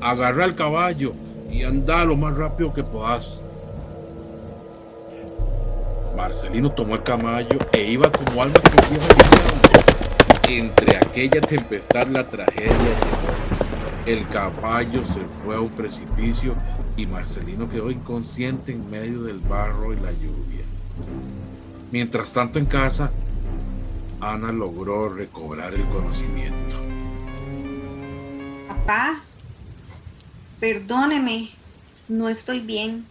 Agarra 0.00 0.44
el 0.44 0.54
caballo 0.54 1.12
y 1.50 1.62
anda 1.62 2.04
lo 2.04 2.16
más 2.16 2.36
rápido 2.36 2.72
que 2.72 2.82
puedas. 2.82 3.40
Marcelino 6.16 6.72
tomó 6.72 6.94
el 6.94 7.02
caballo 7.02 7.58
e 7.72 7.84
iba 7.84 8.10
como 8.10 8.42
alma 8.42 8.60
que 8.60 8.94
diablo. 8.94 9.38
Entre 10.48 10.96
aquella 10.96 11.40
tempestad 11.40 12.08
la 12.08 12.28
tragedia. 12.28 12.72
El 14.04 14.26
caballo 14.28 15.04
se 15.04 15.20
fue 15.20 15.54
a 15.54 15.60
un 15.60 15.68
precipicio 15.68 16.54
y 16.96 17.06
Marcelino 17.06 17.68
quedó 17.68 17.90
inconsciente 17.90 18.72
en 18.72 18.90
medio 18.90 19.22
del 19.22 19.38
barro 19.38 19.92
y 19.92 19.96
la 19.96 20.10
lluvia. 20.12 20.64
Mientras 21.92 22.32
tanto 22.32 22.58
en 22.58 22.66
casa, 22.66 23.10
Ana 24.20 24.50
logró 24.50 25.08
recobrar 25.08 25.74
el 25.74 25.84
conocimiento. 25.86 26.76
Papá, 28.66 29.22
perdóneme, 30.60 31.50
no 32.08 32.28
estoy 32.28 32.60
bien. 32.60 33.06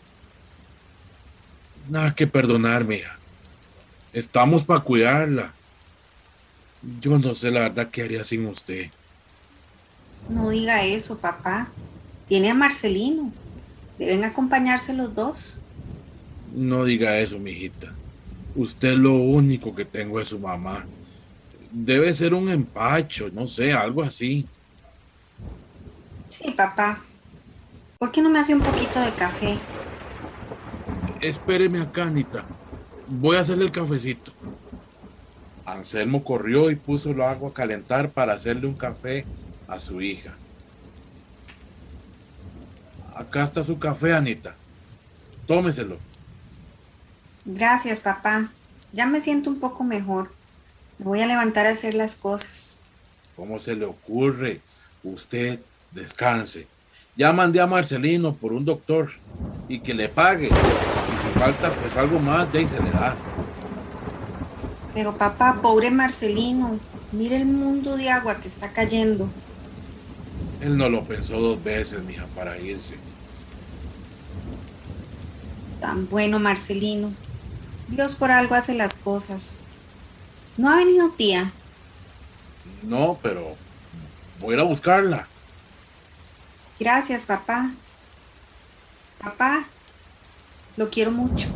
Nada 1.90 2.14
que 2.14 2.28
perdonar, 2.28 2.84
mija. 2.84 3.18
Estamos 4.14 4.64
para 4.64 4.82
cuidarla. 4.82 5.54
Yo 7.02 7.18
no 7.18 7.34
sé 7.36 7.52
la 7.52 7.62
verdad 7.62 7.90
qué 7.90 8.04
haría 8.04 8.24
sin 8.24 8.46
usted. 8.46 8.88
No 10.30 10.50
diga 10.50 10.84
eso, 10.84 11.18
papá. 11.18 11.72
Tiene 12.28 12.50
a 12.50 12.54
Marcelino. 12.54 13.32
Deben 13.98 14.24
acompañarse 14.24 14.94
los 14.94 15.14
dos. 15.16 15.62
No 16.54 16.84
diga 16.86 17.18
eso, 17.20 17.40
mijita. 17.40 17.94
Usted 18.56 18.96
lo 18.96 19.14
único 19.14 19.74
que 19.74 19.86
tengo 19.86 20.20
es 20.20 20.30
su 20.30 20.40
mamá. 20.40 20.86
Debe 21.72 22.14
ser 22.14 22.34
un 22.34 22.50
empacho, 22.50 23.30
no 23.32 23.48
sé, 23.48 23.74
algo 23.74 24.04
así. 24.04 24.46
Sí, 26.30 26.52
papá. 26.52 27.00
¿Por 28.00 28.12
qué 28.12 28.22
no 28.22 28.30
me 28.30 28.40
hace 28.40 28.54
un 28.54 28.62
poquito 28.62 29.00
de 29.00 29.12
café? 29.14 29.58
Espéreme 31.20 31.82
acá, 31.82 32.04
Anita. 32.04 32.46
Voy 33.08 33.38
a 33.38 33.40
hacerle 33.40 33.66
el 33.66 33.72
cafecito. 33.72 34.32
Anselmo 35.66 36.24
corrió 36.24 36.70
y 36.70 36.76
puso 36.76 37.10
el 37.10 37.22
agua 37.22 37.50
a 37.50 37.54
calentar 37.54 38.12
para 38.12 38.34
hacerle 38.34 38.68
un 38.68 38.76
café 38.76 39.26
a 39.68 39.80
su 39.80 40.00
hija. 40.02 40.36
Acá 43.16 43.44
está 43.44 43.64
su 43.64 43.80
café, 43.80 44.14
Anita. 44.14 44.56
Tómeselo. 45.48 45.98
Gracias, 47.46 48.00
papá. 48.00 48.52
Ya 48.94 49.08
me 49.08 49.22
siento 49.22 49.50
un 49.50 49.60
poco 49.60 49.84
mejor. 49.84 50.32
Me 51.00 51.06
voy 51.06 51.22
a 51.22 51.28
levantar 51.28 51.66
a 51.66 51.72
hacer 51.72 51.96
las 51.96 52.16
cosas. 52.16 52.78
¿Cómo 53.36 53.58
se 53.58 53.76
le 53.76 53.86
ocurre? 53.86 54.62
Usted 55.04 55.60
descanse. 55.92 56.68
Ya 57.18 57.34
mandé 57.34 57.60
a 57.60 57.66
Marcelino 57.66 58.36
por 58.36 58.54
un 58.54 58.64
doctor 58.64 59.10
y 59.68 59.80
que 59.80 59.96
le 59.96 60.08
pague. 60.08 60.50
Y 60.50 61.18
si 61.20 61.40
falta, 61.40 61.74
pues 61.74 61.98
algo 61.98 62.20
más, 62.20 62.54
de 62.54 62.60
ahí 62.60 62.68
se 62.68 62.80
le 62.80 62.92
da. 62.92 63.16
Pero 64.94 65.18
papá, 65.18 65.60
pobre 65.60 65.90
Marcelino, 65.90 66.80
mire 67.12 67.38
el 67.38 67.46
mundo 67.46 67.98
de 67.98 68.12
agua 68.12 68.36
que 68.40 68.48
está 68.48 68.72
cayendo. 68.72 69.28
Él 70.62 70.78
no 70.78 70.90
lo 70.90 71.04
pensó 71.04 71.40
dos 71.40 71.64
veces, 71.64 72.06
mija, 72.06 72.28
para 72.36 72.60
irse. 72.60 72.96
Tan 75.82 76.08
bueno 76.10 76.38
Marcelino. 76.38 77.12
Dios 77.88 78.14
por 78.14 78.30
algo 78.30 78.54
hace 78.54 78.76
las 78.76 78.96
cosas. 78.96 79.58
¿No 80.56 80.70
ha 80.70 80.76
venido 80.76 81.10
tía? 81.12 81.52
No, 82.84 83.18
pero 83.24 83.56
voy 84.40 84.52
a 84.52 84.58
ir 84.58 84.60
a 84.60 84.64
buscarla. 84.64 85.28
Gracias, 86.80 87.26
papá. 87.26 87.72
Papá, 89.20 89.66
lo 90.76 90.90
quiero 90.90 91.12
mucho. 91.12 91.48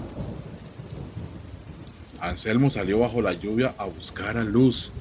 Anselmo 2.20 2.70
salió 2.70 3.00
bajo 3.00 3.22
la 3.22 3.34
lluvia 3.34 3.74
a 3.78 3.86
buscar 3.86 4.38
a 4.38 4.44
Luz. 4.44 4.92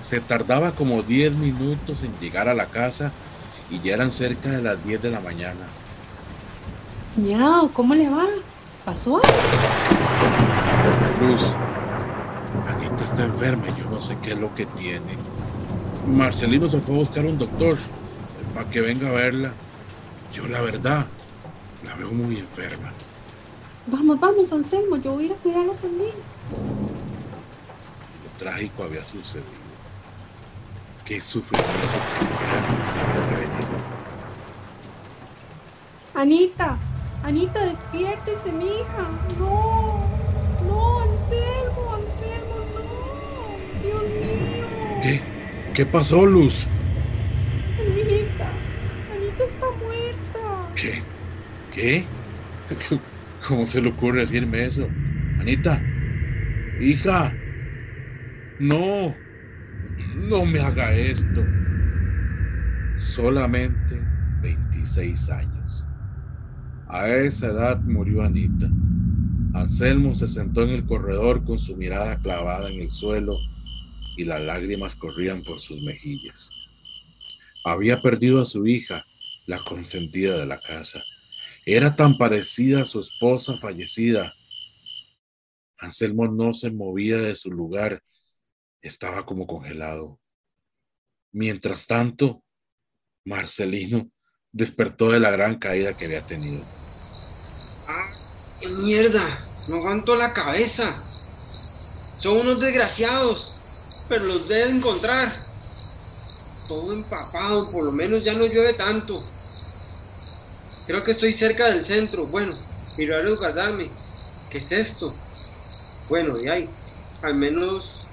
Se 0.00 0.20
tardaba 0.20 0.72
como 0.72 1.02
10 1.02 1.36
minutos 1.36 2.02
en 2.02 2.12
llegar 2.20 2.48
a 2.48 2.54
la 2.54 2.66
casa 2.66 3.10
y 3.70 3.80
ya 3.80 3.94
eran 3.94 4.12
cerca 4.12 4.50
de 4.50 4.62
las 4.62 4.84
10 4.84 5.02
de 5.02 5.10
la 5.10 5.20
mañana. 5.20 5.66
Ñao, 7.16 7.70
¿cómo 7.72 7.94
le 7.94 8.08
va? 8.08 8.26
¿Pasó? 8.84 9.20
Luz, 11.20 11.42
Anita 12.68 13.04
está 13.04 13.24
enferma 13.24 13.68
y 13.68 13.80
yo 13.80 13.88
no 13.90 14.00
sé 14.00 14.16
qué 14.22 14.32
es 14.32 14.38
lo 14.38 14.54
que 14.54 14.66
tiene. 14.66 15.16
Marcelino 16.06 16.68
se 16.68 16.80
fue 16.80 16.96
a 16.96 16.98
buscar 16.98 17.24
un 17.24 17.38
doctor 17.38 17.78
para 18.54 18.68
que 18.70 18.80
venga 18.80 19.08
a 19.08 19.12
verla. 19.12 19.52
Yo 20.32 20.46
la 20.48 20.60
verdad 20.60 21.06
la 21.84 21.94
veo 21.94 22.10
muy 22.12 22.38
enferma. 22.38 22.92
Vamos, 23.86 24.20
vamos, 24.20 24.52
Anselmo, 24.52 24.96
yo 24.96 25.12
voy 25.12 25.24
a 25.24 25.26
ir 25.26 25.32
a 25.32 25.36
cuidarla 25.36 25.74
también. 25.74 26.14
Lo 28.24 28.38
trágico 28.38 28.84
había 28.84 29.04
sucedido. 29.04 29.62
Qué 31.04 31.20
sufrimiento 31.20 31.70
tan 32.18 32.28
grande 32.48 32.84
se 32.84 32.98
había 32.98 33.26
venido. 33.26 33.82
Anita, 36.14 36.78
Anita, 37.24 37.64
despiértese, 37.64 38.52
mija. 38.52 39.08
No, 39.38 40.00
no, 40.68 41.00
Anselmo, 41.00 41.94
Anselmo, 41.94 42.56
no. 42.74 43.82
Dios 43.82 44.02
mío. 44.02 45.02
¿Qué? 45.02 45.20
¿Qué 45.74 45.86
pasó, 45.86 46.24
Luz? 46.24 46.66
Anita, 47.80 48.48
Anita 49.12 49.44
está 49.44 49.66
muerta. 49.82 50.61
¿Qué? 50.74 51.02
¿Qué? 51.74 52.04
¿Cómo 53.48 53.66
se 53.66 53.80
le 53.80 53.88
ocurre 53.88 54.20
decirme 54.20 54.64
eso? 54.64 54.88
Anita, 55.38 55.82
hija, 56.80 57.34
no, 58.58 59.16
no 60.14 60.44
me 60.44 60.60
haga 60.60 60.94
esto. 60.94 61.44
Solamente 62.96 64.00
26 64.42 65.30
años. 65.30 65.86
A 66.86 67.08
esa 67.08 67.46
edad 67.46 67.80
murió 67.80 68.22
Anita. 68.22 68.70
Anselmo 69.54 70.14
se 70.14 70.26
sentó 70.26 70.62
en 70.62 70.70
el 70.70 70.84
corredor 70.84 71.44
con 71.44 71.58
su 71.58 71.76
mirada 71.76 72.16
clavada 72.16 72.70
en 72.70 72.80
el 72.80 72.90
suelo 72.90 73.34
y 74.16 74.24
las 74.24 74.40
lágrimas 74.42 74.94
corrían 74.94 75.42
por 75.42 75.58
sus 75.58 75.82
mejillas. 75.82 76.50
Había 77.64 78.00
perdido 78.00 78.40
a 78.40 78.44
su 78.44 78.66
hija, 78.66 79.02
la 79.46 79.58
consentida 79.58 80.38
de 80.38 80.46
la 80.46 80.60
casa. 80.60 81.02
Era 81.64 81.94
tan 81.94 82.16
parecida 82.18 82.82
a 82.82 82.86
su 82.86 83.00
esposa 83.00 83.56
fallecida. 83.56 84.32
Anselmo 85.78 86.26
no 86.28 86.52
se 86.52 86.70
movía 86.70 87.18
de 87.18 87.34
su 87.34 87.50
lugar, 87.50 88.02
estaba 88.80 89.24
como 89.24 89.46
congelado. 89.46 90.20
Mientras 91.32 91.86
tanto, 91.86 92.44
Marcelino 93.24 94.10
despertó 94.50 95.10
de 95.10 95.20
la 95.20 95.30
gran 95.30 95.58
caída 95.58 95.96
que 95.96 96.06
había 96.06 96.26
tenido. 96.26 96.64
¡Ah, 97.86 98.10
mierda! 98.84 99.48
No 99.68 99.76
aguanto 99.76 100.16
la 100.16 100.32
cabeza. 100.32 100.94
Son 102.18 102.38
unos 102.38 102.60
desgraciados, 102.60 103.60
pero 104.08 104.24
los 104.24 104.48
deben 104.48 104.76
encontrar. 104.76 105.51
Todo 106.72 106.94
empapado, 106.94 107.70
por 107.70 107.84
lo 107.84 107.92
menos 107.92 108.24
ya 108.24 108.32
no 108.32 108.46
llueve 108.46 108.72
tanto. 108.72 109.22
Creo 110.86 111.04
que 111.04 111.10
estoy 111.10 111.34
cerca 111.34 111.66
del 111.66 111.82
centro. 111.82 112.24
Bueno, 112.24 112.54
mirar 112.96 113.26
a 113.26 113.30
guardarme. 113.36 113.90
¿Qué 114.48 114.56
es 114.56 114.72
esto? 114.72 115.14
Bueno, 116.08 116.40
y 116.40 116.48
hay, 116.48 116.70
al 117.20 117.34
menos 117.34 118.06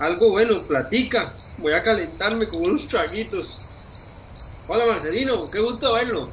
algo 0.00 0.30
bueno, 0.30 0.60
platica. 0.66 1.32
Voy 1.58 1.72
a 1.72 1.84
calentarme 1.84 2.48
con 2.48 2.66
unos 2.66 2.88
traguitos. 2.88 3.62
Hola 4.66 4.84
Marcelino, 4.84 5.48
qué 5.48 5.60
gusto 5.60 5.92
verlo. 5.92 6.30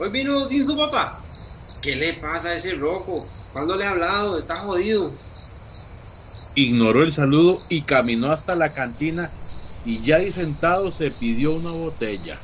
Hoy 0.00 0.10
vino 0.10 0.48
sin 0.48 0.66
su 0.66 0.76
papá. 0.76 1.20
¿Qué 1.80 1.94
le 1.94 2.14
pasa 2.14 2.48
a 2.48 2.54
ese 2.56 2.74
rojo? 2.74 3.28
¿Cuándo 3.52 3.76
le 3.76 3.84
he 3.84 3.86
hablado? 3.86 4.36
Está 4.36 4.56
jodido. 4.56 5.14
Ignoró 6.56 7.04
el 7.04 7.12
saludo 7.12 7.58
y 7.68 7.82
caminó 7.82 8.32
hasta 8.32 8.56
la 8.56 8.70
cantina 8.70 9.30
y 9.84 10.02
ya 10.02 10.16
ahí 10.16 10.30
sentado 10.30 10.90
se 10.90 11.10
pidió 11.10 11.52
una 11.52 11.70
botella. 11.70 12.38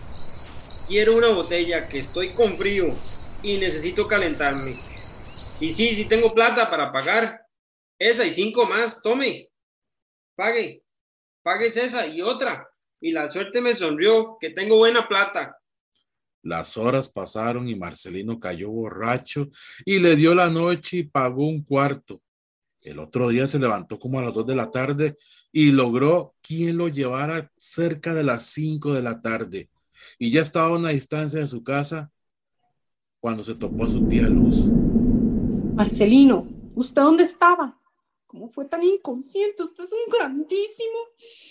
Quiero 0.88 1.16
una 1.16 1.28
botella 1.28 1.88
que 1.88 1.98
estoy 1.98 2.34
con 2.34 2.56
frío 2.56 2.94
y 3.42 3.58
necesito 3.58 4.06
calentarme. 4.06 4.78
Y 5.60 5.70
sí, 5.70 5.94
sí 5.94 6.04
tengo 6.06 6.32
plata 6.32 6.70
para 6.70 6.92
pagar. 6.92 7.40
Esa 7.98 8.24
y 8.24 8.32
cinco 8.32 8.66
más, 8.66 9.02
tome. 9.02 9.50
Pague. 10.36 10.82
Pague 11.42 11.66
esa 11.66 12.06
y 12.06 12.22
otra. 12.22 12.68
Y 13.00 13.12
la 13.12 13.28
suerte 13.28 13.60
me 13.60 13.74
sonrió, 13.74 14.36
que 14.40 14.50
tengo 14.50 14.76
buena 14.76 15.06
plata. 15.06 15.58
Las 16.42 16.76
horas 16.76 17.08
pasaron 17.08 17.68
y 17.68 17.74
Marcelino 17.74 18.38
cayó 18.38 18.70
borracho 18.70 19.48
y 19.84 19.98
le 19.98 20.14
dio 20.14 20.34
la 20.34 20.48
noche 20.48 20.98
y 20.98 21.02
pagó 21.02 21.46
un 21.46 21.64
cuarto. 21.64 22.22
El 22.86 23.00
otro 23.00 23.30
día 23.30 23.48
se 23.48 23.58
levantó 23.58 23.98
como 23.98 24.20
a 24.20 24.22
las 24.22 24.32
dos 24.32 24.46
de 24.46 24.54
la 24.54 24.70
tarde 24.70 25.16
y 25.50 25.72
logró 25.72 26.36
quien 26.40 26.76
lo 26.76 26.86
llevara 26.86 27.50
cerca 27.56 28.14
de 28.14 28.22
las 28.22 28.44
cinco 28.44 28.94
de 28.94 29.02
la 29.02 29.20
tarde. 29.20 29.68
Y 30.20 30.30
ya 30.30 30.40
estaba 30.40 30.68
a 30.68 30.78
una 30.78 30.90
distancia 30.90 31.40
de 31.40 31.48
su 31.48 31.64
casa 31.64 32.12
cuando 33.18 33.42
se 33.42 33.56
topó 33.56 33.86
a 33.86 33.90
su 33.90 34.06
tía 34.06 34.28
Luz. 34.28 34.66
Marcelino, 35.74 36.46
¿usted 36.76 37.02
dónde 37.02 37.24
estaba? 37.24 37.76
¿Cómo 38.28 38.48
fue 38.50 38.66
tan 38.66 38.84
inconsciente? 38.84 39.64
Usted 39.64 39.82
es 39.82 39.92
un 39.92 40.12
grandísimo. 40.16 40.98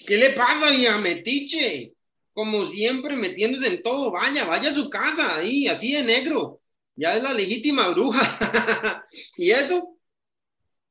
¿Qué 0.07 0.17
le 0.17 0.29
pasa, 0.29 0.69
vieja 0.69 0.97
metiche? 0.99 1.95
Como 2.33 2.65
siempre, 2.67 3.17
metiéndose 3.17 3.67
en 3.67 3.83
todo. 3.83 4.09
Vaya, 4.09 4.45
vaya 4.45 4.69
a 4.69 4.73
su 4.73 4.89
casa, 4.89 5.35
ahí, 5.35 5.67
así 5.67 5.91
de 5.91 6.03
negro. 6.03 6.61
Ya 6.95 7.13
es 7.17 7.21
la 7.21 7.33
legítima 7.33 7.89
bruja. 7.89 9.05
¿Y 9.35 9.51
eso? 9.51 9.94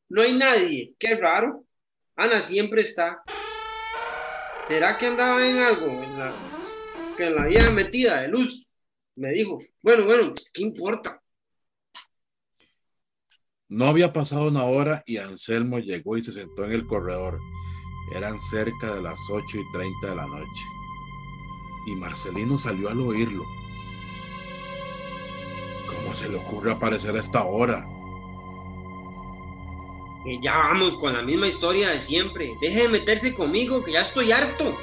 No 0.08 0.22
hay 0.22 0.34
nadie. 0.34 0.94
Qué 0.98 1.16
raro. 1.16 1.64
Ana 2.16 2.40
siempre 2.40 2.82
está. 2.82 3.22
¿Será 4.66 4.96
que 4.96 5.06
andaba 5.06 5.46
en 5.46 5.58
algo? 5.58 5.86
La, 6.16 6.32
que 7.16 7.24
en 7.24 7.34
la 7.34 7.46
vieja 7.46 7.70
metida 7.70 8.22
de 8.22 8.28
luz. 8.28 8.66
Me 9.16 9.30
dijo. 9.30 9.58
Bueno, 9.82 10.04
bueno, 10.04 10.34
¿qué 10.52 10.62
importa? 10.62 11.20
No 13.68 13.86
había 13.86 14.12
pasado 14.12 14.48
una 14.48 14.64
hora 14.64 15.02
y 15.06 15.16
Anselmo 15.16 15.78
llegó 15.78 16.16
y 16.16 16.22
se 16.22 16.32
sentó 16.32 16.64
en 16.64 16.72
el 16.72 16.86
corredor. 16.86 17.38
Eran 18.14 18.38
cerca 18.38 18.94
de 18.94 19.02
las 19.02 19.18
ocho 19.30 19.58
y 19.58 19.72
treinta 19.72 20.10
de 20.10 20.16
la 20.16 20.26
noche. 20.26 20.62
Y 21.86 21.96
Marcelino 21.96 22.56
salió 22.56 22.88
al 22.88 23.00
oírlo. 23.00 23.42
¿Cómo 25.86 26.14
se 26.14 26.28
le 26.28 26.36
ocurre 26.36 26.72
aparecer 26.72 27.16
a 27.16 27.20
esta 27.20 27.44
hora? 27.44 27.86
Que 30.24 30.40
ya 30.42 30.56
vamos 30.56 30.96
con 30.96 31.12
la 31.12 31.22
misma 31.22 31.46
historia 31.48 31.90
de 31.90 32.00
siempre. 32.00 32.56
Deje 32.60 32.82
de 32.82 32.88
meterse 32.88 33.34
conmigo, 33.34 33.84
que 33.84 33.92
ya 33.92 34.00
estoy 34.02 34.32
harto. 34.32 34.76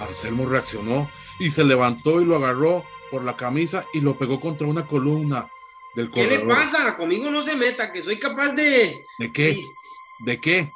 Anselmo 0.00 0.46
reaccionó 0.46 1.10
y 1.38 1.50
se 1.50 1.64
levantó 1.64 2.20
y 2.20 2.24
lo 2.24 2.36
agarró 2.36 2.84
por 3.10 3.24
la 3.24 3.36
camisa 3.36 3.84
y 3.92 4.00
lo 4.00 4.16
pegó 4.16 4.38
contra 4.38 4.66
una 4.66 4.86
columna 4.86 5.48
del 5.94 6.10
¿Qué 6.10 6.22
corredor. 6.24 6.46
le 6.46 6.54
pasa? 6.54 6.96
Conmigo 6.96 7.30
no 7.30 7.42
se 7.42 7.56
meta, 7.56 7.92
que 7.92 8.02
soy 8.02 8.18
capaz 8.18 8.52
de... 8.52 9.04
¿De 9.18 9.32
qué? 9.32 9.60
¿De 10.20 10.38
qué? 10.40 10.70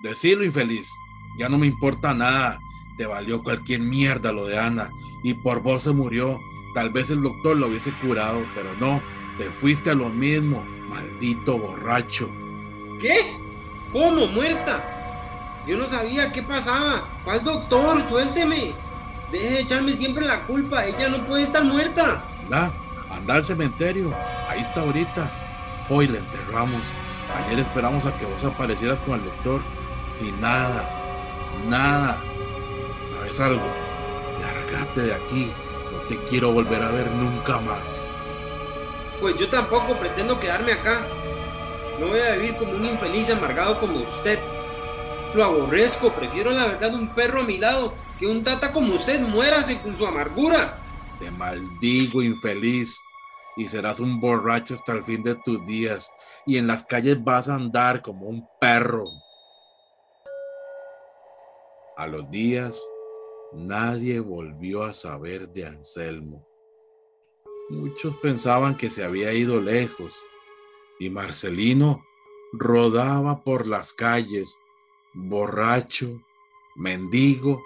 Decirlo 0.00 0.44
infeliz. 0.44 0.90
Ya 1.38 1.48
no 1.48 1.58
me 1.58 1.66
importa 1.66 2.14
nada. 2.14 2.58
Te 2.96 3.06
valió 3.06 3.42
cualquier 3.42 3.80
mierda 3.80 4.32
lo 4.32 4.46
de 4.46 4.58
Ana. 4.58 4.90
Y 5.22 5.34
por 5.34 5.60
vos 5.60 5.82
se 5.82 5.92
murió. 5.92 6.40
Tal 6.74 6.90
vez 6.90 7.10
el 7.10 7.22
doctor 7.22 7.56
lo 7.56 7.68
hubiese 7.68 7.92
curado, 7.92 8.44
pero 8.54 8.70
no. 8.80 9.00
Te 9.38 9.44
fuiste 9.50 9.90
a 9.90 9.94
lo 9.94 10.08
mismo. 10.08 10.64
Maldito 10.88 11.56
borracho. 11.56 12.28
¿Qué? 13.00 13.38
¿Cómo? 13.92 14.26
¿Muerta? 14.26 14.84
Yo 15.66 15.78
no 15.78 15.88
sabía 15.88 16.32
qué 16.32 16.42
pasaba. 16.42 17.04
¿Cuál 17.24 17.42
doctor? 17.42 18.06
Suélteme. 18.08 18.72
Deje 19.32 19.50
de 19.50 19.60
echarme 19.60 19.92
siempre 19.92 20.26
la 20.26 20.40
culpa. 20.40 20.84
Ella 20.84 21.08
no 21.08 21.24
puede 21.24 21.42
estar 21.42 21.64
muerta. 21.64 22.22
Anda, 22.44 22.70
anda 23.10 23.34
al 23.34 23.44
cementerio. 23.44 24.12
Ahí 24.48 24.60
está 24.60 24.80
ahorita. 24.80 25.30
Hoy 25.88 26.08
la 26.08 26.18
enterramos. 26.18 26.92
Ayer 27.46 27.58
esperamos 27.58 28.06
a 28.06 28.16
que 28.16 28.26
vos 28.26 28.44
aparecieras 28.44 29.00
con 29.00 29.18
el 29.18 29.24
doctor. 29.24 29.60
Y 30.20 30.32
nada, 30.40 30.88
nada. 31.68 32.18
¿Sabes 33.08 33.40
algo? 33.40 33.66
Lárgate 34.40 35.02
de 35.02 35.14
aquí. 35.14 35.52
No 35.92 35.98
te 36.08 36.18
quiero 36.18 36.52
volver 36.52 36.82
a 36.82 36.90
ver 36.90 37.10
nunca 37.12 37.58
más. 37.58 38.04
Pues 39.20 39.36
yo 39.36 39.48
tampoco 39.48 39.94
pretendo 39.94 40.38
quedarme 40.38 40.72
acá. 40.72 41.06
No 42.00 42.08
voy 42.08 42.20
a 42.20 42.36
vivir 42.36 42.56
como 42.56 42.72
un 42.72 42.86
infeliz 42.86 43.30
amargado 43.30 43.78
como 43.78 44.00
usted. 44.00 44.38
Lo 45.34 45.44
aborrezco. 45.44 46.10
Prefiero 46.12 46.50
la 46.50 46.66
verdad 46.66 46.94
un 46.94 47.08
perro 47.08 47.40
a 47.40 47.44
mi 47.44 47.58
lado 47.58 47.92
que 48.18 48.26
un 48.26 48.42
tata 48.42 48.72
como 48.72 48.94
usted 48.94 49.20
muérase 49.20 49.80
con 49.82 49.94
su 49.94 50.06
amargura. 50.06 50.78
Te 51.18 51.30
maldigo, 51.30 52.22
infeliz, 52.22 52.98
y 53.56 53.68
serás 53.68 54.00
un 54.00 54.18
borracho 54.18 54.72
hasta 54.72 54.92
el 54.92 55.04
fin 55.04 55.22
de 55.22 55.34
tus 55.34 55.62
días, 55.66 56.10
y 56.46 56.56
en 56.56 56.66
las 56.66 56.84
calles 56.84 57.22
vas 57.22 57.50
a 57.50 57.56
andar 57.56 58.00
como 58.00 58.26
un 58.26 58.48
perro. 58.58 59.04
A 61.98 62.06
los 62.06 62.30
días, 62.30 62.82
nadie 63.52 64.20
volvió 64.20 64.84
a 64.84 64.94
saber 64.94 65.50
de 65.50 65.66
Anselmo. 65.66 66.46
Muchos 67.68 68.16
pensaban 68.16 68.76
que 68.76 68.88
se 68.88 69.04
había 69.04 69.32
ido 69.34 69.60
lejos, 69.60 70.24
y 71.00 71.10
Marcelino 71.10 72.04
rodaba 72.52 73.42
por 73.42 73.66
las 73.66 73.92
calles, 73.92 74.58
borracho, 75.14 76.22
mendigo, 76.76 77.60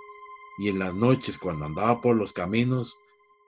y 0.56 0.68
en 0.68 0.78
las 0.78 0.94
noches 0.94 1.36
cuando 1.36 1.66
andaba 1.66 2.00
por 2.00 2.16
los 2.16 2.32
caminos 2.32 2.96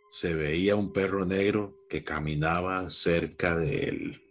se 0.09 0.35
veía 0.35 0.75
un 0.77 0.93
perro 0.93 1.25
negro 1.25 1.73
que 1.89 2.03
caminaba 2.03 2.91
cerca 2.91 3.57
de 3.57 3.85
él. 3.85 4.26